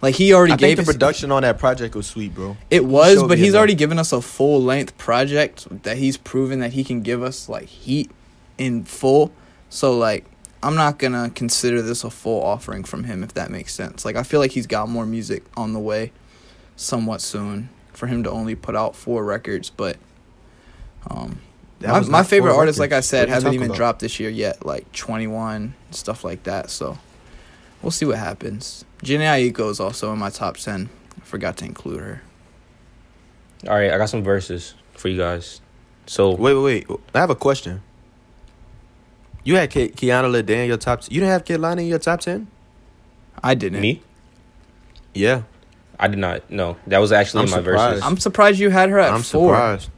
like 0.00 0.14
he 0.14 0.32
already 0.32 0.54
I 0.54 0.56
gave 0.56 0.78
think 0.78 0.86
the 0.86 0.90
us- 0.92 0.96
production 0.96 1.30
on 1.30 1.42
that 1.42 1.58
project 1.58 1.94
was 1.94 2.06
sweet, 2.06 2.34
bro. 2.34 2.56
It 2.70 2.86
was, 2.86 3.18
showed 3.18 3.28
but 3.28 3.36
he's 3.36 3.54
already 3.54 3.74
given 3.74 3.98
us 3.98 4.10
a 4.10 4.22
full 4.22 4.62
length 4.62 4.96
project 4.96 5.66
that 5.82 5.98
he's 5.98 6.16
proven 6.16 6.60
that 6.60 6.72
he 6.72 6.82
can 6.82 7.02
give 7.02 7.22
us 7.22 7.46
like 7.46 7.66
heat 7.66 8.10
in 8.56 8.84
full. 8.84 9.32
So 9.68 9.98
like 9.98 10.24
I'm 10.62 10.74
not 10.74 10.98
gonna 10.98 11.30
consider 11.30 11.82
this 11.82 12.02
a 12.04 12.10
full 12.10 12.42
offering 12.42 12.82
from 12.84 13.04
him 13.04 13.22
if 13.22 13.34
that 13.34 13.50
makes 13.50 13.72
sense. 13.74 14.04
Like 14.04 14.16
I 14.16 14.22
feel 14.22 14.40
like 14.40 14.52
he's 14.52 14.66
got 14.66 14.88
more 14.88 15.06
music 15.06 15.44
on 15.56 15.72
the 15.72 15.78
way. 15.80 16.12
somewhat 16.76 17.20
soon 17.20 17.68
for 17.92 18.06
him 18.06 18.22
to 18.24 18.30
only 18.30 18.54
put 18.54 18.74
out 18.76 18.94
four 18.96 19.24
records. 19.24 19.70
But 19.70 19.96
um, 21.10 21.40
That 21.80 21.90
my, 21.92 22.08
my 22.08 22.22
favorite 22.22 22.50
four 22.52 22.60
artists, 22.60 22.78
like 22.80 22.92
I 22.92 23.00
said, 23.00 23.28
What 23.28 23.28
are 23.28 23.28
you 23.28 23.34
haven't 23.34 23.54
even 23.54 23.66
about? 23.66 23.76
dropped 23.76 24.00
this 24.00 24.18
year 24.20 24.30
yet. 24.30 24.64
Like 24.66 24.90
Twenty 24.92 25.26
One 25.26 25.74
stuff 25.90 26.24
like 26.24 26.42
that. 26.44 26.70
So 26.70 26.98
we'll 27.82 27.90
see 27.92 28.06
what 28.06 28.18
happens. 28.18 28.84
Jhené 29.02 29.52
Aiko 29.52 29.70
is 29.70 29.78
also 29.80 30.12
in 30.12 30.18
my 30.18 30.30
top 30.30 30.56
ten. 30.56 30.88
I 31.16 31.24
forgot 31.24 31.56
to 31.58 31.64
include 31.64 32.00
her. 32.00 32.22
All 33.68 33.74
right, 33.74 33.92
I 33.92 33.98
got 33.98 34.10
some 34.10 34.22
verses 34.22 34.74
for 34.94 35.08
you 35.08 35.16
guys. 35.18 35.60
So 36.06 36.34
Wait, 36.34 36.54
wait, 36.54 36.86
wait. 36.88 37.00
I 37.14 37.18
have 37.18 37.30
a 37.30 37.34
question. 37.34 37.82
You 39.46 39.54
had 39.54 39.70
Ke- 39.70 39.94
Kiana 39.94 40.28
Lede 40.30 40.50
in 40.50 40.66
your 40.66 40.76
top. 40.76 41.02
T- 41.02 41.14
you 41.14 41.20
didn't 41.20 41.32
have 41.32 41.44
Kehlani 41.44 41.82
in 41.82 41.86
your 41.86 42.00
top 42.00 42.20
ten? 42.20 42.48
I 43.44 43.54
didn't. 43.54 43.80
me, 43.80 44.02
Yeah, 45.14 45.42
I 46.00 46.08
did 46.08 46.18
not. 46.18 46.50
No, 46.50 46.76
that 46.88 46.98
was 46.98 47.12
actually 47.12 47.42
I'm 47.42 47.44
in 47.46 47.50
my 47.52 47.56
surprised. 47.58 47.90
verses. 47.94 48.04
I'm 48.04 48.16
surprised 48.18 48.58
you 48.58 48.70
had 48.70 48.90
her 48.90 48.98
at 48.98 49.12
I'm 49.12 49.22
four. 49.22 49.54
surprised. 49.54 49.90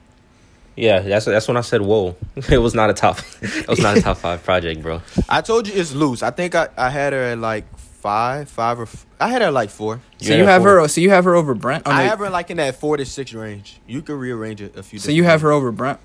Yeah, 0.75 0.99
that's 0.99 1.25
that's 1.25 1.47
when 1.47 1.57
I 1.57 1.61
said 1.61 1.81
whoa. 1.81 2.15
it 2.49 2.59
was 2.59 2.75
not 2.75 2.89
a 2.89 2.93
top. 2.93 3.19
it 3.41 3.67
was 3.67 3.79
not 3.79 3.97
a 3.97 4.01
top 4.01 4.17
five 4.17 4.43
project, 4.43 4.81
bro. 4.83 5.01
I 5.27 5.41
told 5.41 5.67
you 5.67 5.73
it's 5.73 5.93
loose. 5.93 6.21
I 6.21 6.29
think 6.31 6.53
I, 6.53 6.67
I 6.77 6.89
had 6.91 7.11
her 7.13 7.19
at 7.31 7.39
like 7.39 7.65
five, 7.77 8.49
five 8.49 8.79
or 8.79 8.83
f- 8.83 9.05
I 9.19 9.29
had 9.29 9.41
her 9.41 9.47
at 9.47 9.53
like 9.53 9.71
four. 9.71 9.99
So 10.19 10.29
Yeah, 10.31 10.37
you 10.37 10.45
have 10.45 10.61
four. 10.61 10.79
her. 10.81 10.87
So 10.87 11.01
you 11.01 11.09
have 11.09 11.25
her 11.25 11.33
over 11.35 11.53
Brent. 11.55 11.83
Oh, 11.87 11.91
I 11.91 12.03
have 12.03 12.19
her 12.19 12.29
like 12.29 12.49
in 12.51 12.57
that 12.57 12.75
four 12.79 12.97
to 12.97 13.05
six 13.05 13.33
range. 13.33 13.81
You 13.87 14.01
could 14.03 14.15
rearrange 14.19 14.61
it 14.61 14.77
a 14.77 14.83
few. 14.83 14.99
so 14.99 15.11
you 15.11 15.23
have 15.23 15.41
her 15.41 15.51
over 15.51 15.71
Brent. 15.71 15.99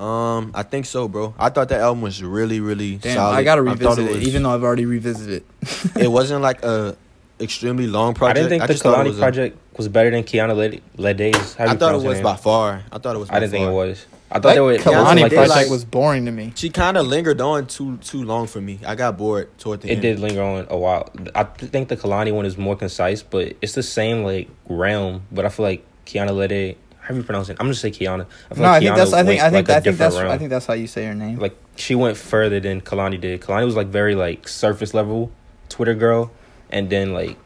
Um, 0.00 0.52
I 0.54 0.62
think 0.62 0.86
so, 0.86 1.08
bro. 1.08 1.34
I 1.38 1.50
thought 1.50 1.68
that 1.68 1.80
album 1.80 2.00
was 2.02 2.22
really, 2.22 2.60
really 2.60 2.96
Damn, 2.96 3.16
solid. 3.16 3.36
I 3.36 3.42
gotta 3.42 3.62
thought 3.62 3.98
revisit 3.98 4.06
it, 4.06 4.16
was- 4.18 4.28
even 4.28 4.42
though 4.42 4.50
I've 4.54 4.62
already 4.64 4.86
revisited 4.86 5.42
it. 5.62 5.96
it 6.04 6.08
wasn't 6.18 6.42
like 6.42 6.64
a 6.64 6.96
extremely 7.40 7.86
long 7.86 8.14
project. 8.14 8.38
I 8.38 8.40
didn't 8.42 8.50
think 8.50 8.62
the 8.62 8.68
just 8.74 8.82
thought 8.82 8.94
it 8.94 9.02
Kehlani 9.02 9.08
was 9.08 9.18
a- 9.18 9.20
project 9.20 9.58
was 9.76 9.88
better 9.88 10.10
than 10.10 10.24
Kiana 10.24 10.56
Led- 10.56 10.80
Lede's. 10.96 11.54
How 11.54 11.66
I 11.66 11.72
you 11.72 11.78
thought 11.78 11.94
it 11.94 12.02
was 12.02 12.14
name? 12.16 12.22
by 12.22 12.36
far. 12.36 12.82
I 12.90 12.98
thought 12.98 13.14
it 13.16 13.18
was. 13.18 13.28
By 13.28 13.36
I 13.36 13.40
didn't 13.40 13.52
think 13.52 13.68
it 13.68 13.72
was. 13.72 14.06
I 14.32 14.34
thought 14.34 14.44
Like, 14.44 14.54
they 14.54 14.60
were. 14.60 14.74
Kehlani 14.78 14.78
it 14.78 14.86
wasn't 14.86 15.20
like 15.22 15.30
did, 15.30 15.36
project 15.36 15.56
like- 15.56 15.70
was 15.70 15.84
boring 15.84 16.24
to 16.26 16.30
me. 16.32 16.52
She 16.54 16.70
kind 16.70 16.96
of 16.96 17.06
lingered 17.06 17.40
on 17.40 17.66
too 17.66 17.96
too 17.98 18.22
long 18.24 18.46
for 18.46 18.60
me. 18.60 18.78
I 18.86 18.94
got 18.94 19.18
bored 19.18 19.48
toward 19.58 19.80
the 19.82 19.88
It 19.88 19.96
end. 19.96 20.04
It 20.04 20.08
did 20.12 20.20
linger 20.20 20.42
on 20.42 20.66
a 20.70 20.78
while. 20.78 21.10
I 21.34 21.44
think 21.44 21.88
the 21.88 21.96
Kehlani 21.96 22.32
one 22.32 22.46
is 22.46 22.56
more 22.56 22.76
concise, 22.76 23.22
but 23.22 23.54
it's 23.60 23.72
the 23.74 23.82
same 23.82 24.22
like 24.22 24.48
realm. 24.68 25.22
But 25.32 25.44
I 25.46 25.48
feel 25.48 25.66
like 25.66 25.84
Kiana 26.06 26.30
Lede. 26.30 26.76
How 27.10 27.14
do 27.14 27.18
you 27.18 27.24
pronounce 27.24 27.48
it? 27.48 27.56
I'm 27.58 27.66
just 27.66 27.80
say 27.80 27.90
Kiana. 27.90 28.24
I 28.52 28.54
feel 28.54 28.62
No, 28.62 28.70
I 28.70 28.78
think 28.78 28.92
Kiana 28.92 28.96
that's. 28.96 29.12
I 29.12 29.24
think. 29.24 29.40
I 29.42 29.50
think. 29.50 29.68
like, 29.68 29.74
a 29.74 29.78
I 29.78 29.80
think 29.80 29.84
different 29.98 29.98
that's. 29.98 30.16
I 30.16 30.38
think 30.38 30.50
that's 30.50 30.66
how 30.66 30.74
you 30.74 30.86
say 30.86 31.06
her 31.06 31.14
name. 31.14 31.40
like 31.40 31.56
she 31.74 31.96
went 31.96 32.16
further 32.16 32.60
than 32.60 32.80
Kehlani 32.82 33.20
did. 33.20 33.40
Kehlani 33.40 33.64
was 33.64 33.74
like 33.74 33.88
very 33.88 34.14
like 34.14 34.46
surface 34.46 34.94
level 34.94 35.32
Twitter 35.68 35.96
girl, 35.96 36.30
and 36.70 36.88
then 36.88 37.12
like 37.12 37.36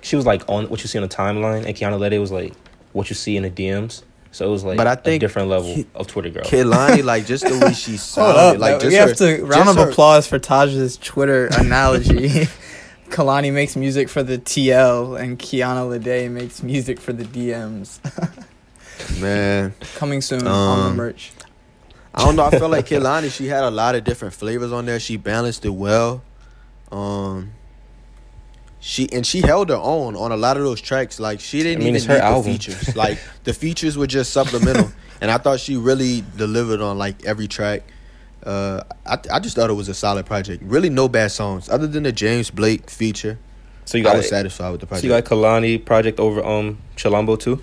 she 0.00 0.16
was 0.16 0.24
like 0.24 0.42
on 0.48 0.70
what 0.70 0.80
you 0.80 0.88
see 0.88 0.96
on 0.96 1.02
the 1.02 1.14
timeline, 1.14 1.66
and 1.66 1.76
Kiana 1.76 1.98
Lede 1.98 2.18
was 2.18 2.32
like 2.32 2.54
what 2.92 3.10
you 3.10 3.14
see 3.14 3.36
in 3.36 3.42
the 3.42 3.50
DMs. 3.50 4.04
So 4.32 4.46
it 4.48 4.50
was 4.50 4.64
like 4.64 4.78
But 4.78 4.86
I 4.86 4.94
think 4.94 5.20
different 5.20 5.48
level 5.48 5.74
Ki- 5.74 5.86
of 5.94 6.06
Twitter 6.06 6.30
girl. 6.30 6.44
Kehlani, 6.44 7.04
like 7.12 7.26
just 7.26 7.44
the 7.44 7.58
way 7.58 7.74
she 7.74 7.90
Hold 7.92 8.00
sounded, 8.00 8.38
up, 8.38 8.58
like 8.58 8.72
like, 8.72 8.80
just 8.80 8.90
we 8.90 8.96
her, 8.96 9.06
have 9.06 9.16
to 9.18 9.44
round 9.44 9.66
just 9.66 9.70
of 9.78 9.84
her- 9.84 9.90
applause 9.90 10.26
for 10.26 10.38
Taj's 10.38 10.96
Twitter 10.96 11.46
analogy. 11.58 12.48
Kehlani 13.10 13.52
makes 13.52 13.76
music 13.76 14.08
for 14.08 14.22
the 14.24 14.38
TL, 14.38 15.20
and 15.20 15.38
Kiana 15.38 15.86
Lede 15.88 16.30
makes 16.30 16.62
music 16.64 16.98
for 16.98 17.12
the 17.12 17.22
DMs. 17.24 18.00
Man, 19.20 19.74
Coming 19.96 20.20
soon 20.20 20.46
on 20.46 20.78
the 20.78 20.84
Um, 20.90 20.96
merch. 20.96 21.32
I 22.14 22.24
don't 22.24 22.36
know. 22.36 22.44
I 22.44 22.50
felt 22.50 22.70
like 22.70 22.86
Kehlani, 22.86 23.30
she 23.30 23.46
had 23.48 23.64
a 23.64 23.70
lot 23.70 23.94
of 23.96 24.04
different 24.04 24.34
flavors 24.34 24.70
on 24.72 24.86
there. 24.86 25.00
She 25.00 25.16
balanced 25.16 25.64
it 25.64 25.70
well. 25.70 26.22
Um, 26.92 27.50
she 28.78 29.08
and 29.12 29.26
she 29.26 29.40
held 29.40 29.70
her 29.70 29.76
own 29.80 30.14
on 30.14 30.30
a 30.30 30.36
lot 30.36 30.56
of 30.56 30.62
those 30.62 30.80
tracks. 30.80 31.18
Like 31.18 31.40
she 31.40 31.62
didn't 31.62 31.82
I 31.82 31.84
mean, 31.86 31.88
even 31.88 31.96
it's 31.96 32.04
her 32.04 32.18
need 32.34 32.44
the 32.44 32.50
features. 32.52 32.96
Like 33.04 33.18
the 33.44 33.52
features 33.54 33.96
were 33.98 34.06
just 34.06 34.32
supplemental, 34.32 34.92
and 35.20 35.30
I 35.30 35.38
thought 35.38 35.58
she 35.58 35.76
really 35.76 36.22
delivered 36.36 36.80
on 36.80 36.98
like 36.98 37.24
every 37.24 37.48
track. 37.48 37.82
Uh, 38.44 38.82
I 39.06 39.18
I 39.32 39.40
just 39.40 39.56
thought 39.56 39.70
it 39.70 39.74
was 39.74 39.88
a 39.88 39.94
solid 39.94 40.26
project. 40.26 40.62
Really, 40.64 40.90
no 40.90 41.08
bad 41.08 41.32
songs 41.32 41.68
other 41.70 41.86
than 41.86 42.02
the 42.02 42.12
James 42.12 42.50
Blake 42.50 42.90
feature. 42.90 43.38
So 43.86 43.98
you 43.98 44.04
I 44.04 44.10
got 44.12 44.16
was 44.18 44.28
satisfied 44.28 44.70
with 44.70 44.80
the 44.82 44.86
project. 44.86 45.04
you 45.04 45.10
got 45.10 45.24
Kehlani 45.24 45.82
project 45.84 46.20
over 46.20 46.44
um 46.44 46.78
Chilombo 46.96 47.40
too. 47.40 47.60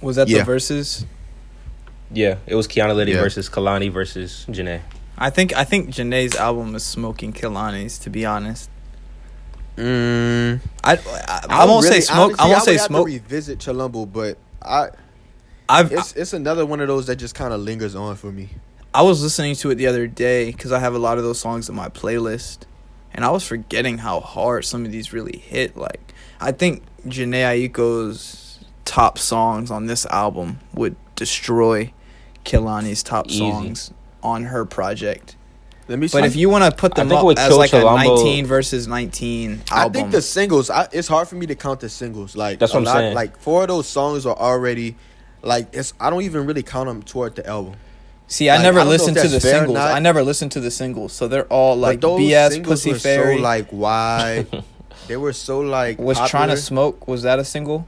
Was 0.00 0.16
that 0.16 0.28
yeah. 0.28 0.38
the 0.38 0.44
verses? 0.44 1.04
Yeah, 2.12 2.36
it 2.46 2.54
was 2.54 2.66
Kiana 2.68 2.94
Lede 2.94 3.08
Yeah. 3.14 3.20
versus 3.20 3.48
Kehlani 3.50 3.90
versus 3.92 4.46
Jhené. 4.48 4.80
I 5.18 5.30
think. 5.30 5.54
I 5.56 5.64
think 5.64 5.90
Jhené's 5.90 6.36
album 6.36 6.74
is 6.74 6.84
smoking 6.84 7.32
Kehlani's. 7.32 7.98
To 8.00 8.10
be 8.10 8.24
honest, 8.24 8.70
Mm, 9.76 10.60
I 10.82 10.92
I, 10.94 11.44
I, 11.50 11.64
won't 11.64 11.84
really- 11.84 12.00
say 12.00 12.12
smoke. 12.12 12.32
honestly, 12.40 12.44
I 12.44 12.48
won't 12.48 12.62
say 12.64 12.72
would 12.72 12.78
have 12.80 12.86
to 12.88 12.92
smoke. 12.94 13.06
revisit 13.06 13.58
Chilombo, 13.60 14.12
but 14.12 14.36
I 14.62 14.88
I've 15.68 15.92
it's 15.92 16.12
it's 16.14 16.32
another 16.32 16.66
one 16.66 16.80
of 16.80 16.88
those 16.88 17.06
that 17.06 17.16
just 17.16 17.34
kind 17.34 17.52
of 17.52 17.60
lingers 17.60 17.94
on 17.94 18.16
for 18.16 18.32
me. 18.32 18.50
I 18.94 19.02
was 19.02 19.22
listening 19.22 19.54
to 19.56 19.70
it 19.70 19.74
the 19.76 19.86
other 19.86 20.06
day 20.06 20.50
because 20.50 20.72
I 20.72 20.78
have 20.80 20.94
a 20.94 20.98
lot 20.98 21.18
of 21.18 21.24
those 21.24 21.38
songs 21.38 21.68
in 21.68 21.74
my 21.76 21.88
playlist, 21.88 22.60
and 23.12 23.24
I 23.24 23.30
was 23.30 23.44
forgetting 23.46 23.98
how 23.98 24.18
hard 24.20 24.64
some 24.64 24.84
of 24.84 24.90
these 24.90 25.12
really 25.12 25.38
hit. 25.38 25.76
Like, 25.76 26.14
I 26.40 26.52
think 26.52 26.82
Jhené 27.06 27.70
Aiko's 27.70 28.47
top 28.88 29.18
songs 29.18 29.70
on 29.70 29.84
this 29.86 30.06
album 30.06 30.58
would 30.72 30.96
destroy 31.14 31.92
Kehlani's 32.46 33.02
top 33.02 33.28
Easy. 33.28 33.38
songs 33.38 33.92
on 34.22 34.44
her 34.44 34.64
project. 34.64 35.36
Let 35.88 35.98
me 35.98 36.08
see. 36.08 36.18
But 36.18 36.24
if 36.24 36.36
you 36.36 36.48
want 36.48 36.64
to 36.64 36.70
put 36.74 36.94
them 36.94 37.10
think 37.10 37.22
up 37.22 37.38
as 37.38 37.48
kill 37.48 37.58
like 37.58 37.72
a 37.74 37.82
19 37.82 38.46
versus 38.46 38.86
19 38.88 39.62
I 39.70 39.88
think 39.90 40.10
the 40.10 40.22
singles, 40.22 40.70
I, 40.70 40.88
it's 40.90 41.06
hard 41.06 41.28
for 41.28 41.34
me 41.34 41.46
to 41.46 41.54
count 41.54 41.80
the 41.80 41.90
singles. 41.90 42.34
Like 42.34 42.58
That's 42.58 42.72
what 42.72 42.80
I'm 42.80 42.84
lot- 42.84 42.94
saying. 42.96 43.14
Like 43.14 43.38
four 43.38 43.62
of 43.62 43.68
those 43.68 43.86
songs 43.86 44.24
are 44.24 44.36
already, 44.36 44.96
like 45.42 45.68
it's. 45.72 45.92
I 46.00 46.08
don't 46.08 46.22
even 46.22 46.46
really 46.46 46.62
count 46.62 46.88
them 46.88 47.02
toward 47.02 47.36
the 47.36 47.46
album. 47.46 47.74
see, 48.26 48.48
I 48.48 48.62
never 48.62 48.80
I 48.80 48.84
listened 48.84 49.16
to 49.18 49.22
the 49.22 49.28
that's 49.28 49.44
fair 49.44 49.56
or 49.56 49.66
singles. 49.66 49.78
I 49.78 49.98
never 49.98 50.22
listened 50.22 50.52
to 50.52 50.60
the 50.60 50.70
singles, 50.70 51.12
so 51.12 51.28
they're 51.28 51.46
all 51.46 51.76
like 51.76 52.00
those 52.00 52.20
BS 52.20 52.50
singles 52.52 52.80
Pussy 52.80 52.92
were 52.92 52.98
Fairy. 52.98 53.36
so 53.36 53.42
like 53.42 53.68
why 53.70 54.46
they 55.08 55.16
were 55.18 55.34
so 55.34 55.60
like 55.60 55.98
was 55.98 56.18
trying 56.30 56.48
to 56.48 56.56
smoke. 56.56 57.06
Was 57.06 57.22
that 57.22 57.38
a 57.38 57.44
single? 57.44 57.86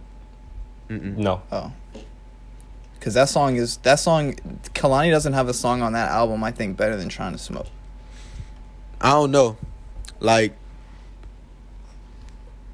Mm-mm. 0.91 1.17
No, 1.17 1.43
Oh. 1.53 1.73
Cause 3.01 3.15
that 3.15 3.31
song 3.31 3.57
is 3.57 3.79
that 3.79 3.99
song 3.99 4.35
Kehlani 4.75 5.11
doesn't 5.11 5.33
have 5.33 5.49
a 5.49 5.55
song 5.55 5.81
on 5.81 5.95
that 5.95 6.11
album 6.11 6.45
I 6.45 6.51
think 6.51 6.77
better 6.77 6.97
than 6.99 7.09
Trying 7.09 7.33
to 7.33 7.39
Smoke. 7.39 7.69
I 9.01 9.11
don't 9.13 9.31
know. 9.31 9.57
Like, 10.19 10.55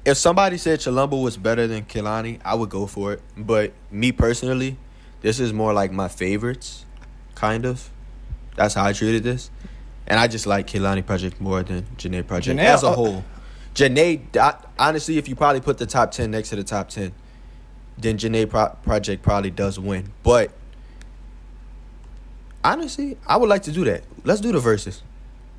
if 0.03 0.17
somebody 0.17 0.57
said 0.57 0.79
Chilombo 0.79 1.23
was 1.23 1.37
better 1.37 1.65
than 1.67 1.85
Kehlani, 1.85 2.41
I 2.43 2.55
would 2.55 2.69
go 2.69 2.87
for 2.87 3.13
it. 3.13 3.21
But 3.37 3.71
me 3.89 4.11
personally, 4.11 4.75
this 5.21 5.39
is 5.39 5.53
more 5.53 5.71
like 5.71 5.93
my 5.93 6.09
favorites, 6.09 6.85
kind 7.35 7.65
of. 7.65 7.89
That's 8.57 8.73
how 8.73 8.83
I 8.85 8.91
treated 8.91 9.23
this. 9.23 9.49
And 10.07 10.19
I 10.19 10.27
just 10.27 10.45
like 10.47 10.67
Kehlani 10.67 11.05
Project 11.05 11.39
more 11.39 11.63
than 11.63 11.83
Jhené 11.97 12.25
Project 12.27 12.59
Jhené- 12.59 12.63
as 12.65 12.83
a 12.83 12.87
uh, 12.87 12.95
whole. 12.95 13.23
Jhené, 13.75 14.21
honestly, 14.77 15.17
if 15.17 15.29
you 15.29 15.35
probably 15.35 15.61
put 15.61 15.77
the 15.77 15.85
top 15.85 16.11
10 16.11 16.31
next 16.31 16.49
to 16.49 16.57
the 16.57 16.63
top 16.63 16.89
10, 16.89 17.13
then 17.97 18.17
Jhené 18.17 18.49
Pro- 18.49 18.75
Project 18.83 19.23
probably 19.23 19.49
does 19.51 19.79
win. 19.79 20.11
But 20.23 20.51
honestly, 22.63 23.17
I 23.27 23.37
would 23.37 23.49
like 23.49 23.63
to 23.63 23.71
do 23.71 23.83
that. 23.85 24.03
Let's 24.23 24.41
do 24.41 24.51
the 24.51 24.59
verses. 24.59 25.01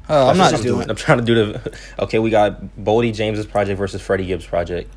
Oh, 0.09 0.29
I'm 0.29 0.39
not 0.39 0.51
doing 0.53 0.63
doing. 0.63 0.91
I'm 0.91 0.97
trying 0.97 1.19
to 1.19 1.25
do 1.25 1.35
the. 1.35 1.79
Okay, 1.99 2.19
we 2.19 2.31
got 2.31 2.63
Boldy 2.81 3.13
James's 3.15 3.45
project 3.47 3.79
versus 3.79 4.01
Freddie 4.01 4.25
Gibbs 4.27 4.47
project. 4.47 4.91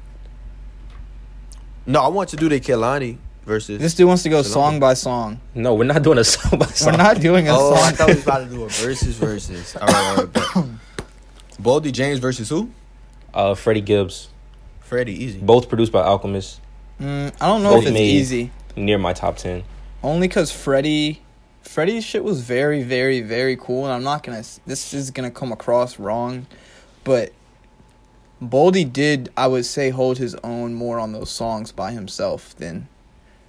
No, 1.86 2.02
I 2.02 2.08
want 2.08 2.30
to 2.30 2.38
do 2.38 2.48
the 2.48 2.60
Kehlani 2.62 3.18
versus. 3.46 3.82
This 3.82 3.94
dude 3.94 4.08
wants 4.08 4.24
to 4.24 4.30
go 4.30 4.40
Chilombo. 4.42 4.46
song 4.46 4.80
by 4.80 4.94
song. 4.94 5.42
No, 5.54 5.74
we're 5.76 5.84
not 5.84 6.02
doing 6.04 6.18
a 6.18 6.24
song 6.24 6.60
by 6.60 6.66
song. 6.68 6.94
We're 6.94 6.98
not 6.98 7.20
doing 7.20 7.48
a 7.50 7.52
song. 7.52 7.60
oh, 7.62 7.74
I 7.74 7.92
song. 7.92 7.94
thought 7.98 8.08
we 8.08 8.14
was 8.16 8.24
about 8.24 8.38
to 8.40 8.46
do 8.56 8.64
a 8.64 8.68
versus 8.70 9.16
versus. 9.18 9.76
All 9.76 9.88
right, 9.88 10.18
all 10.56 10.62
right. 10.64 10.72
Boldy 11.62 11.92
James 11.92 12.20
versus 12.20 12.48
who? 12.50 12.72
Uh, 13.34 13.54
Freddie 13.54 13.82
Gibbs, 13.82 14.30
Freddie, 14.80 15.14
easy. 15.24 15.40
both 15.40 15.68
produced 15.70 15.92
by 15.92 16.02
Alchemist, 16.02 16.60
Mm, 17.02 17.34
I 17.42 17.48
don't 17.48 17.64
know 17.64 17.72
Both 17.72 17.86
if 17.88 17.92
it's 17.92 18.00
easy. 18.00 18.52
near 18.76 19.00
my 19.00 19.14
top 19.14 19.38
ten. 19.38 19.64
Only 20.04 20.28
cuz 20.28 20.52
Freddie 20.52 21.22
Freddie's 21.64 22.04
shit 22.04 22.24
was 22.24 22.42
very 22.42 22.84
very 22.84 23.22
very 23.22 23.56
cool 23.56 23.86
and 23.86 23.94
I'm 23.94 24.04
not 24.04 24.24
to 24.24 24.32
this 24.68 24.94
is 24.94 25.10
going 25.10 25.30
to 25.30 25.34
come 25.34 25.52
across 25.52 25.98
wrong, 25.98 26.46
but 27.04 27.34
Boldy 28.42 28.92
did 28.92 29.32
I 29.36 29.48
would 29.48 29.66
say 29.66 29.90
hold 29.90 30.20
his 30.20 30.36
own 30.44 30.76
more 30.76 31.00
on 31.00 31.12
those 31.12 31.32
songs 31.32 31.72
by 31.72 31.92
himself 31.92 32.56
than 32.58 32.88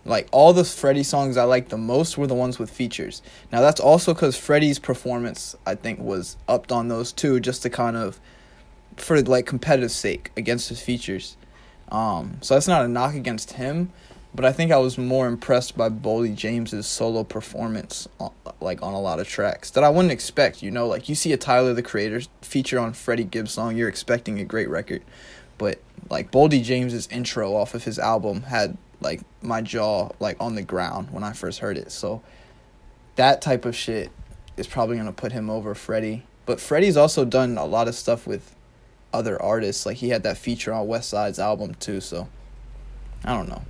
like 0.06 0.28
all 0.32 0.54
the 0.54 0.64
Freddie 0.64 1.02
songs 1.02 1.36
I 1.36 1.44
liked 1.44 1.68
the 1.68 1.76
most 1.76 2.16
were 2.16 2.26
the 2.26 2.34
ones 2.34 2.58
with 2.58 2.70
features. 2.70 3.20
Now 3.52 3.60
that's 3.60 3.80
also 3.80 4.14
cuz 4.14 4.34
Freddie's 4.34 4.78
performance 4.78 5.54
I 5.66 5.74
think 5.74 6.00
was 6.00 6.38
upped 6.48 6.72
on 6.72 6.88
those 6.88 7.12
too 7.12 7.38
just 7.38 7.62
to 7.62 7.70
kind 7.70 7.98
of 7.98 8.18
for 8.96 9.20
like 9.20 9.44
competitive 9.44 9.92
sake 9.92 10.32
against 10.38 10.70
his 10.70 10.80
features. 10.80 11.36
Um, 11.92 12.38
so 12.40 12.54
that's 12.54 12.66
not 12.66 12.84
a 12.84 12.88
knock 12.88 13.14
against 13.14 13.52
him, 13.52 13.92
but 14.34 14.46
I 14.46 14.52
think 14.52 14.72
I 14.72 14.78
was 14.78 14.96
more 14.96 15.26
impressed 15.26 15.76
by 15.76 15.90
Boldy 15.90 16.34
James's 16.34 16.86
solo 16.86 17.22
performance, 17.22 18.08
on, 18.18 18.32
like 18.60 18.82
on 18.82 18.94
a 18.94 19.00
lot 19.00 19.20
of 19.20 19.28
tracks 19.28 19.70
that 19.72 19.84
I 19.84 19.90
wouldn't 19.90 20.10
expect. 20.10 20.62
You 20.62 20.70
know, 20.70 20.86
like 20.86 21.10
you 21.10 21.14
see 21.14 21.34
a 21.34 21.36
Tyler 21.36 21.74
the 21.74 21.82
Creator 21.82 22.22
feature 22.40 22.78
on 22.78 22.94
Freddie 22.94 23.24
Gibbs 23.24 23.52
song, 23.52 23.76
you're 23.76 23.90
expecting 23.90 24.40
a 24.40 24.44
great 24.44 24.70
record, 24.70 25.02
but 25.58 25.80
like 26.08 26.32
Boldy 26.32 26.62
James's 26.62 27.06
intro 27.08 27.54
off 27.54 27.74
of 27.74 27.84
his 27.84 27.98
album 27.98 28.42
had 28.44 28.78
like 29.02 29.20
my 29.42 29.60
jaw 29.60 30.08
like 30.18 30.36
on 30.40 30.54
the 30.54 30.62
ground 30.62 31.10
when 31.10 31.22
I 31.22 31.32
first 31.32 31.58
heard 31.58 31.76
it. 31.76 31.92
So 31.92 32.22
that 33.16 33.42
type 33.42 33.66
of 33.66 33.76
shit 33.76 34.10
is 34.56 34.66
probably 34.66 34.96
gonna 34.96 35.12
put 35.12 35.32
him 35.32 35.50
over 35.50 35.74
Freddie. 35.74 36.24
But 36.46 36.58
Freddie's 36.58 36.96
also 36.96 37.26
done 37.26 37.58
a 37.58 37.66
lot 37.66 37.86
of 37.86 37.94
stuff 37.94 38.26
with 38.26 38.56
other 39.12 39.40
artists. 39.40 39.86
Like 39.86 39.96
he 39.96 40.08
had 40.08 40.22
that 40.24 40.38
feature 40.38 40.72
on 40.72 40.86
Westside's 40.86 41.38
album 41.38 41.74
too. 41.74 42.00
So 42.00 42.28
I 43.24 43.34
don't 43.34 43.48
know. 43.48 43.62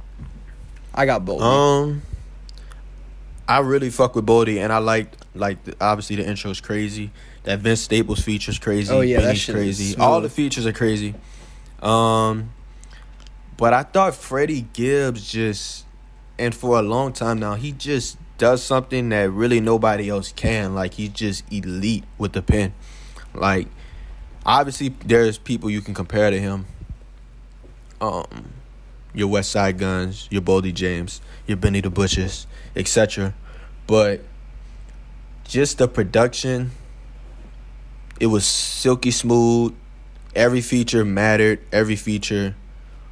I 0.94 1.06
got 1.06 1.24
Boldy. 1.24 1.42
Um, 1.42 2.02
I 3.48 3.58
really 3.58 3.90
fuck 3.90 4.14
with 4.14 4.26
Boldy, 4.26 4.62
and 4.62 4.72
I 4.72 4.78
like 4.78 5.12
like 5.34 5.64
the, 5.64 5.76
obviously 5.80 6.16
the 6.16 6.26
intro 6.26 6.50
is 6.50 6.60
crazy. 6.60 7.10
That 7.44 7.58
Vince 7.58 7.80
Staples 7.80 8.20
feature's 8.20 8.58
crazy. 8.58 8.92
Oh, 8.92 9.00
yeah, 9.00 9.16
that 9.16 9.26
Benny's 9.26 9.48
is 9.48 9.54
crazy. 9.54 9.96
All 9.96 10.20
the 10.20 10.28
features 10.28 10.64
are 10.64 10.72
crazy. 10.72 11.14
Um, 11.82 12.52
but 13.56 13.72
I 13.72 13.82
thought 13.82 14.14
Freddie 14.14 14.66
Gibbs 14.72 15.30
just, 15.30 15.84
and 16.38 16.54
for 16.54 16.78
a 16.78 16.82
long 16.82 17.12
time 17.12 17.40
now, 17.40 17.54
he 17.54 17.72
just 17.72 18.16
does 18.38 18.62
something 18.62 19.08
that 19.08 19.30
really 19.30 19.60
nobody 19.60 20.08
else 20.08 20.32
can. 20.32 20.74
Like 20.74 20.94
he's 20.94 21.10
just 21.10 21.44
elite 21.52 22.04
with 22.18 22.32
the 22.32 22.42
pen. 22.42 22.74
Like 23.34 23.68
obviously, 24.44 24.88
there's 25.04 25.38
people 25.38 25.70
you 25.70 25.80
can 25.80 25.94
compare 25.94 26.30
to 26.30 26.38
him. 26.38 26.66
Um, 28.00 28.52
your 29.14 29.28
Westside 29.28 29.78
Gunns, 29.78 30.26
your 30.30 30.42
Boldy 30.42 30.72
James, 30.72 31.20
your 31.46 31.56
Benny 31.56 31.80
the 31.80 31.90
Butchers, 31.90 32.46
etc. 32.74 33.34
But 33.86 34.22
just 35.44 35.78
the 35.78 35.86
production, 35.88 36.70
it 38.18 38.26
was 38.26 38.46
silky 38.46 39.10
smooth. 39.10 39.74
Every 40.34 40.62
feature 40.62 41.04
mattered. 41.04 41.60
Every 41.70 41.96
feature 41.96 42.54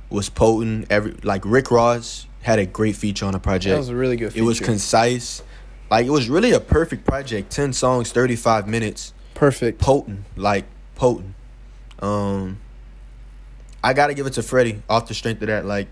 was 0.08 0.30
potent. 0.30 0.86
Every 0.90 1.12
like 1.22 1.42
Rick 1.44 1.70
Ross 1.70 2.26
had 2.42 2.58
a 2.58 2.66
great 2.66 2.96
feature 2.96 3.26
on 3.26 3.32
the 3.32 3.38
project. 3.38 3.72
that 3.72 3.78
was 3.78 3.90
a 3.90 3.96
really 3.96 4.16
good. 4.16 4.34
it 4.36 4.42
was 4.42 4.58
concise. 4.58 5.42
Like 5.90 6.06
it 6.06 6.10
was 6.10 6.28
really 6.28 6.52
a 6.52 6.60
perfect 6.60 7.04
project. 7.04 7.50
Ten 7.50 7.72
songs, 7.72 8.10
thirty 8.10 8.36
five 8.36 8.66
minutes 8.66 9.12
perfect. 9.34 9.78
potent, 9.80 10.24
like 10.36 10.64
potent. 11.00 11.34
Um, 12.00 12.58
I 13.82 13.94
gotta 13.94 14.12
give 14.14 14.26
it 14.26 14.34
to 14.34 14.42
Freddie 14.42 14.82
off 14.88 15.08
the 15.08 15.14
strength 15.14 15.40
of 15.42 15.48
that. 15.48 15.64
Like, 15.64 15.88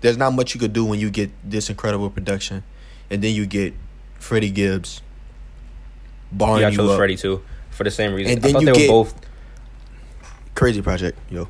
there's 0.00 0.16
not 0.16 0.32
much 0.32 0.54
you 0.54 0.60
could 0.60 0.72
do 0.72 0.84
when 0.84 1.00
you 1.00 1.10
get 1.10 1.30
this 1.44 1.68
incredible 1.68 2.08
production, 2.10 2.62
and 3.10 3.22
then 3.22 3.34
you 3.34 3.44
get 3.46 3.74
Freddie 4.18 4.50
Gibbs. 4.50 5.02
Barring 6.30 6.60
Yeah, 6.60 6.68
I 6.68 6.70
you 6.70 6.76
chose 6.76 6.90
up. 6.90 6.96
Freddie 6.96 7.16
too 7.16 7.42
for 7.70 7.84
the 7.84 7.90
same 7.90 8.14
reason. 8.14 8.32
And 8.32 8.38
I 8.38 8.42
then 8.42 8.52
thought 8.52 8.60
you 8.62 8.66
they 8.66 8.72
get- 8.72 8.88
were 8.90 9.04
both. 9.04 9.14
Crazy 10.54 10.80
project, 10.82 11.18
yo. 11.30 11.48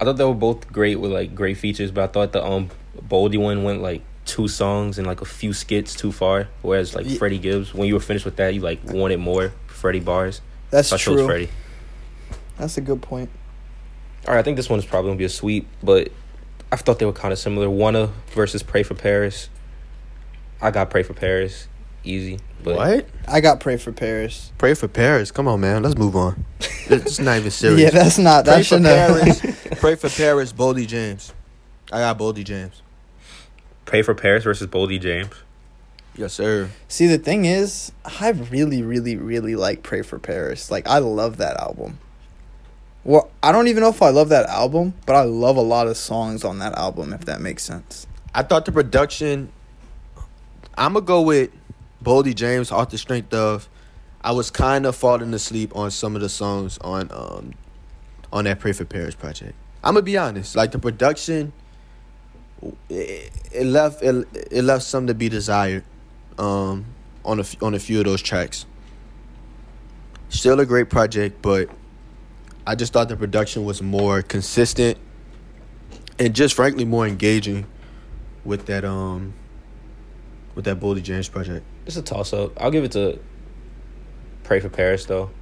I 0.00 0.04
thought 0.04 0.16
they 0.16 0.24
were 0.24 0.34
both 0.34 0.70
great 0.72 1.00
with 1.00 1.12
like 1.12 1.34
great 1.34 1.56
features, 1.56 1.90
but 1.90 2.04
I 2.04 2.06
thought 2.08 2.32
the 2.32 2.44
um 2.44 2.68
Boldy 3.08 3.38
one 3.38 3.62
went 3.64 3.80
like 3.82 4.02
two 4.26 4.48
songs 4.48 4.98
and 4.98 5.06
like 5.06 5.20
a 5.20 5.24
few 5.24 5.52
skits 5.52 5.94
too 5.94 6.12
far. 6.12 6.48
Whereas 6.62 6.94
like 6.94 7.06
Ye- 7.08 7.16
Freddie 7.16 7.38
Gibbs, 7.38 7.72
when 7.74 7.88
you 7.88 7.94
were 7.94 8.00
finished 8.00 8.24
with 8.24 8.36
that, 8.36 8.52
you 8.54 8.60
like 8.60 8.80
wanted 8.84 9.18
more 9.18 9.52
Freddie 9.66 10.00
bars. 10.00 10.40
That's 10.70 10.88
So 10.88 10.96
I 10.96 10.98
chose 10.98 11.16
true. 11.16 11.26
Freddie. 11.26 11.48
That's 12.60 12.76
a 12.76 12.80
good 12.80 13.02
point. 13.02 13.30
All 14.28 14.34
right, 14.34 14.40
I 14.40 14.42
think 14.42 14.56
this 14.56 14.68
one 14.68 14.78
is 14.78 14.84
probably 14.84 15.08
gonna 15.10 15.18
be 15.18 15.24
a 15.24 15.28
sweep, 15.30 15.66
but 15.82 16.10
I 16.70 16.76
thought 16.76 16.98
they 16.98 17.06
were 17.06 17.12
kind 17.12 17.32
of 17.32 17.38
similar. 17.38 17.66
Wunna 17.66 18.10
versus 18.34 18.62
Pray 18.62 18.82
for 18.82 18.94
Paris. 18.94 19.48
I 20.60 20.70
got 20.70 20.90
Pray 20.90 21.02
for 21.02 21.14
Paris, 21.14 21.68
easy. 22.04 22.38
But 22.62 22.76
what? 22.76 23.06
I 23.26 23.40
got 23.40 23.60
pray 23.60 23.76
for 23.78 23.92
Paris. 23.92 24.52
Pray 24.58 24.74
for 24.74 24.88
Paris. 24.88 25.30
Come 25.30 25.48
on, 25.48 25.60
man. 25.60 25.82
Let's 25.82 25.96
move 25.96 26.14
on. 26.14 26.44
it's 26.88 27.18
not 27.18 27.38
even 27.38 27.50
serious. 27.50 27.80
Yeah, 27.80 27.90
that's 27.90 28.18
not. 28.18 28.44
Pray 28.44 28.62
That 28.62 28.66
for 28.66 28.80
Paris. 28.80 29.40
Pray 29.80 29.94
for 29.94 30.10
Paris. 30.10 30.52
Boldy 30.52 30.86
James. 30.86 31.32
I 31.90 32.00
got 32.00 32.18
Boldy 32.18 32.44
James. 32.44 32.82
Pray 33.86 34.02
for 34.02 34.14
Paris 34.14 34.44
versus 34.44 34.66
Boldy 34.66 35.00
James. 35.00 35.32
Yes, 36.14 36.34
sir. 36.34 36.68
See, 36.86 37.06
the 37.06 37.18
thing 37.18 37.46
is, 37.46 37.92
I 38.04 38.30
really, 38.30 38.82
really, 38.82 39.16
really 39.16 39.56
like 39.56 39.82
Pray 39.82 40.02
for 40.02 40.18
Paris. 40.18 40.70
Like, 40.70 40.86
I 40.86 40.98
love 40.98 41.38
that 41.38 41.56
album. 41.56 41.98
Well, 43.02 43.30
I 43.42 43.50
don't 43.50 43.68
even 43.68 43.82
know 43.82 43.88
if 43.88 44.02
I 44.02 44.10
love 44.10 44.28
that 44.28 44.46
album, 44.46 44.94
but 45.06 45.16
I 45.16 45.22
love 45.22 45.56
a 45.56 45.62
lot 45.62 45.86
of 45.86 45.96
songs 45.96 46.44
on 46.44 46.58
that 46.58 46.76
album, 46.76 47.12
if 47.14 47.24
that 47.24 47.40
makes 47.40 47.62
sense. 47.62 48.06
I 48.34 48.42
thought 48.42 48.66
the 48.66 48.72
production. 48.72 49.50
I'm 50.76 50.92
gonna 50.92 51.04
go 51.04 51.22
with 51.22 51.50
Boldy 52.04 52.34
James 52.34 52.70
off 52.70 52.90
the 52.90 52.98
strength 52.98 53.32
of. 53.34 53.68
I 54.22 54.32
was 54.32 54.50
kind 54.50 54.84
of 54.84 54.94
falling 54.96 55.32
asleep 55.32 55.74
on 55.74 55.90
some 55.90 56.14
of 56.14 56.20
the 56.20 56.28
songs 56.28 56.76
on 56.78 57.10
um 57.10 57.54
on 58.32 58.44
that 58.44 58.60
Pray 58.60 58.72
for 58.72 58.84
Paris 58.84 59.14
project. 59.14 59.54
I'm 59.82 59.94
gonna 59.94 60.02
be 60.02 60.18
honest, 60.18 60.54
like 60.54 60.72
the 60.72 60.78
production, 60.78 61.54
it, 62.90 63.32
it 63.50 63.64
left 63.64 64.02
it, 64.02 64.26
it 64.50 64.62
left 64.62 64.84
something 64.84 65.08
to 65.08 65.14
be 65.14 65.30
desired, 65.30 65.84
um 66.38 66.84
on 67.24 67.40
a 67.40 67.44
on 67.62 67.72
a 67.72 67.78
few 67.78 68.00
of 68.00 68.04
those 68.04 68.20
tracks. 68.20 68.66
Still 70.28 70.60
a 70.60 70.66
great 70.66 70.90
project, 70.90 71.40
but 71.40 71.70
I 72.70 72.76
just 72.76 72.92
thought 72.92 73.08
the 73.08 73.16
production 73.16 73.64
was 73.64 73.82
more 73.82 74.22
consistent 74.22 74.96
and 76.20 76.32
just 76.32 76.54
frankly 76.54 76.84
more 76.84 77.04
engaging 77.04 77.66
with 78.44 78.66
that 78.66 78.84
um 78.84 79.34
with 80.54 80.66
that 80.66 80.78
Boldy 80.78 81.02
James 81.02 81.28
project. 81.28 81.66
It's 81.84 81.96
a 81.96 82.02
toss 82.02 82.32
up. 82.32 82.52
I'll 82.62 82.70
give 82.70 82.84
it 82.84 82.92
to 82.92 83.18
Pray 84.44 84.60
for 84.60 84.68
Paris 84.68 85.04
though. 85.06 85.32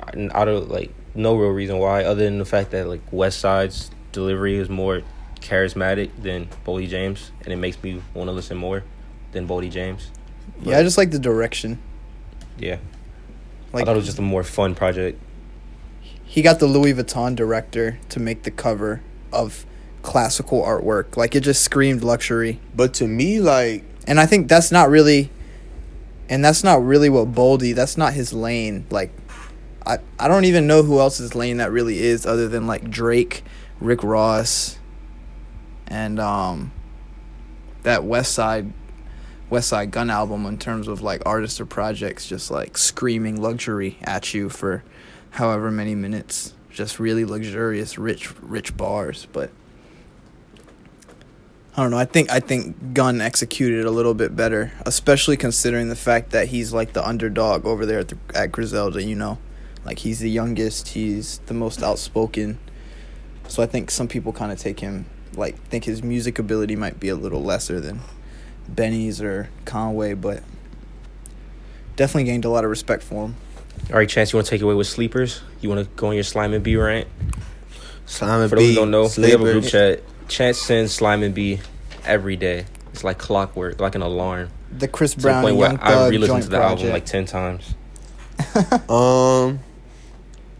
I, 0.00 0.30
I 0.34 0.46
don't 0.46 0.70
like 0.70 0.94
no 1.14 1.36
real 1.36 1.50
reason 1.50 1.76
why 1.76 2.02
other 2.04 2.24
than 2.24 2.38
the 2.38 2.46
fact 2.46 2.70
that 2.70 2.88
like 2.88 3.10
Westside's 3.10 3.90
delivery 4.12 4.56
is 4.56 4.70
more 4.70 5.02
charismatic 5.40 6.10
than 6.22 6.48
Boldy 6.64 6.88
James, 6.88 7.30
and 7.44 7.52
it 7.52 7.56
makes 7.56 7.82
me 7.82 8.00
want 8.14 8.28
to 8.28 8.32
listen 8.32 8.56
more 8.56 8.84
than 9.32 9.46
Boldy 9.46 9.70
James. 9.70 10.10
Yeah, 10.62 10.78
I 10.78 10.82
just 10.82 10.96
like 10.96 11.10
the 11.10 11.18
direction. 11.18 11.78
Yeah, 12.58 12.78
Like, 13.74 13.82
I 13.82 13.84
thought 13.84 13.96
it 13.96 13.98
was 13.98 14.06
just 14.06 14.18
a 14.18 14.22
more 14.22 14.44
fun 14.44 14.74
project. 14.74 15.20
He 16.32 16.40
got 16.40 16.60
the 16.60 16.66
Louis 16.66 16.94
Vuitton 16.94 17.36
director 17.36 17.98
to 18.08 18.18
make 18.18 18.44
the 18.44 18.50
cover 18.50 19.02
of 19.30 19.66
classical 20.00 20.62
artwork. 20.62 21.14
Like, 21.14 21.34
it 21.34 21.40
just 21.40 21.60
screamed 21.60 22.02
luxury. 22.02 22.58
But 22.74 22.94
to 22.94 23.06
me, 23.06 23.38
like 23.38 23.84
And 24.06 24.18
I 24.18 24.24
think 24.24 24.48
that's 24.48 24.72
not 24.72 24.88
really, 24.88 25.30
and 26.30 26.42
that's 26.42 26.64
not 26.64 26.82
really 26.82 27.10
what 27.10 27.32
Boldy. 27.32 27.74
That's 27.74 27.98
not 27.98 28.14
his 28.14 28.32
lane. 28.32 28.86
Like, 28.88 29.12
I 29.84 29.98
I 30.18 30.26
don't 30.26 30.46
even 30.46 30.66
know 30.66 30.82
who 30.82 31.00
else's 31.00 31.34
lane 31.34 31.58
that 31.58 31.70
really 31.70 31.98
is, 32.00 32.24
other 32.24 32.48
than 32.48 32.66
like 32.66 32.88
Drake, 32.88 33.44
Rick 33.78 34.02
Ross, 34.02 34.78
and 35.86 36.18
um, 36.18 36.72
that 37.82 38.04
Westside, 38.04 38.72
West 39.50 39.68
Side 39.68 39.90
Gun 39.90 40.08
album. 40.08 40.46
In 40.46 40.56
terms 40.56 40.88
of 40.88 41.02
like 41.02 41.20
artists 41.26 41.60
or 41.60 41.66
projects, 41.66 42.26
just 42.26 42.50
like 42.50 42.78
screaming 42.78 43.38
luxury 43.38 43.98
at 44.02 44.32
you 44.32 44.48
for 44.48 44.82
however 45.32 45.70
many 45.70 45.94
minutes. 45.94 46.54
Just 46.70 46.98
really 46.98 47.24
luxurious, 47.24 47.98
rich, 47.98 48.32
rich 48.40 48.76
bars, 48.76 49.26
but. 49.32 49.50
I 51.74 51.82
don't 51.82 51.90
know. 51.90 51.98
I 51.98 52.04
think 52.04 52.30
I 52.30 52.40
think 52.40 52.92
Gunn 52.92 53.22
executed 53.22 53.86
a 53.86 53.90
little 53.90 54.12
bit 54.12 54.36
better, 54.36 54.72
especially 54.84 55.38
considering 55.38 55.88
the 55.88 55.96
fact 55.96 56.30
that 56.30 56.48
he's 56.48 56.72
like 56.74 56.92
the 56.92 57.06
underdog 57.06 57.64
over 57.64 57.86
there 57.86 58.00
at, 58.00 58.08
the, 58.08 58.18
at 58.34 58.52
Griselda. 58.52 59.02
You 59.02 59.14
know, 59.14 59.38
like 59.84 60.00
he's 60.00 60.18
the 60.18 60.28
youngest, 60.28 60.88
he's 60.88 61.38
the 61.46 61.54
most 61.54 61.82
outspoken. 61.82 62.58
So 63.48 63.62
I 63.62 63.66
think 63.66 63.90
some 63.90 64.06
people 64.06 64.34
kind 64.34 64.52
of 64.52 64.58
take 64.58 64.80
him 64.80 65.06
like 65.34 65.58
think 65.68 65.84
his 65.84 66.02
music 66.02 66.38
ability 66.38 66.76
might 66.76 67.00
be 67.00 67.08
a 67.08 67.16
little 67.16 67.42
lesser 67.42 67.80
than 67.80 68.00
Benny's 68.68 69.22
or 69.22 69.48
Conway, 69.64 70.12
but 70.12 70.42
definitely 71.96 72.24
gained 72.24 72.44
a 72.44 72.50
lot 72.50 72.64
of 72.64 72.70
respect 72.70 73.02
for 73.02 73.26
him. 73.26 73.36
All 73.90 73.96
right, 73.96 74.08
Chance, 74.08 74.32
you 74.32 74.38
want 74.38 74.46
to 74.46 74.50
take 74.50 74.60
it 74.60 74.64
away 74.64 74.74
with 74.74 74.86
sleepers? 74.86 75.42
You 75.60 75.68
want 75.68 75.84
to 75.86 75.94
go 75.96 76.08
on 76.08 76.14
your 76.14 76.22
slime 76.22 76.54
and 76.54 76.62
B 76.64 76.76
rant? 76.76 77.08
Slime 78.06 78.40
and 78.42 78.50
B. 78.50 78.50
For 78.50 78.56
those 78.56 78.64
B, 78.64 78.68
who 78.70 78.74
don't 78.76 78.90
know, 78.90 79.10
we 79.18 79.30
have 79.30 79.40
a 79.40 79.44
group 79.44 79.64
chat. 79.64 80.02
Chance 80.28 80.58
sends 80.58 80.94
slime 80.94 81.22
and 81.22 81.34
B 81.34 81.60
every 82.04 82.36
day. 82.36 82.64
It's 82.92 83.04
like 83.04 83.18
clockwork, 83.18 83.80
like 83.80 83.94
an 83.94 84.02
alarm. 84.02 84.50
The 84.70 84.88
Chris 84.88 85.14
Brown 85.14 85.44
To 85.44 85.50
the 85.50 85.56
Brown 85.58 85.58
point 85.58 85.58
and 85.58 85.58
where 85.58 85.68
Young 85.70 85.80
I 85.80 85.88
Thug 85.88 86.10
re-listened 86.10 86.34
joint 86.34 86.44
to 86.44 86.50
the 86.50 86.56
album 86.62 86.88
like 86.90 87.04
ten 87.06 87.24
times. 87.26 87.74
Um, 88.90 89.60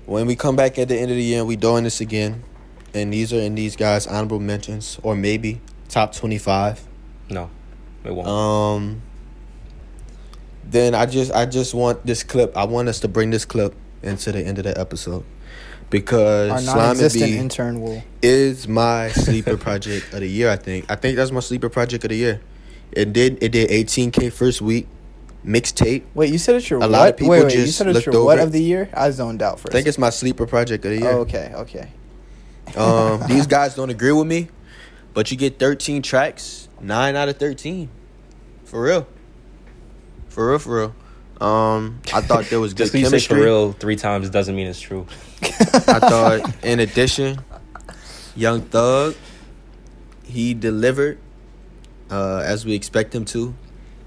when 0.07 0.27
we 0.27 0.37
come 0.37 0.57
back 0.57 0.79
at 0.79 0.89
the 0.89 0.97
end 0.97 1.11
of 1.11 1.17
the 1.17 1.23
year, 1.23 1.45
we 1.45 1.57
doing 1.57 1.85
this 1.85 2.01
again, 2.01 2.43
and 2.95 3.13
these 3.13 3.33
are 3.33 3.41
in 3.41 3.55
these 3.55 3.77
guys' 3.77 4.07
honorable 4.07 4.41
mentions, 4.41 4.99
or 5.03 5.15
maybe 5.17 5.61
top 5.89 6.15
twenty 6.15 6.39
five. 6.39 6.81
No, 7.31 7.51
it 8.05 8.15
won't. 8.15 8.29
Um, 8.29 9.03
then 10.65 10.95
I 10.95 11.07
just 11.07 11.33
I 11.33 11.47
just 11.47 11.75
want 11.75 12.05
this 12.07 12.23
clip. 12.23 12.57
I 12.57 12.65
want 12.65 12.89
us 12.89 13.01
to 13.01 13.09
bring 13.09 13.31
this 13.31 13.45
clip 13.45 13.75
into 14.03 14.33
the 14.33 14.41
end 14.41 14.59
of 14.59 14.65
the 14.65 14.79
episode 14.79 15.25
because 15.91 16.51
Our 16.51 16.61
Slime 16.61 16.77
non-existent 16.77 17.31
B 17.33 17.39
intern 17.39 17.81
will. 17.81 18.03
is 18.23 18.67
my 18.67 19.09
sleeper 19.11 19.57
project 19.57 20.13
of 20.13 20.21
the 20.21 20.27
year. 20.29 20.51
I 20.51 20.57
think. 20.57 20.91
I 20.91 20.97
think 20.97 21.17
that's 21.17 21.31
my 21.31 21.41
sleeper 21.41 21.69
project 21.69 22.05
of 22.05 22.11
the 22.11 22.17
year. 22.17 22.41
It 22.93 23.13
did. 23.13 23.43
It 23.43 23.53
did 23.53 23.71
18k 23.71 24.33
first 24.33 24.61
week 24.61 24.87
mixtape. 25.45 26.05
Wait, 26.15 26.33
you 26.33 26.39
said 26.39 26.57
it's 26.57 26.71
your 26.71 26.79
A 26.79 26.81
what? 26.83 26.91
lot 26.91 27.09
of 27.11 27.17
people 27.17 27.31
wait, 27.31 27.45
wait, 27.45 27.55
you 27.55 27.67
said 27.67 27.89
it's 27.89 28.07
your 28.07 28.25
what 28.25 28.39
of 28.39 28.53
the 28.53 28.63
year? 28.63 28.89
I 28.95 29.11
zoned 29.11 29.43
out 29.43 29.61
for 29.61 29.69
a 29.69 29.71
I 29.71 29.73
think 29.73 29.87
it's 29.87 29.99
my 29.99 30.11
sleeper 30.11 30.47
project 30.47 30.85
of 30.85 30.93
the 30.93 30.99
year. 30.99 31.11
Oh, 31.11 31.21
okay, 31.21 31.53
okay. 31.55 31.91
Um, 32.77 33.23
these 33.29 33.47
guys 33.47 33.75
don't 33.75 33.91
agree 33.91 34.13
with 34.13 34.27
me, 34.27 34.49
but 35.15 35.31
you 35.31 35.37
get 35.37 35.59
13 35.59 36.03
tracks, 36.03 36.69
nine 36.81 37.17
out 37.17 37.29
of 37.29 37.37
13, 37.37 37.89
for 38.65 38.83
real, 38.83 39.07
for 40.33 40.51
real, 40.51 40.59
for 40.59 40.77
real. 40.77 40.95
Um, 41.47 42.01
I 42.13 42.21
thought 42.21 42.47
there 42.47 42.61
was 42.61 42.73
good 42.75 42.85
Just 42.85 42.93
because 42.93 43.13
you 43.13 43.19
say 43.19 43.27
for 43.27 43.41
real 43.41 43.73
three 43.73 43.97
times 43.97 44.31
doesn't 44.31 44.55
mean 44.55 44.67
it's 44.67 44.81
true. 44.81 45.07
I 45.43 45.99
thought, 45.99 46.65
in 46.65 46.81
addition, 46.81 47.41
Young 48.37 48.63
Thug, 48.63 49.15
he 50.25 50.55
delivered 50.55 51.19
uh, 52.11 52.43
as 52.45 52.65
we 52.65 52.75
expect 52.75 53.15
him 53.15 53.25
to, 53.27 53.55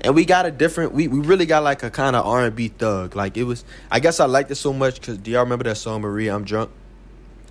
and 0.01 0.15
we 0.15 0.25
got 0.25 0.45
a 0.45 0.51
different. 0.51 0.93
We, 0.93 1.07
we 1.07 1.19
really 1.19 1.45
got 1.45 1.63
like 1.63 1.83
a 1.83 1.89
kind 1.89 2.15
of 2.15 2.25
R 2.25 2.45
and 2.45 2.55
B 2.55 2.67
thug. 2.69 3.15
Like 3.15 3.37
it 3.37 3.43
was. 3.43 3.65
I 3.91 3.99
guess 3.99 4.19
I 4.19 4.25
liked 4.25 4.51
it 4.51 4.55
so 4.55 4.71
much 4.71 4.99
because 4.99 5.17
do 5.17 5.31
y'all 5.31 5.43
remember 5.43 5.63
that 5.65 5.77
song 5.77 6.01
Maria? 6.01 6.35
I'm 6.35 6.45
drunk. 6.45 6.71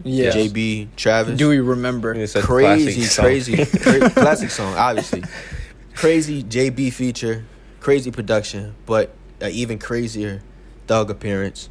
Yeah. 0.03 0.31
JB 0.31 0.97
Travis. 0.97 1.39
Do 1.39 1.49
we 1.49 1.59
remember? 1.61 2.15
It's 2.15 2.35
a 2.35 2.43
crazy, 2.43 3.07
classic 3.07 3.11
song. 3.11 3.25
crazy, 3.25 3.67
cra- 3.79 4.11
classic 4.23 4.51
song. 4.51 4.75
Obviously, 4.75 5.23
crazy 5.95 6.43
JB 6.43 6.93
feature, 6.93 7.45
crazy 7.85 8.11
production, 8.11 8.75
but 8.87 9.15
an 9.43 9.51
even 9.53 9.79
crazier 9.79 10.43
thug 10.87 11.11
appearance. 11.11 11.69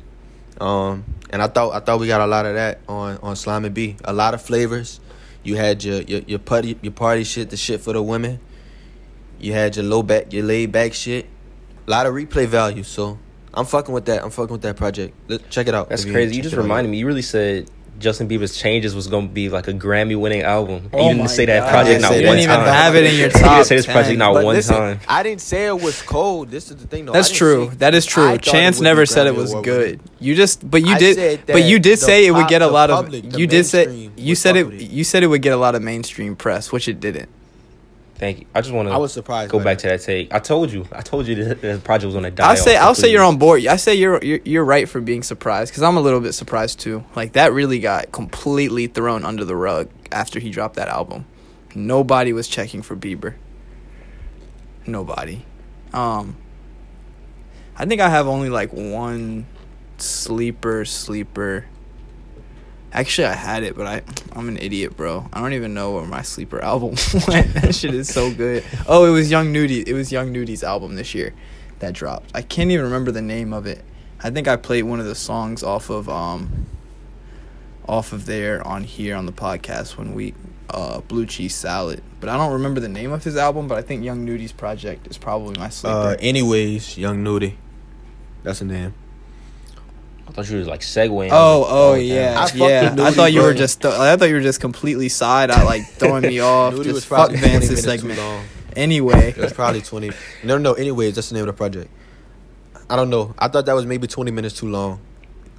Um, 0.61 1.03
and 1.31 1.41
I 1.41 1.47
thought 1.47 1.73
I 1.73 1.79
thought 1.79 1.99
we 1.99 2.05
got 2.05 2.21
a 2.21 2.27
lot 2.27 2.45
of 2.45 2.53
that 2.53 2.79
on 2.87 3.17
on 3.17 3.35
Slime 3.35 3.65
and 3.65 3.73
B. 3.73 3.97
A 4.05 4.13
lot 4.13 4.35
of 4.35 4.41
flavors. 4.41 4.99
You 5.43 5.55
had 5.55 5.83
your 5.83 6.01
your 6.03 6.21
your 6.21 6.39
party 6.39 6.77
your 6.83 6.93
party 6.93 7.23
shit, 7.23 7.49
the 7.49 7.57
shit 7.57 7.81
for 7.81 7.93
the 7.93 8.01
women. 8.01 8.39
You 9.39 9.53
had 9.53 9.75
your 9.75 9.85
low 9.85 10.03
back, 10.03 10.31
your 10.31 10.43
laid 10.45 10.71
back 10.71 10.93
shit. 10.93 11.25
A 11.87 11.89
lot 11.89 12.05
of 12.05 12.13
replay 12.13 12.45
value. 12.45 12.83
So 12.83 13.17
I'm 13.51 13.65
fucking 13.65 13.93
with 13.93 14.05
that. 14.05 14.23
I'm 14.23 14.29
fucking 14.29 14.53
with 14.53 14.61
that 14.61 14.77
project. 14.77 15.15
Let, 15.27 15.49
check 15.49 15.67
it 15.67 15.73
out. 15.73 15.89
That's 15.89 16.05
crazy. 16.05 16.35
You 16.35 16.43
check 16.43 16.51
just 16.51 16.61
reminded 16.61 16.91
me. 16.91 16.99
You 16.99 17.07
really 17.07 17.23
said 17.23 17.69
Justin 17.99 18.27
Bieber's 18.27 18.57
Changes 18.57 18.95
was 18.95 19.07
going 19.07 19.27
to 19.27 19.33
be 19.33 19.49
like 19.49 19.67
a 19.67 19.73
Grammy 19.73 20.19
winning 20.19 20.41
album. 20.41 20.89
Oh 20.91 20.97
you 21.03 21.07
didn't 21.09 21.19
my 21.21 21.27
say 21.27 21.45
that 21.45 21.61
God. 21.61 21.69
project 21.71 21.99
I 21.99 22.01
not 22.09 22.13
didn't 22.13 22.39
even 22.39 22.49
have 22.59 22.95
it 22.95 23.05
in 23.05 23.19
your 23.19 23.29
top. 23.31 23.41
You 23.41 23.49
didn't 23.49 23.65
say 23.67 23.75
this 23.77 23.85
project 23.85 24.07
10. 24.09 24.17
not 24.17 24.33
But 24.33 24.45
one 24.45 24.55
listen, 24.55 24.75
time. 24.75 24.99
I 25.07 25.23
didn't 25.23 25.41
say 25.41 25.67
it 25.67 25.79
was 25.81 26.01
cold. 26.01 26.49
This 26.49 26.69
is 26.71 26.77
the 26.77 26.87
thing, 26.87 27.05
though. 27.05 27.11
I 27.13 27.15
That's 27.17 27.31
true. 27.31 27.69
say- 27.69 27.75
That 27.77 27.93
is 27.95 28.05
true. 28.05 28.37
Chance 28.39 28.81
never 28.81 29.05
said 29.05 29.27
it 29.27 29.35
was 29.35 29.51
Award 29.51 29.65
good. 29.65 29.81
winning. 29.81 29.99
You 30.19 30.35
just, 30.35 30.69
but 30.69 30.81
you 30.85 30.95
I 30.95 30.97
did, 30.97 31.45
but 31.45 31.63
you 31.63 31.79
did 31.79 31.93
the 31.99 32.05
say 32.05 32.25
it 32.25 32.31
would 32.31 32.47
get 32.47 32.61
a 32.61 32.67
lot 32.67 32.89
of. 32.89 33.05
public, 33.05 33.29
the 33.29 33.39
You 33.39 33.47
did 33.47 33.65
say 33.65 34.09
you 34.17 34.35
said 34.35 34.55
fuck 34.55 34.61
it. 34.61 34.65
with 34.67 34.81
it. 34.81 34.89
You 34.91 35.03
said 35.03 35.23
it 35.23 35.27
would 35.27 35.41
get 35.41 35.53
a 35.53 35.57
lot 35.57 35.75
of 35.75 35.81
mainstream 35.81 36.35
press, 36.35 36.71
which 36.71 36.87
it 36.87 36.99
didn't. 36.99 37.29
Thank 38.23 38.39
you. 38.39 38.45
I 38.55 38.61
just 38.61 38.73
want 38.73 38.87
to. 38.87 38.93
I 38.93 38.97
was 38.99 39.11
surprised. 39.11 39.51
go 39.51 39.57
back 39.57 39.79
that. 39.79 39.81
to 39.81 39.87
that 39.89 40.01
take. 40.01 40.33
I 40.33 40.39
told 40.39 40.71
you. 40.71 40.87
I 40.93 41.01
told 41.01 41.27
you 41.27 41.35
that 41.43 41.61
the 41.61 41.81
project 41.83 42.05
was 42.05 42.13
going 42.13 42.23
to 42.23 42.31
die. 42.31 42.51
I'll 42.51 42.55
say 42.55 42.77
off 42.77 42.83
I'll 42.83 42.95
say 42.95 43.11
you're 43.11 43.21
on 43.21 43.37
board. 43.37 43.67
I 43.67 43.75
say 43.75 43.95
you're 43.95 44.23
you're, 44.23 44.39
you're 44.45 44.63
right 44.63 44.87
for 44.87 45.01
being 45.01 45.23
surprised 45.23 45.73
because 45.73 45.83
I'm 45.83 45.97
a 45.97 45.99
little 45.99 46.21
bit 46.21 46.31
surprised 46.31 46.79
too. 46.79 47.03
Like 47.17 47.33
that 47.33 47.51
really 47.51 47.81
got 47.81 48.13
completely 48.13 48.87
thrown 48.87 49.25
under 49.25 49.43
the 49.43 49.57
rug 49.57 49.89
after 50.09 50.39
he 50.39 50.51
dropped 50.51 50.75
that 50.75 50.87
album. 50.87 51.25
Nobody 51.75 52.31
was 52.31 52.47
checking 52.47 52.81
for 52.81 52.95
Bieber. 52.95 53.35
Nobody. 54.87 55.45
Um. 55.91 56.37
I 57.75 57.85
think 57.85 57.99
I 57.99 58.07
have 58.07 58.29
only 58.29 58.49
like 58.49 58.71
one 58.71 59.47
sleeper 59.97 60.85
sleeper. 60.85 61.65
Actually, 62.93 63.25
I 63.25 63.33
had 63.33 63.63
it, 63.63 63.75
but 63.75 63.87
I 63.87 64.01
I'm 64.33 64.47
an 64.47 64.57
idiot, 64.57 64.95
bro. 64.95 65.27
I 65.33 65.41
don't 65.41 65.53
even 65.53 65.73
know 65.73 65.93
where 65.93 66.05
my 66.05 66.21
sleeper 66.21 66.59
album 66.63 66.95
went. 67.27 67.53
that 67.55 67.73
shit 67.73 67.93
is 67.93 68.07
so 68.13 68.31
good. 68.33 68.63
Oh, 68.87 69.05
it 69.05 69.09
was 69.11 69.31
Young 69.31 69.51
Nudy. 69.51 69.81
It 69.87 69.93
was 69.93 70.11
Young 70.11 70.31
Nudy's 70.31 70.63
album 70.63 70.95
this 70.95 71.15
year 71.15 71.33
that 71.79 71.93
dropped. 71.93 72.29
I 72.35 72.43
can't 72.43 72.69
even 72.69 72.85
remember 72.85 73.11
the 73.11 73.21
name 73.21 73.51
of 73.51 73.65
it. 73.65 73.83
I 74.21 74.29
think 74.29 74.47
I 74.47 74.55
played 74.55 74.83
one 74.83 74.99
of 74.99 75.05
the 75.05 75.15
songs 75.15 75.63
off 75.63 75.89
of 75.89 76.07
um 76.07 76.67
off 77.87 78.13
of 78.13 78.25
there 78.25 78.65
on 78.65 78.83
here 78.83 79.15
on 79.15 79.25
the 79.25 79.33
podcast 79.33 79.97
when 79.97 80.13
we 80.13 80.35
uh 80.69 81.01
blue 81.01 81.25
cheese 81.25 81.55
salad. 81.55 82.01
But 82.19 82.29
I 82.29 82.37
don't 82.37 82.53
remember 82.53 82.79
the 82.79 82.89
name 82.89 83.11
of 83.11 83.23
his 83.23 83.35
album, 83.35 83.67
but 83.67 83.77
I 83.77 83.81
think 83.81 84.03
Young 84.03 84.23
Nudy's 84.23 84.51
project 84.53 85.07
is 85.07 85.17
probably 85.17 85.59
my 85.59 85.69
sleeper. 85.69 85.97
Uh, 85.97 86.15
anyways, 86.19 86.95
Young 86.97 87.23
Nudy. 87.23 87.57
That's 88.43 88.61
a 88.61 88.65
name. 88.65 88.93
I 90.27 90.31
thought 90.31 90.49
you 90.49 90.57
was 90.57 90.67
like 90.67 90.81
segueing. 90.81 91.29
Oh, 91.31 91.65
oh 91.67 91.95
damn. 91.95 92.05
yeah, 92.05 92.39
I 92.39 92.55
yeah. 92.55 92.83
with 92.91 92.99
I 92.99 93.03
Nudy, 93.03 93.15
thought 93.15 93.33
you 93.33 93.41
were 93.41 93.53
just. 93.53 93.85
I 93.85 94.15
thought 94.15 94.29
you 94.29 94.35
were 94.35 94.41
just 94.41 94.61
completely 94.61 95.09
side 95.09 95.51
eye, 95.51 95.63
like 95.63 95.85
throwing 95.99 96.23
me 96.23 96.39
off. 96.39 96.73
Nudy 96.73 96.91
just 96.91 97.07
fuck 97.07 97.29
probably 97.29 97.37
20 97.39 97.51
Vance's 97.51 97.69
minutes 97.69 97.83
too 98.03 98.13
segment. 98.13 98.47
Anyway, 98.75 99.29
It 99.29 99.37
was 99.37 99.53
probably 99.53 99.81
20. 99.81 100.11
No, 100.43 100.57
no, 100.57 100.73
anyways, 100.73 101.15
that's 101.15 101.29
the 101.29 101.35
name 101.35 101.43
of 101.43 101.47
the 101.47 101.53
project. 101.53 101.91
I 102.89 102.95
don't 102.95 103.09
know. 103.09 103.35
I 103.37 103.47
thought 103.47 103.65
that 103.67 103.73
was 103.73 103.85
maybe 103.85 104.07
20 104.07 104.31
minutes 104.31 104.57
too 104.57 104.67
long. 104.67 104.99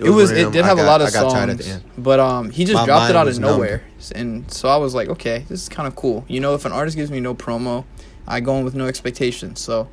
it 0.00 0.10
was. 0.10 0.30
one 0.32 0.40
It 0.40 0.52
did 0.52 0.64
I 0.64 0.66
have 0.68 0.78
a 0.78 0.82
lot 0.84 1.00
of 1.00 1.08
I 1.08 1.10
got 1.12 1.30
tired 1.30 1.50
at 1.50 1.58
the 1.58 1.62
songs, 1.62 1.82
end. 1.84 1.90
but 2.04 2.18
um, 2.18 2.50
he 2.50 2.64
just 2.64 2.74
My 2.74 2.84
dropped 2.86 3.10
it 3.10 3.16
out 3.16 3.22
of 3.22 3.28
was 3.28 3.38
numb. 3.38 3.52
nowhere, 3.52 3.84
and 4.14 4.50
so 4.50 4.68
I 4.68 4.76
was 4.76 4.94
like, 4.94 5.08
okay, 5.10 5.44
this 5.48 5.62
is 5.62 5.68
kind 5.68 5.86
of 5.86 5.94
cool. 5.94 6.24
You 6.26 6.40
know, 6.40 6.54
if 6.54 6.64
an 6.64 6.72
artist 6.72 6.96
gives 6.96 7.10
me 7.10 7.20
no 7.20 7.34
promo, 7.34 7.84
I 8.26 8.40
go 8.40 8.56
in 8.58 8.64
with 8.64 8.74
no 8.74 8.86
expectations. 8.86 9.60
So 9.60 9.88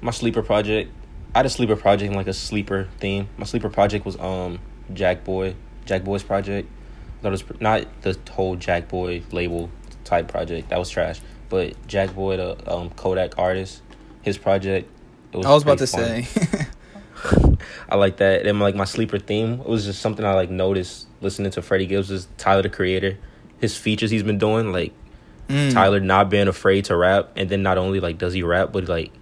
my 0.00 0.10
sleeper 0.12 0.42
project. 0.42 0.92
I 1.38 1.42
had 1.42 1.46
a 1.46 1.50
sleeper 1.50 1.76
project 1.76 2.08
and 2.08 2.16
like 2.16 2.26
a 2.26 2.32
sleeper 2.32 2.88
theme. 2.98 3.28
My 3.36 3.44
sleeper 3.44 3.68
project 3.68 4.04
was 4.04 4.18
um 4.18 4.58
Jack 4.92 5.22
Boy, 5.22 5.54
Jack 5.84 6.02
Boy's 6.02 6.24
project. 6.24 6.68
It 7.22 7.28
was 7.30 7.44
not 7.60 7.86
the 8.02 8.18
whole 8.32 8.56
Jack 8.56 8.88
Boy 8.88 9.22
label 9.30 9.70
type 10.02 10.26
project. 10.26 10.70
That 10.70 10.80
was 10.80 10.90
trash. 10.90 11.20
But 11.48 11.86
Jack 11.86 12.12
Boy, 12.12 12.38
the 12.38 12.74
um, 12.74 12.90
Kodak 12.90 13.38
artist, 13.38 13.82
his 14.22 14.36
project. 14.36 14.90
It 15.32 15.36
was 15.36 15.46
I 15.46 15.54
was 15.54 15.62
about 15.62 15.78
to 15.78 15.86
fun. 15.86 16.24
say, 16.24 16.66
I 17.88 17.94
like 17.94 18.16
that. 18.16 18.44
And 18.44 18.58
like 18.58 18.74
my 18.74 18.84
sleeper 18.84 19.20
theme, 19.20 19.60
it 19.60 19.68
was 19.68 19.84
just 19.84 20.02
something 20.02 20.26
I 20.26 20.34
like 20.34 20.50
noticed 20.50 21.06
listening 21.20 21.52
to 21.52 21.62
Freddie 21.62 21.86
Gibbs 21.86 22.10
is 22.10 22.26
Tyler 22.36 22.62
the 22.62 22.68
Creator. 22.68 23.16
His 23.60 23.76
features 23.76 24.10
he's 24.10 24.24
been 24.24 24.38
doing, 24.38 24.72
like 24.72 24.92
Mm. 25.48 25.72
Tyler 25.72 26.00
not 26.00 26.30
being 26.30 26.48
afraid 26.48 26.86
to 26.86 26.96
rap, 26.96 27.30
and 27.36 27.48
then 27.48 27.62
not 27.62 27.78
only 27.78 28.00
like 28.00 28.18
does 28.18 28.32
he 28.34 28.42
rap, 28.42 28.70
but 28.72 28.88
like 28.88 29.12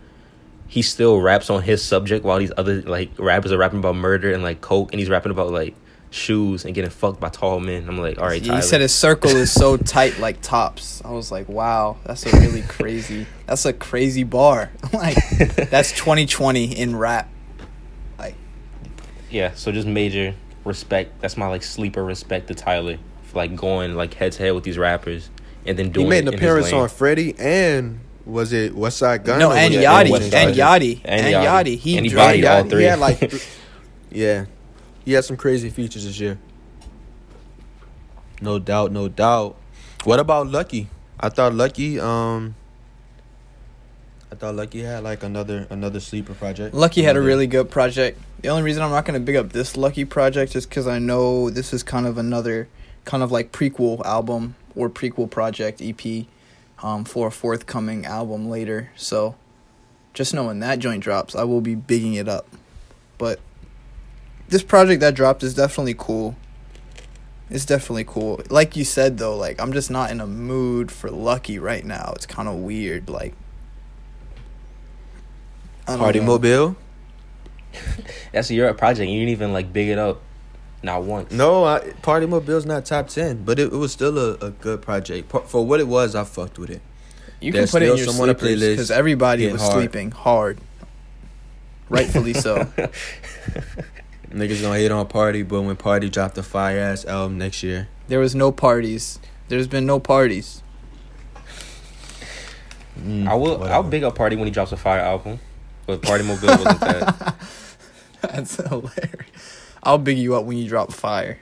he 0.68 0.82
still 0.82 1.20
raps 1.20 1.50
on 1.50 1.62
his 1.62 1.82
subject 1.82 2.24
while 2.24 2.38
these 2.38 2.52
other 2.56 2.82
like 2.82 3.10
rappers 3.18 3.52
are 3.52 3.58
rapping 3.58 3.78
about 3.78 3.96
murder 3.96 4.32
and 4.32 4.42
like 4.42 4.60
coke, 4.60 4.92
and 4.92 5.00
he's 5.00 5.08
rapping 5.08 5.32
about 5.32 5.50
like 5.50 5.74
shoes 6.10 6.64
and 6.64 6.74
getting 6.74 6.90
fucked 6.90 7.20
by 7.20 7.28
tall 7.28 7.60
men. 7.60 7.88
I'm 7.88 7.98
like, 7.98 8.18
all 8.18 8.26
right, 8.26 8.42
he 8.42 8.48
Tyler. 8.48 8.60
He 8.60 8.66
said 8.66 8.80
his 8.80 8.94
circle 8.94 9.30
is 9.30 9.52
so 9.52 9.76
tight, 9.76 10.18
like 10.18 10.40
tops. 10.40 11.02
I 11.04 11.10
was 11.10 11.30
like, 11.30 11.48
wow, 11.48 11.96
that's 12.04 12.26
a 12.26 12.40
really 12.40 12.62
crazy. 12.68 13.26
That's 13.46 13.64
a 13.64 13.72
crazy 13.72 14.24
bar. 14.24 14.72
like 14.92 15.16
that's 15.70 15.92
2020 15.92 16.76
in 16.76 16.96
rap. 16.96 17.28
Like 18.18 18.34
yeah, 19.30 19.54
so 19.54 19.70
just 19.72 19.86
major 19.86 20.34
respect. 20.64 21.20
That's 21.20 21.36
my 21.36 21.48
like 21.48 21.62
sleeper 21.62 22.04
respect 22.04 22.48
to 22.48 22.54
Tyler 22.54 22.98
for 23.22 23.38
like 23.38 23.54
going 23.54 23.94
like 23.94 24.14
head 24.14 24.32
to 24.32 24.42
head 24.42 24.52
with 24.52 24.64
these 24.64 24.78
rappers 24.78 25.30
and 25.64 25.78
then 25.78 25.90
doing. 25.90 26.06
He 26.06 26.10
made 26.10 26.26
an 26.26 26.28
in 26.28 26.34
appearance 26.34 26.72
on 26.72 26.88
Freddie 26.88 27.34
and 27.38 28.00
was 28.26 28.52
it 28.52 28.74
Westside 28.74 29.24
Gunn? 29.24 29.38
no, 29.38 29.52
and 29.52 29.72
was 29.72 29.82
it- 29.82 29.86
Yachty, 29.86 30.10
West 30.10 30.34
and 30.34 30.54
Side 30.54 30.82
Yachty, 30.82 31.00
And 31.04 31.26
and 31.26 31.34
Yachty. 31.34 31.74
Yachty. 31.74 31.78
He 31.78 31.96
And 31.96 32.04
he 32.06 32.10
dropped- 32.12 32.28
bodied 32.28 32.44
all 32.44 32.62
He 32.64 32.70
three. 32.70 32.84
had 32.84 32.98
like, 32.98 33.32
yeah, 34.10 34.44
he 35.04 35.12
had 35.12 35.24
some 35.24 35.36
crazy 35.36 35.70
features 35.70 36.04
this 36.04 36.18
year. 36.20 36.38
No 38.40 38.58
doubt, 38.58 38.92
no 38.92 39.08
doubt. 39.08 39.56
What 40.04 40.20
about 40.20 40.48
Lucky? 40.48 40.88
I 41.18 41.28
thought 41.30 41.54
Lucky, 41.54 41.98
um, 41.98 42.54
I 44.30 44.34
thought 44.34 44.54
Lucky 44.54 44.82
had 44.82 45.02
like 45.04 45.22
another 45.22 45.66
another 45.70 46.00
sleeper 46.00 46.34
project. 46.34 46.74
Lucky 46.74 47.02
had 47.02 47.16
a 47.16 47.20
really 47.22 47.46
good 47.46 47.70
project. 47.70 48.20
The 48.42 48.48
only 48.48 48.62
reason 48.64 48.82
I'm 48.82 48.90
not 48.90 49.04
going 49.06 49.18
to 49.18 49.24
big 49.24 49.36
up 49.36 49.52
this 49.52 49.76
Lucky 49.76 50.04
project 50.04 50.54
is 50.54 50.66
because 50.66 50.86
I 50.86 50.98
know 50.98 51.48
this 51.48 51.72
is 51.72 51.82
kind 51.82 52.06
of 52.06 52.18
another 52.18 52.68
kind 53.04 53.22
of 53.22 53.32
like 53.32 53.52
prequel 53.52 54.04
album 54.04 54.56
or 54.74 54.90
prequel 54.90 55.30
project 55.30 55.80
EP 55.80 56.26
um, 56.82 57.04
for 57.04 57.28
a 57.28 57.30
forthcoming 57.30 58.06
album 58.06 58.48
later. 58.48 58.90
So 58.96 59.34
just 60.14 60.34
knowing 60.34 60.60
that 60.60 60.78
joint 60.78 61.02
drops, 61.02 61.34
I 61.34 61.44
will 61.44 61.60
be 61.60 61.74
bigging 61.74 62.14
it 62.14 62.28
up. 62.28 62.46
But 63.18 63.40
this 64.48 64.62
project 64.62 65.00
that 65.00 65.14
dropped 65.14 65.42
is 65.42 65.54
definitely 65.54 65.94
cool. 65.96 66.36
It's 67.48 67.64
definitely 67.64 68.04
cool. 68.04 68.40
Like 68.50 68.76
you 68.76 68.84
said 68.84 69.18
though, 69.18 69.36
like 69.36 69.60
I'm 69.60 69.72
just 69.72 69.90
not 69.90 70.10
in 70.10 70.20
a 70.20 70.26
mood 70.26 70.90
for 70.90 71.10
Lucky 71.10 71.58
right 71.58 71.84
now. 71.84 72.12
It's 72.16 72.26
kind 72.26 72.48
of 72.48 72.56
weird. 72.56 73.08
Like 73.08 73.34
I 75.86 75.92
don't 75.92 76.00
Party 76.00 76.20
know. 76.20 76.26
Mobile. 76.26 76.76
That's 78.32 78.50
your 78.50 78.72
project. 78.74 79.08
You 79.08 79.20
didn't 79.20 79.30
even 79.30 79.52
like 79.52 79.72
big 79.72 79.88
it 79.88 79.98
up, 79.98 80.20
not 80.86 81.02
once. 81.02 81.30
No, 81.30 81.64
I, 81.64 81.80
PartyMobile's 82.02 82.64
not 82.64 82.86
top 82.86 83.08
ten, 83.08 83.44
but 83.44 83.58
it, 83.58 83.72
it 83.72 83.76
was 83.76 83.92
still 83.92 84.16
a, 84.18 84.32
a 84.46 84.50
good 84.50 84.80
project 84.80 85.30
for 85.48 85.66
what 85.66 85.80
it 85.80 85.86
was. 85.88 86.14
I 86.14 86.24
fucked 86.24 86.58
with 86.58 86.70
it. 86.70 86.80
You 87.40 87.52
There's 87.52 87.70
can 87.70 87.80
put 87.80 87.82
it 87.86 87.90
in 87.90 87.96
your 87.98 88.06
some 88.06 88.20
on 88.22 88.28
the 88.28 88.38
sleepers 88.38 88.62
playlist. 88.62 88.70
because 88.70 88.90
everybody 88.90 89.52
was 89.52 89.60
hard. 89.60 89.74
sleeping 89.74 90.10
hard. 90.12 90.58
Rightfully 91.90 92.32
so. 92.32 92.64
Niggas 94.30 94.62
gonna 94.62 94.74
hate 94.78 94.90
on 94.90 95.06
Party, 95.06 95.42
but 95.42 95.62
when 95.62 95.76
Party 95.76 96.08
dropped 96.08 96.34
the 96.34 96.42
fire 96.42 96.78
ass 96.78 97.04
album 97.04 97.38
next 97.38 97.62
year, 97.62 97.88
There 98.08 98.18
was 98.18 98.34
no 98.34 98.50
parties. 98.52 99.18
There's 99.48 99.68
been 99.68 99.86
no 99.86 100.00
parties. 100.00 100.62
mm, 102.98 103.28
I 103.28 103.34
will. 103.34 103.62
I'll 103.64 103.82
big 103.82 104.02
up 104.02 104.14
Party 104.16 104.36
when 104.36 104.46
he 104.46 104.50
drops 104.50 104.72
a 104.72 104.76
fire 104.76 105.00
album, 105.00 105.38
but 105.86 106.02
Party 106.02 106.24
Mobile 106.24 106.48
wasn't 106.48 106.80
that. 106.80 107.34
That's 108.22 108.56
hilarious. 108.56 109.35
I'll 109.86 109.98
big 109.98 110.18
you 110.18 110.34
up 110.34 110.44
when 110.44 110.58
you 110.58 110.68
drop 110.68 110.92
fire. 110.92 111.38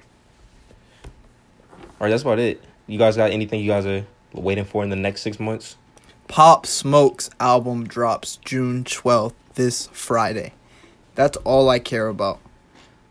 All 1.73 1.81
right, 2.01 2.11
that's 2.11 2.23
about 2.23 2.39
it. 2.39 2.63
You 2.87 2.99
guys 2.99 3.17
got 3.17 3.31
anything 3.31 3.61
you 3.61 3.69
guys 3.69 3.87
are 3.87 4.05
waiting 4.35 4.67
for 4.67 4.83
in 4.85 4.91
the 4.91 4.97
next 4.97 5.23
six 5.23 5.41
months? 5.41 5.79
Pop 6.29 6.67
Smoke's 6.67 7.31
album 7.41 7.87
drops 7.87 8.37
June 8.45 8.85
12th 8.85 9.33
this 9.55 9.87
Friday. 9.93 10.53
That's 11.15 11.39
all 11.39 11.71
I 11.71 11.79
care 11.79 12.09
about. 12.09 12.39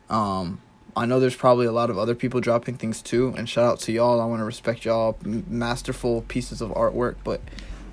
Um 0.08 0.62
I 0.96 1.08
know 1.08 1.20
there's 1.20 1.36
probably 1.36 1.66
a 1.66 1.72
lot 1.72 1.90
of 1.90 1.98
other 1.98 2.14
people 2.14 2.40
dropping 2.40 2.78
things 2.78 3.02
too 3.02 3.34
and 3.36 3.50
shout 3.50 3.66
out 3.66 3.80
to 3.82 3.92
y'all. 3.92 4.22
I 4.22 4.26
want 4.26 4.42
to 4.42 4.46
respect 4.46 4.86
y'all 4.86 5.18
m- 5.26 5.46
masterful 5.48 6.22
pieces 6.28 6.62
of 6.62 6.70
artwork, 6.70 7.16
but 7.24 7.42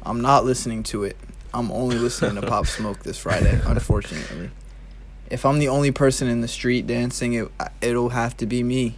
I'm 0.02 0.20
not 0.20 0.44
listening 0.44 0.82
to 0.84 1.04
it. 1.04 1.16
I'm 1.54 1.72
only 1.72 1.96
listening 1.96 2.38
to 2.38 2.46
Pop 2.46 2.66
Smoke 2.66 3.02
this 3.02 3.16
Friday, 3.16 3.58
unfortunately. 3.64 4.50
If 5.30 5.46
I'm 5.46 5.58
the 5.58 5.68
only 5.68 5.92
person 5.92 6.28
in 6.28 6.40
the 6.40 6.48
street 6.48 6.86
dancing, 6.86 7.34
it 7.34 7.48
it'll 7.80 8.10
have 8.10 8.36
to 8.38 8.46
be 8.46 8.62
me. 8.62 8.96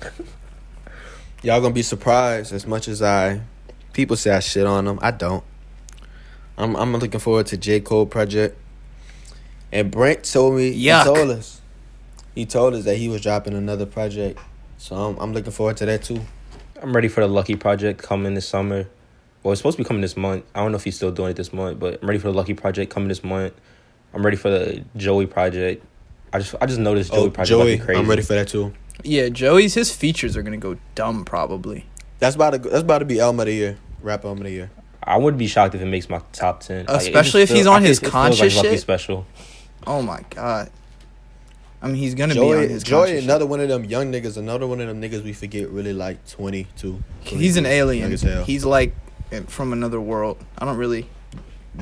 Y'all 1.42 1.60
gonna 1.60 1.74
be 1.74 1.82
surprised 1.82 2.52
as 2.52 2.66
much 2.66 2.88
as 2.88 3.02
I. 3.02 3.42
People 3.92 4.16
say 4.16 4.30
I 4.30 4.40
shit 4.40 4.66
on 4.66 4.86
them. 4.86 4.98
I 5.02 5.10
don't. 5.10 5.44
I'm 6.56 6.74
I'm 6.74 6.92
looking 6.96 7.20
forward 7.20 7.46
to 7.46 7.56
J 7.56 7.80
Cole 7.80 8.06
project. 8.06 8.56
And 9.72 9.90
Brent 9.90 10.24
told 10.24 10.56
me. 10.56 10.72
Yuck. 10.72 10.98
He 10.98 11.14
told 11.14 11.30
us. 11.30 11.60
He 12.34 12.46
told 12.46 12.74
us 12.74 12.84
that 12.84 12.96
he 12.96 13.08
was 13.08 13.20
dropping 13.20 13.54
another 13.54 13.86
project. 13.86 14.38
So 14.78 14.96
I'm 14.96 15.18
I'm 15.18 15.32
looking 15.32 15.52
forward 15.52 15.76
to 15.78 15.86
that 15.86 16.02
too. 16.02 16.20
I'm 16.82 16.94
ready 16.94 17.08
for 17.08 17.20
the 17.20 17.28
Lucky 17.28 17.56
Project 17.56 18.02
coming 18.02 18.32
this 18.34 18.48
summer. 18.48 18.86
Well, 19.42 19.52
it's 19.52 19.60
supposed 19.60 19.76
to 19.76 19.82
be 19.82 19.86
coming 19.86 20.00
this 20.00 20.16
month. 20.16 20.44
I 20.54 20.60
don't 20.60 20.72
know 20.72 20.76
if 20.76 20.84
he's 20.84 20.96
still 20.96 21.10
doing 21.10 21.30
it 21.30 21.36
this 21.36 21.52
month, 21.52 21.78
but 21.78 21.98
I'm 22.00 22.08
ready 22.08 22.18
for 22.18 22.28
the 22.28 22.34
Lucky 22.34 22.54
Project 22.54 22.90
coming 22.90 23.08
this 23.08 23.22
month. 23.22 23.52
I'm 24.12 24.24
ready 24.24 24.36
for 24.36 24.50
the 24.50 24.84
Joey 24.96 25.26
Project. 25.26 25.84
I 26.32 26.38
just 26.38 26.54
I 26.60 26.66
just 26.66 26.78
noticed 26.78 27.12
Joey 27.12 27.26
oh, 27.26 27.30
Project 27.30 27.58
might 27.58 27.64
Joey, 27.64 27.78
crazy. 27.78 28.00
I'm 28.00 28.08
ready 28.08 28.22
for 28.22 28.34
that 28.34 28.48
too. 28.48 28.72
Yeah, 29.02 29.28
Joey's 29.28 29.74
his 29.74 29.92
features 29.92 30.36
are 30.36 30.42
gonna 30.42 30.56
go 30.56 30.76
dumb 30.94 31.24
probably. 31.24 31.86
That's 32.18 32.36
about 32.36 32.50
to 32.50 32.58
that's 32.58 32.82
about 32.82 32.98
to 32.98 33.04
be 33.04 33.20
album 33.20 33.40
of 33.40 33.46
the 33.46 33.54
year, 33.54 33.78
rap 34.02 34.24
album 34.24 34.38
of 34.38 34.44
the 34.44 34.50
year. 34.52 34.70
I 35.02 35.16
wouldn't 35.16 35.38
be 35.38 35.46
shocked 35.46 35.74
if 35.74 35.80
it 35.80 35.86
makes 35.86 36.08
my 36.08 36.20
top 36.32 36.60
ten. 36.60 36.86
Especially 36.88 37.42
just 37.42 37.50
if 37.52 37.56
he's 37.56 37.64
feel- 37.64 37.72
on 37.72 37.82
I 37.82 37.86
his 37.86 37.98
think 37.98 38.08
it 38.08 38.12
feels 38.12 38.14
like 38.14 38.30
conscious 38.38 38.56
Lucky 38.56 38.68
shit. 38.70 38.80
special. 38.80 39.26
Oh 39.86 40.02
my 40.02 40.22
god. 40.30 40.70
I 41.82 41.86
mean, 41.86 41.96
he's 41.96 42.14
gonna 42.14 42.34
be 42.34 42.40
on 42.40 42.46
Joey, 42.46 42.68
his 42.68 42.82
Joey, 42.82 43.06
conscious 43.06 43.24
another 43.24 43.46
one 43.46 43.60
of 43.60 43.68
them 43.68 43.84
young 43.86 44.12
niggas, 44.12 44.36
another 44.36 44.66
one 44.66 44.80
of 44.80 44.88
them 44.88 45.00
niggas 45.00 45.24
we 45.24 45.32
forget 45.32 45.70
really 45.70 45.94
like 45.94 46.26
22. 46.28 47.02
shit. 47.24 47.38
He's 47.38 47.56
an 47.56 47.64
alien. 47.64 48.02
young 48.02 48.12
as 48.12 48.22
hell. 48.22 48.44
He's 48.44 48.64
like 48.66 48.94
from 49.46 49.72
another 49.72 50.00
world. 50.00 50.44
I 50.58 50.66
don't 50.66 50.76
really. 50.76 51.08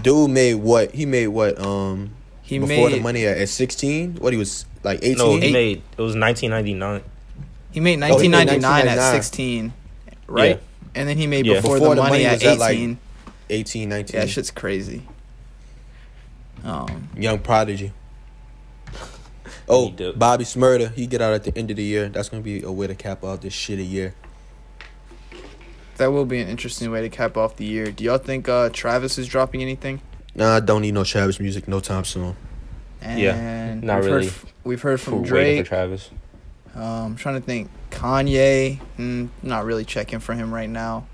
Dude 0.02 0.30
made 0.30 0.54
what? 0.54 0.94
He 0.94 1.06
made 1.06 1.28
what? 1.28 1.58
Um, 1.60 2.14
He 2.48 2.58
before 2.58 2.88
made 2.88 2.98
the 2.98 3.00
money 3.02 3.26
at, 3.26 3.36
at 3.38 3.48
16. 3.48 4.16
What 4.16 4.32
he 4.32 4.38
was 4.38 4.64
like 4.82 5.00
18. 5.02 5.18
No, 5.18 5.36
he 5.36 5.46
Eight- 5.46 5.52
made 5.52 5.82
it 5.96 6.00
was 6.02 6.16
1999. 6.16 7.02
he 7.72 7.80
made 7.80 8.02
Oh, 8.02 8.18
he 8.18 8.28
made 8.28 8.48
1999 8.48 8.88
at 8.98 9.12
16, 9.12 9.72
right? 10.26 10.56
Yeah. 10.56 10.56
And 10.94 11.08
then 11.08 11.18
he 11.18 11.26
made 11.26 11.44
Yeah. 11.46 11.56
before, 11.60 11.76
Before 11.78 11.90
the, 11.94 11.94
the 11.96 12.08
money, 12.08 12.24
Money 12.24 12.26
at 12.26 12.32
was 12.34 12.44
at, 12.44 12.58
like, 12.58 12.76
18. 12.76 12.98
18, 13.50 13.88
19. 13.90 14.14
yeah, 14.14 14.24
that 14.24 14.30
shit's 14.30 14.50
crazy. 14.50 15.02
Um, 16.64 17.08
Young 17.16 17.38
prodigy. 17.38 17.92
Oh, 19.70 19.86
He 19.88 19.92
do. 19.92 20.12
Bobby 20.14 20.44
Shmurda. 20.44 20.94
He 20.94 21.06
get 21.06 21.20
out 21.20 21.34
at 21.34 21.44
the 21.44 21.56
end 21.56 21.70
of 21.70 21.76
the 21.76 21.82
year. 21.82 22.08
That's 22.08 22.30
gonna 22.30 22.42
be 22.42 22.62
a 22.62 22.72
way 22.72 22.86
to 22.86 22.94
cap 22.94 23.22
off 23.22 23.42
this 23.42 23.52
shitty 23.54 23.86
year. 23.88 24.14
that 25.98 26.10
will 26.10 26.24
be 26.24 26.40
an 26.40 26.48
interesting 26.48 26.90
way 26.90 27.02
to 27.02 27.10
cap 27.10 27.36
off 27.36 27.56
the 27.56 27.66
year. 27.66 27.90
Do 27.90 28.02
y'all 28.04 28.16
think 28.16 28.48
uh, 28.48 28.70
Travis 28.72 29.18
is 29.18 29.26
dropping 29.28 29.60
anything? 29.60 30.00
Nah, 30.38 30.56
I 30.56 30.60
don't 30.60 30.82
need 30.82 30.94
no 30.94 31.04
Travis 31.04 31.40
music 31.40 31.66
no 31.68 31.80
time 31.80 32.04
soon. 32.04 32.36
And 33.02 33.18
Yeah, 33.20 33.74
not 33.74 34.02
we've 34.02 34.04
really. 34.10 34.26
Heard, 34.26 34.34
we've 34.64 34.82
heard 34.82 35.00
from 35.00 35.22
We're 35.22 35.26
Drake. 35.26 35.58
for 35.64 35.68
Travis. 35.68 36.10
Um, 36.74 36.82
I'm 36.82 37.16
trying 37.16 37.34
to 37.40 37.40
think. 37.40 37.70
Kanye, 37.90 38.78
mm, 38.98 39.28
not 39.42 39.64
really 39.64 39.84
checking 39.84 40.20
for 40.20 40.34
him 40.34 40.52
right 40.54 40.68
now. 40.70 41.06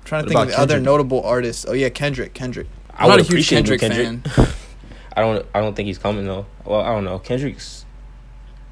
I'm 0.00 0.04
trying 0.04 0.24
to 0.24 0.26
What 0.26 0.28
think 0.28 0.40
of 0.40 0.48
about 0.48 0.56
the 0.56 0.74
other 0.74 0.80
notable 0.80 1.22
artists. 1.22 1.64
Oh 1.66 1.72
yeah, 1.72 1.88
Kendrick. 1.88 2.34
Kendrick. 2.34 2.66
I 2.94 3.04
I'm 3.04 3.08
not 3.10 3.18
a 3.20 3.22
huge 3.22 3.30
appreciate 3.30 3.66
new 3.68 3.78
Kendrick, 3.78 4.26
fan. 4.26 4.48
I 5.16 5.20
don't. 5.22 5.46
I 5.54 5.60
don't 5.60 5.74
think 5.74 5.86
he's 5.86 5.98
coming 5.98 6.26
though. 6.26 6.44
Well, 6.64 6.80
I 6.80 6.88
don't 6.88 7.04
know. 7.04 7.18
Kendrick's 7.18 7.86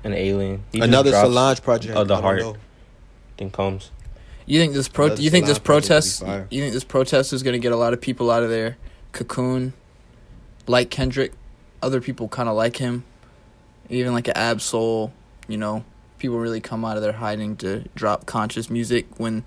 an 0.04 0.12
alien. 0.12 0.64
He 0.72 0.80
Another 0.80 1.10
drops, 1.10 1.26
Solange 1.28 1.62
project. 1.62 1.96
of 1.96 2.08
the 2.08 2.16
I 2.16 2.20
heart. 2.20 2.40
know. 2.40 2.56
Then 3.38 3.50
comes. 3.50 3.90
You 4.46 4.58
think 4.60 4.74
this 4.74 4.88
pro? 4.88 5.06
Another 5.06 5.22
You 5.22 5.30
think 5.30 5.46
this 5.46 5.56
Solange 5.56 5.64
project 5.64 6.20
would 6.20 6.26
be 6.26 6.26
protest? 6.26 6.52
You 6.52 6.60
think 6.62 6.74
this 6.74 6.84
protest 6.84 7.32
is 7.32 7.42
gonna 7.42 7.58
get 7.58 7.72
a 7.72 7.76
lot 7.76 7.92
of 7.94 8.00
people 8.00 8.30
out 8.30 8.42
of 8.42 8.50
their 8.50 8.76
cocoon, 9.12 9.72
like 10.68 10.90
Kendrick? 10.90 11.32
Other 11.82 12.00
people 12.00 12.28
kind 12.28 12.48
of 12.48 12.56
like 12.56 12.76
him, 12.76 13.04
even 13.88 14.12
like 14.12 14.28
an 14.28 14.36
Ab 14.36 14.60
Soul. 14.60 15.12
You 15.46 15.56
know, 15.56 15.84
people 16.18 16.38
really 16.38 16.60
come 16.60 16.84
out 16.84 16.96
of 16.96 17.02
their 17.02 17.12
hiding 17.12 17.56
to 17.58 17.84
drop 17.94 18.26
conscious 18.26 18.68
music 18.68 19.06
when 19.18 19.44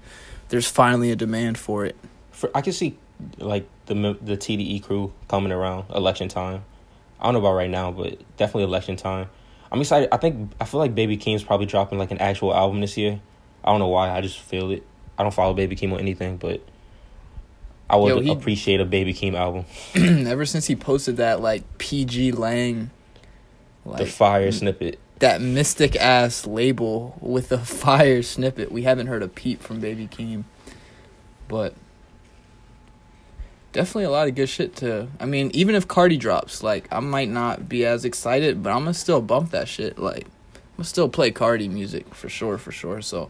there's 0.49 0.67
finally 0.67 1.11
a 1.11 1.15
demand 1.15 1.57
for 1.57 1.85
it. 1.85 1.95
For, 2.31 2.49
I 2.55 2.61
can 2.61 2.73
see 2.73 2.97
like 3.37 3.67
the 3.85 4.17
the 4.21 4.37
TDE 4.37 4.83
crew 4.83 5.11
coming 5.27 5.51
around 5.51 5.85
election 5.93 6.27
time. 6.27 6.63
I 7.19 7.25
don't 7.25 7.33
know 7.33 7.39
about 7.39 7.53
right 7.53 7.69
now, 7.69 7.91
but 7.91 8.19
definitely 8.37 8.63
election 8.63 8.95
time. 8.95 9.29
I'm 9.71 9.79
excited. 9.79 10.09
I 10.11 10.17
think 10.17 10.51
I 10.59 10.65
feel 10.65 10.79
like 10.79 10.95
Baby 10.95 11.17
Keem's 11.17 11.43
probably 11.43 11.65
dropping 11.65 11.99
like 11.99 12.11
an 12.11 12.17
actual 12.17 12.53
album 12.53 12.81
this 12.81 12.97
year. 12.97 13.19
I 13.63 13.71
don't 13.71 13.79
know 13.79 13.87
why. 13.87 14.09
I 14.09 14.21
just 14.21 14.39
feel 14.39 14.71
it. 14.71 14.83
I 15.17 15.23
don't 15.23 15.33
follow 15.33 15.53
Baby 15.53 15.75
Keem 15.75 15.91
or 15.91 15.99
anything, 15.99 16.37
but 16.37 16.61
I 17.91 17.97
would 17.97 18.07
Yo, 18.09 18.21
he- 18.21 18.31
appreciate 18.31 18.79
a 18.79 18.85
Baby 18.85 19.13
Keem 19.13 19.33
album. 19.35 19.65
Ever 20.27 20.45
since 20.45 20.65
he 20.67 20.75
posted 20.75 21.17
that 21.17 21.41
like 21.41 21.63
PG 21.77 22.31
Lang, 22.31 22.89
the 23.85 24.05
fire 24.05 24.51
snippet. 24.51 24.97
that 25.19 25.41
mystic 25.41 25.95
ass 25.97 26.47
label 26.47 27.17
with 27.21 27.49
the 27.49 27.57
fire 27.83 28.23
snippet. 28.23 28.71
We 28.71 28.83
haven't 28.83 29.07
heard 29.07 29.21
a 29.23 29.27
peep 29.27 29.61
from 29.61 29.79
Baby 29.79 30.07
Keem, 30.07 30.45
but 31.47 31.73
definitely 33.73 34.03
a 34.05 34.09
lot 34.11 34.27
of 34.27 34.35
good 34.35 34.47
shit 34.49 34.75
to. 34.77 35.07
I 35.19 35.25
mean, 35.25 35.51
even 35.53 35.75
if 35.75 35.87
Carti 35.87 36.17
drops, 36.19 36.63
like 36.63 36.87
I 36.91 36.99
might 37.01 37.29
not 37.29 37.67
be 37.67 37.85
as 37.85 38.05
excited, 38.05 38.63
but 38.63 38.69
I'm 38.71 38.79
gonna 38.79 38.93
still 38.93 39.21
bump 39.21 39.51
that 39.51 39.67
shit. 39.67 39.97
Like 39.99 40.25
I'm 40.55 40.77
gonna 40.77 40.85
still 40.85 41.09
play 41.09 41.31
Carti 41.31 41.69
music 41.69 42.13
for 42.15 42.29
sure, 42.29 42.57
for 42.57 42.71
sure. 42.71 43.01
So 43.01 43.29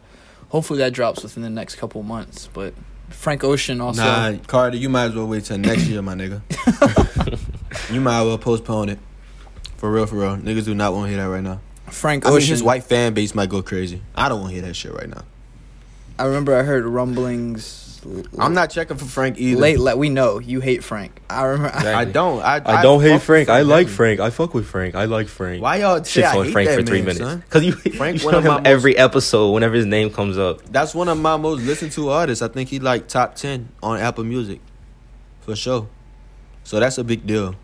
hopefully 0.49 0.79
that 0.79 0.93
drops 0.93 1.23
within 1.23 1.43
the 1.43 1.49
next 1.49 1.75
couple 1.77 2.03
months. 2.03 2.47
But 2.51 2.73
Frank 3.11 3.43
Ocean 3.43 3.81
also. 3.81 4.03
Nah, 4.03 4.33
Carter, 4.47 4.77
you 4.77 4.89
might 4.89 5.05
as 5.05 5.15
well 5.15 5.27
wait 5.27 5.45
till 5.45 5.57
next 5.57 5.87
year, 5.87 6.01
my 6.01 6.15
nigga. 6.15 6.41
you 7.93 8.01
might 8.01 8.21
as 8.21 8.25
well 8.25 8.37
postpone 8.37 8.89
it. 8.89 8.99
For 9.77 9.91
real, 9.91 10.05
for 10.05 10.15
real. 10.15 10.37
Niggas 10.37 10.65
do 10.65 10.75
not 10.75 10.93
want 10.93 11.05
to 11.05 11.09
hear 11.09 11.23
that 11.23 11.29
right 11.29 11.43
now. 11.43 11.59
Frank 11.87 12.25
I 12.25 12.29
mean, 12.29 12.41
his 12.41 12.63
white 12.63 12.83
fan 12.83 13.13
base 13.13 13.35
might 13.35 13.49
go 13.49 13.61
crazy. 13.61 14.01
I 14.15 14.29
don't 14.29 14.39
want 14.41 14.51
to 14.51 14.55
hear 14.55 14.67
that 14.67 14.75
shit 14.75 14.93
right 14.93 15.09
now. 15.09 15.23
I 16.17 16.25
remember 16.25 16.55
I 16.55 16.63
heard 16.63 16.85
rumblings. 16.85 17.80
I'm 18.37 18.53
not 18.53 18.69
checking 18.69 18.97
for 18.97 19.05
Frank 19.05 19.37
either. 19.39 19.59
late. 19.59 19.79
Like 19.79 19.95
we 19.95 20.09
know 20.09 20.39
you 20.39 20.59
hate 20.59 20.83
Frank. 20.83 21.21
I 21.29 21.43
remember. 21.43 21.77
I 21.77 22.05
don't. 22.05 22.41
I, 22.41 22.61
I 22.65 22.81
don't 22.81 23.01
hate 23.01 23.11
fuck 23.11 23.21
Frank. 23.21 23.49
I 23.49 23.61
like 23.61 23.87
heavy. 23.87 23.95
Frank. 23.95 24.19
I 24.19 24.29
fuck 24.29 24.53
with 24.53 24.65
Frank. 24.65 24.95
I 24.95 25.05
like 25.05 25.27
Frank. 25.27 25.61
Why 25.61 25.77
y'all 25.77 26.03
say 26.03 26.21
Shits 26.21 26.35
on 26.35 26.51
Frank 26.51 26.69
that 26.69 26.79
for 26.79 26.85
three 26.85 27.01
man, 27.01 27.17
minutes 27.17 27.43
because 27.45 27.63
you 27.63 27.73
Frank 27.73 28.19
you 28.19 28.25
one 28.25 28.35
of 28.35 28.43
my 28.43 28.57
him 28.57 28.65
every 28.65 28.97
episode 28.97 29.51
whenever 29.51 29.75
his 29.75 29.85
name 29.85 30.09
comes 30.09 30.37
up. 30.37 30.63
That's 30.65 30.95
one 30.95 31.07
of 31.09 31.19
my 31.19 31.37
most 31.37 31.61
listened 31.63 31.91
to 31.93 32.09
artists. 32.09 32.41
I 32.41 32.47
think 32.47 32.69
he 32.69 32.79
like 32.79 33.07
top 33.07 33.35
ten 33.35 33.69
on 33.83 33.99
Apple 33.99 34.23
Music, 34.23 34.59
for 35.41 35.55
sure. 35.55 35.87
So 36.63 36.79
that's 36.79 36.97
a 36.97 37.03
big 37.03 37.25
deal. 37.25 37.55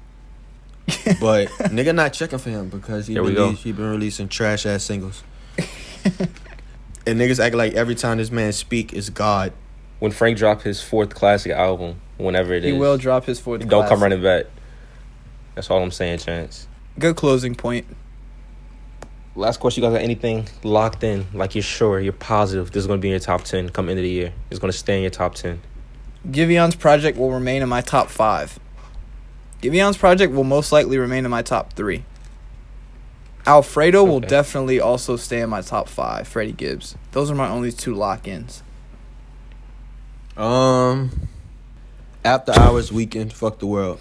but 1.20 1.50
nigga 1.70 1.94
not 1.94 2.14
checking 2.14 2.40
for 2.40 2.50
him 2.50 2.70
because 2.70 3.08
he 3.08 3.14
There 3.14 3.24
we 3.24 3.34
go. 3.34 3.52
he 3.52 3.72
been 3.74 3.92
releasing 3.92 4.30
trash 4.30 4.66
ass 4.66 4.84
singles. 4.84 5.22
and 7.06 7.20
niggas 7.20 7.44
act 7.44 7.56
like 7.56 7.74
every 7.74 7.96
time 7.96 8.20
this 8.20 8.32
man 8.32 8.54
speak 8.54 8.94
is 8.94 9.10
God. 9.10 9.52
When 10.00 10.12
Frank 10.12 10.38
dropped 10.38 10.62
his 10.62 10.82
fourth 10.82 11.16
classic 11.16 11.52
album, 11.52 12.00
whenever 12.18 12.54
it 12.54 12.64
is, 12.64 12.74
he 12.74 12.80
will 12.80 12.98
drop 12.98 13.26
his 13.26 13.40
fourth. 13.40 13.68
don't 13.68 13.88
come 13.88 14.02
running 14.02 14.22
back. 14.22 14.46
That's 15.56 15.72
all 15.72 15.82
I'm 15.82 15.92
saying, 15.92 16.20
Chance. 16.20 16.68
Good 17.00 17.16
closing 17.16 17.56
point. 17.56 17.86
Last 19.36 19.60
question, 19.60 19.84
you 19.84 19.90
guys 19.90 19.98
got 19.98 20.04
anything 20.04 20.48
locked 20.64 21.04
in? 21.04 21.26
Like 21.34 21.56
you're 21.56 21.62
sure, 21.62 22.00
you're 22.00 22.14
positive 22.14 22.72
this 22.72 22.82
is 22.82 22.88
gonna 22.88 23.00
be 23.00 23.10
in 23.10 23.12
your 23.12 23.20
top 23.20 23.44
ten 23.44 23.70
come 23.70 23.90
end 23.90 24.00
of 24.00 24.04
the 24.04 24.10
year. 24.10 24.34
It's 24.50 24.60
gonna 24.60 24.74
stay 24.74 24.98
in 24.98 25.02
your 25.04 25.12
top 25.12 25.36
ten. 25.36 25.62
Giveon's 26.30 26.76
project 26.76 27.18
will 27.18 27.32
remain 27.32 27.62
in 27.62 27.70
my 27.70 27.82
top 27.82 28.10
five. 28.10 28.60
Giveon's 29.62 29.98
project 29.98 30.34
will 30.34 30.44
most 30.44 30.72
likely 30.72 30.98
remain 30.98 31.26
in 31.26 31.32
my 31.32 31.42
top 31.42 31.74
three. 31.74 32.04
Alfredo 33.46 34.04
will 34.04 34.20
definitely 34.20 34.80
also 34.80 35.16
stay 35.16 35.40
in 35.40 35.50
my 35.50 35.62
top 35.62 35.88
five. 35.88 36.28
Freddie 36.28 36.52
Gibbs. 36.52 36.96
Those 37.14 37.32
are 37.32 37.36
my 37.36 37.48
only 37.48 37.72
two 37.72 37.94
lock-ins. 37.96 38.62
Um, 40.38 41.12
after 42.24 42.52
hours 42.58 42.92
Weeknd, 42.92 43.34
fuck 43.34 43.60
the 43.60 43.68
world. 43.68 44.00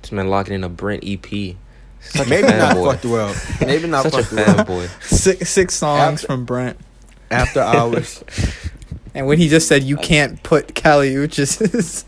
This 0.00 0.12
man 0.12 0.28
locking 0.28 0.54
in 0.54 0.64
a 0.64 0.68
Brent 0.68 1.04
EP. 1.06 1.56
Such 2.00 2.28
Maybe 2.28 2.48
a 2.48 2.56
not 2.58 2.76
fanboy. 2.76 2.92
fuck 2.92 3.00
the 3.02 3.08
world. 3.08 3.36
Maybe 3.60 3.86
not 3.86 4.02
Such 4.04 4.14
a 4.14 4.22
fuck 4.24 4.30
the 4.30 4.72
world. 4.72 4.88
fanboy. 4.88 5.02
Six 5.04 5.50
six 5.50 5.74
songs 5.74 6.00
After- 6.22 6.26
from 6.26 6.44
Brent. 6.44 6.78
After 7.30 7.60
hours. 7.60 8.22
And 9.14 9.26
when 9.26 9.36
he 9.36 9.50
just 9.50 9.68
said 9.68 9.82
you 9.82 9.98
can't 9.98 10.42
put 10.42 10.74
Kali 10.74 11.10
Uchis' 11.12 12.04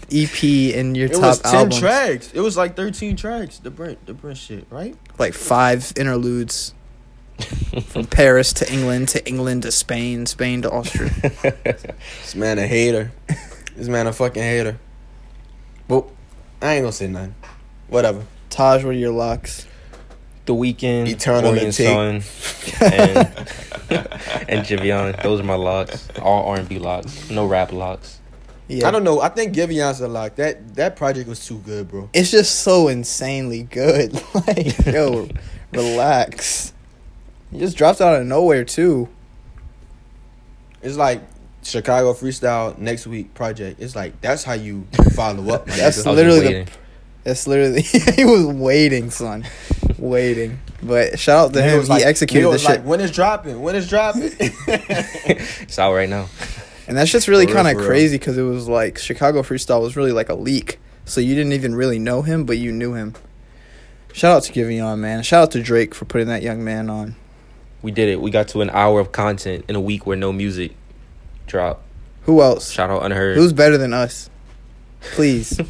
EP 0.10 0.42
in 0.74 0.94
your 0.94 1.04
It 1.08 1.12
top 1.12 1.20
was 1.22 1.40
ten 1.42 1.54
albums, 1.54 1.78
tracks. 1.80 2.32
It 2.32 2.40
was 2.40 2.56
like 2.56 2.76
thirteen 2.76 3.14
tracks. 3.14 3.58
The 3.58 3.70
Brent, 3.70 4.06
the 4.06 4.14
Brent 4.14 4.38
shit, 4.38 4.66
right? 4.70 4.96
like 5.18 5.34
five 5.34 5.92
interludes. 5.98 6.72
From 7.86 8.06
Paris 8.06 8.52
to 8.54 8.72
England 8.72 9.08
to 9.10 9.26
England 9.26 9.62
to 9.62 9.70
Spain, 9.70 10.26
Spain 10.26 10.62
to 10.62 10.70
Austria. 10.70 11.10
This 12.22 12.34
man 12.34 12.58
a 12.58 12.66
hater. 12.66 13.12
this 13.76 13.88
man 13.88 14.06
a 14.06 14.12
fucking 14.12 14.42
hater. 14.42 14.78
Well, 15.88 16.10
I 16.60 16.74
ain't 16.74 16.82
gonna 16.82 16.92
say 16.92 17.08
nothing. 17.08 17.34
Whatever. 17.88 18.24
Taj, 18.50 18.84
what 18.84 18.90
are 18.90 18.98
your 18.98 19.12
locks? 19.12 19.66
The 20.46 20.54
Weeknd, 20.54 21.08
Eternal 21.08 21.50
Orient 21.50 21.78
and 21.78 22.22
Sun, 22.22 22.80
and 22.92 23.16
and 24.48 24.66
Giveon. 24.66 25.22
Those 25.22 25.40
are 25.40 25.44
my 25.44 25.54
locks. 25.54 26.08
All 26.20 26.46
R 26.50 26.56
and 26.56 26.68
B 26.68 26.78
locks. 26.78 27.30
No 27.30 27.46
rap 27.46 27.72
locks. 27.72 28.18
Yeah. 28.66 28.88
I 28.88 28.90
don't 28.90 29.04
know. 29.04 29.20
I 29.20 29.28
think 29.28 29.54
Giveon's 29.54 30.00
a 30.00 30.08
lock. 30.08 30.36
That 30.36 30.74
that 30.74 30.96
project 30.96 31.28
was 31.28 31.44
too 31.44 31.58
good, 31.58 31.88
bro. 31.88 32.10
It's 32.12 32.30
just 32.30 32.60
so 32.60 32.88
insanely 32.88 33.62
good. 33.62 34.12
like, 34.34 34.86
yo, 34.86 35.28
relax. 35.72 36.72
He 37.50 37.58
just 37.58 37.76
dropped 37.76 38.00
out 38.00 38.20
of 38.20 38.26
nowhere 38.26 38.64
too. 38.64 39.08
It's 40.82 40.96
like 40.96 41.22
Chicago 41.62 42.12
freestyle 42.14 42.76
next 42.78 43.06
week 43.06 43.34
project. 43.34 43.80
It's 43.80 43.96
like 43.96 44.20
that's 44.20 44.44
how 44.44 44.52
you 44.54 44.86
follow 45.14 45.52
up. 45.54 45.66
That's 45.66 45.98
nigga. 46.02 46.06
I 46.06 46.10
was 46.10 46.16
literally 46.16 46.64
the- 46.64 46.70
That's 47.24 47.46
literally 47.46 47.82
he 48.16 48.24
was 48.24 48.46
waiting, 48.46 49.10
son, 49.10 49.44
waiting. 49.98 50.60
But 50.82 51.18
shout 51.18 51.46
out 51.48 51.52
to 51.54 51.62
him. 51.62 51.82
He 51.82 51.88
like- 51.88 52.04
executed 52.04 52.44
the 52.46 52.50
was 52.50 52.60
shit, 52.62 52.70
Like, 52.70 52.84
when 52.84 53.00
it's 53.00 53.12
dropping? 53.12 53.60
When 53.60 53.74
it's 53.74 53.88
dropping? 53.88 54.30
It's 54.38 55.78
out 55.78 55.92
right 55.94 56.08
now. 56.08 56.28
and 56.86 56.96
that's 56.96 57.10
just 57.10 57.28
really 57.28 57.46
kind 57.46 57.66
of 57.68 57.76
crazy 57.84 58.16
because 58.18 58.38
it 58.38 58.42
was 58.42 58.68
like 58.68 58.98
Chicago 58.98 59.42
freestyle 59.42 59.82
was 59.82 59.96
really 59.96 60.12
like 60.12 60.28
a 60.28 60.34
leak, 60.34 60.78
so 61.04 61.20
you 61.20 61.34
didn't 61.34 61.52
even 61.52 61.74
really 61.74 61.98
know 61.98 62.22
him, 62.22 62.44
but 62.44 62.56
you 62.58 62.72
knew 62.72 62.94
him. 62.94 63.14
Shout 64.12 64.36
out 64.36 64.42
to 64.44 64.52
Giveon, 64.52 64.98
man. 65.00 65.22
Shout 65.22 65.42
out 65.42 65.50
to 65.52 65.62
Drake 65.62 65.94
for 65.94 66.04
putting 66.04 66.28
that 66.28 66.42
young 66.42 66.64
man 66.64 66.88
on. 66.88 67.16
We 67.82 67.90
did 67.90 68.08
it. 68.08 68.20
We 68.20 68.30
got 68.30 68.48
to 68.48 68.60
an 68.60 68.70
hour 68.70 69.00
of 69.00 69.12
content 69.12 69.64
in 69.68 69.76
a 69.76 69.80
week 69.80 70.06
where 70.06 70.16
no 70.16 70.32
music 70.32 70.74
dropped. 71.46 71.82
Who 72.22 72.42
else? 72.42 72.70
Shout 72.70 72.90
out 72.90 73.04
Unheard. 73.04 73.36
Who's 73.36 73.52
better 73.52 73.78
than 73.78 73.92
us? 73.92 74.28
Please, 75.00 75.60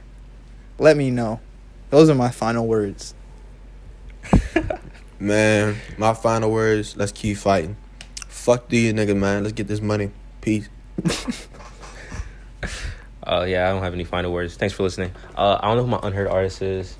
let 0.78 0.96
me 0.96 1.10
know. 1.10 1.40
Those 1.88 2.10
are 2.10 2.14
my 2.14 2.30
final 2.30 2.66
words. 2.66 3.14
man, 5.18 5.76
my 5.96 6.14
final 6.14 6.50
words. 6.50 6.96
Let's 6.96 7.12
keep 7.12 7.38
fighting. 7.38 7.76
Fuck 8.28 8.68
these 8.68 8.92
niggas, 8.92 9.16
man. 9.16 9.42
Let's 9.42 9.54
get 9.54 9.66
this 9.66 9.80
money. 9.80 10.10
Peace. 10.40 10.68
Uh, 13.22 13.44
yeah, 13.46 13.68
I 13.68 13.72
don't 13.72 13.82
have 13.82 13.92
any 13.92 14.04
final 14.04 14.32
words. 14.32 14.56
Thanks 14.56 14.74
for 14.74 14.82
listening. 14.82 15.12
Uh, 15.36 15.58
I 15.60 15.68
don't 15.68 15.76
know 15.76 15.84
who 15.84 15.90
my 15.90 16.00
unheard 16.02 16.26
artist 16.26 16.62
is. 16.62 16.96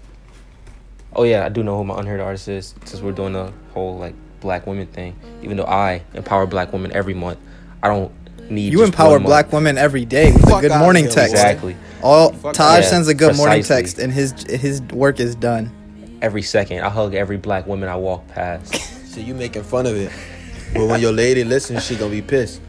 Oh 1.12 1.24
yeah, 1.24 1.44
I 1.44 1.48
do 1.48 1.64
know 1.64 1.76
who 1.76 1.84
my 1.84 1.98
unheard 1.98 2.20
artist 2.20 2.46
is. 2.46 2.74
Since 2.84 3.02
we're 3.02 3.12
doing 3.12 3.32
the 3.32 3.52
whole 3.72 3.98
like 3.98 4.14
black 4.40 4.66
women 4.66 4.86
thing, 4.86 5.16
even 5.42 5.56
though 5.56 5.64
I 5.66 6.02
empower 6.14 6.46
black 6.46 6.72
women 6.72 6.92
every 6.92 7.14
month, 7.14 7.38
I 7.82 7.88
don't 7.88 8.12
need. 8.50 8.72
You 8.72 8.82
empower 8.84 9.12
one 9.12 9.22
month. 9.22 9.26
black 9.26 9.52
women 9.52 9.78
every 9.78 10.04
day 10.04 10.32
with 10.32 10.44
a 10.52 10.60
good 10.60 10.78
morning 10.78 11.04
here, 11.04 11.12
text. 11.12 11.32
exactly 11.34 11.76
All 12.02 12.32
Fuck 12.32 12.54
Taj 12.54 12.84
yeah, 12.84 12.90
sends 12.90 13.08
a 13.08 13.14
good 13.14 13.36
morning 13.36 13.62
text, 13.62 13.98
and 13.98 14.12
his 14.12 14.32
his 14.48 14.82
work 14.92 15.20
is 15.20 15.34
done. 15.34 15.70
every 16.22 16.42
second. 16.42 16.80
I 16.80 16.88
hug 16.90 17.14
every 17.14 17.36
black 17.38 17.66
woman 17.66 17.88
I 17.88 17.96
walk 17.96 18.26
past. 18.28 18.74
So 19.10 19.18
you 19.18 19.34
making 19.34 19.64
fun 19.64 19.86
of 19.86 19.96
it, 19.96 20.12
but 20.72 20.86
when 20.86 21.00
your 21.00 21.10
lady 21.10 21.42
listens, 21.42 21.84
she 21.84 21.96
gonna 21.96 22.12
be 22.12 22.22
pissed. 22.22 22.60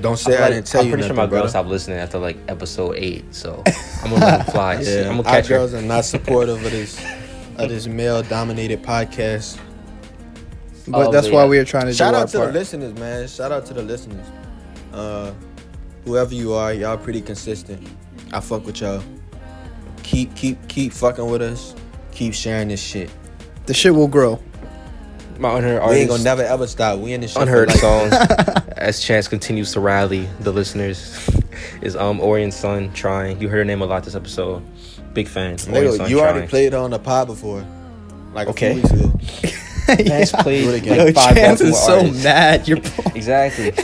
Don't 0.00 0.16
say 0.16 0.32
I'm, 0.36 0.38
I 0.38 0.40
like- 0.46 0.52
didn't 0.54 0.66
tell 0.66 0.80
I'm 0.80 0.86
you 0.88 0.92
pretty 0.94 1.02
nothing, 1.08 1.16
sure 1.16 1.24
my 1.24 1.30
girl 1.30 1.48
stopped 1.48 1.68
listening 1.68 1.98
after 1.98 2.18
like 2.18 2.36
episode 2.48 2.96
eight, 2.96 3.32
so 3.32 3.62
I'm 4.02 4.10
gonna 4.10 4.24
let 4.24 4.40
him 4.46 4.52
fly. 4.52 4.80
Yeah, 4.80 5.00
I'm 5.02 5.18
gonna 5.18 5.18
our 5.18 5.24
catch 5.36 5.46
her. 5.46 5.58
girls 5.58 5.74
are 5.74 5.80
not 5.82 6.04
supportive 6.04 6.56
of 6.64 6.72
this 6.72 6.98
of 7.58 7.68
this 7.68 7.86
male 7.86 8.24
dominated 8.24 8.82
podcast. 8.82 9.56
But 10.90 11.08
Oh, 11.08 11.12
that's 11.12 11.26
but 11.28 11.34
why 11.34 11.42
yeah. 11.44 11.48
we 11.50 11.58
are 11.58 11.64
trying 11.64 11.86
to 11.86 11.94
Shout 11.94 12.12
do 12.12 12.16
our 12.16 12.22
out 12.22 12.28
to 12.30 12.38
part. 12.38 12.52
the 12.52 12.58
listeners, 12.58 12.94
man. 12.98 13.28
Shout 13.28 13.52
out 13.52 13.66
to 13.66 13.74
the 13.74 13.82
listeners. 13.82 14.26
Uh, 14.92 15.32
whoever 16.04 16.34
you 16.34 16.52
are, 16.54 16.72
y'all 16.72 16.96
pretty 16.96 17.20
consistent. 17.20 17.86
I 18.32 18.40
fuck 18.40 18.64
with 18.66 18.80
y'all. 18.80 19.02
Keep 20.02 20.34
keep 20.34 20.68
keep 20.68 20.92
fucking 20.92 21.26
with 21.30 21.42
us. 21.42 21.74
Keep 22.12 22.34
sharing 22.34 22.68
this 22.68 22.82
shit. 22.82 23.10
The 23.66 23.74
shit 23.74 23.94
will 23.94 24.08
grow. 24.08 24.40
My 25.38 25.56
unheard 25.58 25.82
We 25.88 25.96
ain't 25.96 26.08
gonna 26.10 26.22
never 26.24 26.42
ever 26.42 26.66
stop. 26.66 26.98
We 26.98 27.12
in 27.12 27.20
this 27.20 27.30
shit. 27.32 27.36
for 27.36 27.42
unheard 27.42 27.68
life. 27.68 27.78
song. 27.78 28.10
as 28.76 29.00
Chance 29.00 29.28
continues 29.28 29.72
to 29.72 29.80
rally 29.80 30.28
the 30.40 30.52
listeners, 30.52 31.30
is 31.82 31.94
um 31.94 32.20
Orion 32.20 32.50
Sun 32.50 32.92
trying. 32.92 33.40
You 33.40 33.48
heard 33.48 33.58
her 33.58 33.64
name 33.64 33.82
a 33.82 33.86
lot 33.86 34.02
this 34.04 34.14
episode. 34.16 34.62
Big 35.14 35.28
fan. 35.28 35.52
Orient 35.52 35.60
Nigga, 35.68 35.96
Sun 35.98 36.10
you 36.10 36.20
already 36.20 36.38
trying. 36.40 36.48
played 36.48 36.74
on 36.74 36.90
the 36.90 36.98
pod 36.98 37.26
before, 37.28 37.64
like 38.32 38.48
a 38.48 38.50
Okay. 38.50 38.82
few 39.96 40.04
weeks 40.04 40.32
ago. 40.32 40.32
Chance 40.32 40.32
played 40.42 40.64
Do 40.64 40.70
it 40.70 40.76
again. 40.82 40.96
Yo, 40.96 41.04
like 41.06 41.14
five 41.14 41.34
Chance 41.34 41.60
Baltimore 41.60 41.70
is 41.70 41.78
so 41.84 41.98
artists. 41.98 42.24
mad. 42.24 42.68
You're 42.68 42.78
Exactly. 43.14 43.72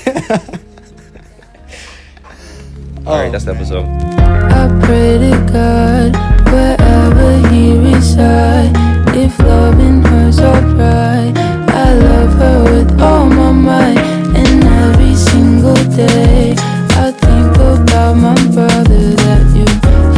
All 3.06 3.18
right, 3.18 3.30
that's 3.30 3.44
the 3.44 3.52
oh, 3.52 3.54
episode. 3.54 3.86
I 3.86 4.68
pray 4.86 5.18
to 5.18 5.52
God 5.52 6.16
wherever 6.50 7.48
He 7.48 7.76
reside. 7.76 8.72
If 9.16 9.38
loving 9.40 10.02
her's 10.02 10.40
alright, 10.40 11.36
I 11.36 11.92
love 11.94 12.32
her 12.38 12.64
with 12.64 13.00
all 13.00 13.26
my 13.26 13.52
might. 13.52 13.98
And 13.98 14.64
every 14.64 15.14
single 15.14 15.74
day, 15.94 16.54
I 16.96 17.12
think 17.12 17.56
about 17.56 18.16
my 18.16 18.34
brother 18.54 19.14
that 19.14 19.44
you 19.54 19.66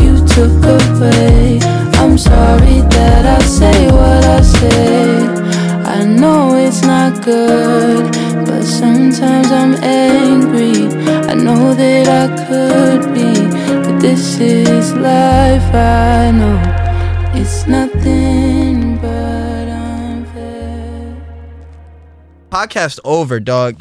you 0.03 0.27
took 0.29 0.65
away. 0.65 1.59
I'm 2.01 2.17
sorry 2.17 2.81
that 2.95 3.27
I 3.27 3.45
say 3.45 3.91
what 3.91 4.25
I 4.25 4.41
say. 4.43 5.36
I 5.99 6.05
know 6.05 6.55
it's 6.57 6.83
not 6.83 7.25
good, 7.25 8.05
but 8.45 8.63
sometimes 8.65 9.51
I'm 9.51 9.75
angry. 9.83 10.89
I 11.31 11.33
know 11.33 11.73
that 11.73 12.07
I 12.23 12.27
could 12.47 13.03
be, 13.15 13.33
but 13.83 13.99
this 13.99 14.39
is 14.39 14.93
life. 14.93 15.69
I 15.75 16.31
know 16.41 16.61
it's 17.41 17.67
nothing 17.67 18.99
but 18.99 19.69
unfair. 19.69 21.17
podcast 22.51 23.01
over, 23.03 23.41
dog. 23.41 23.75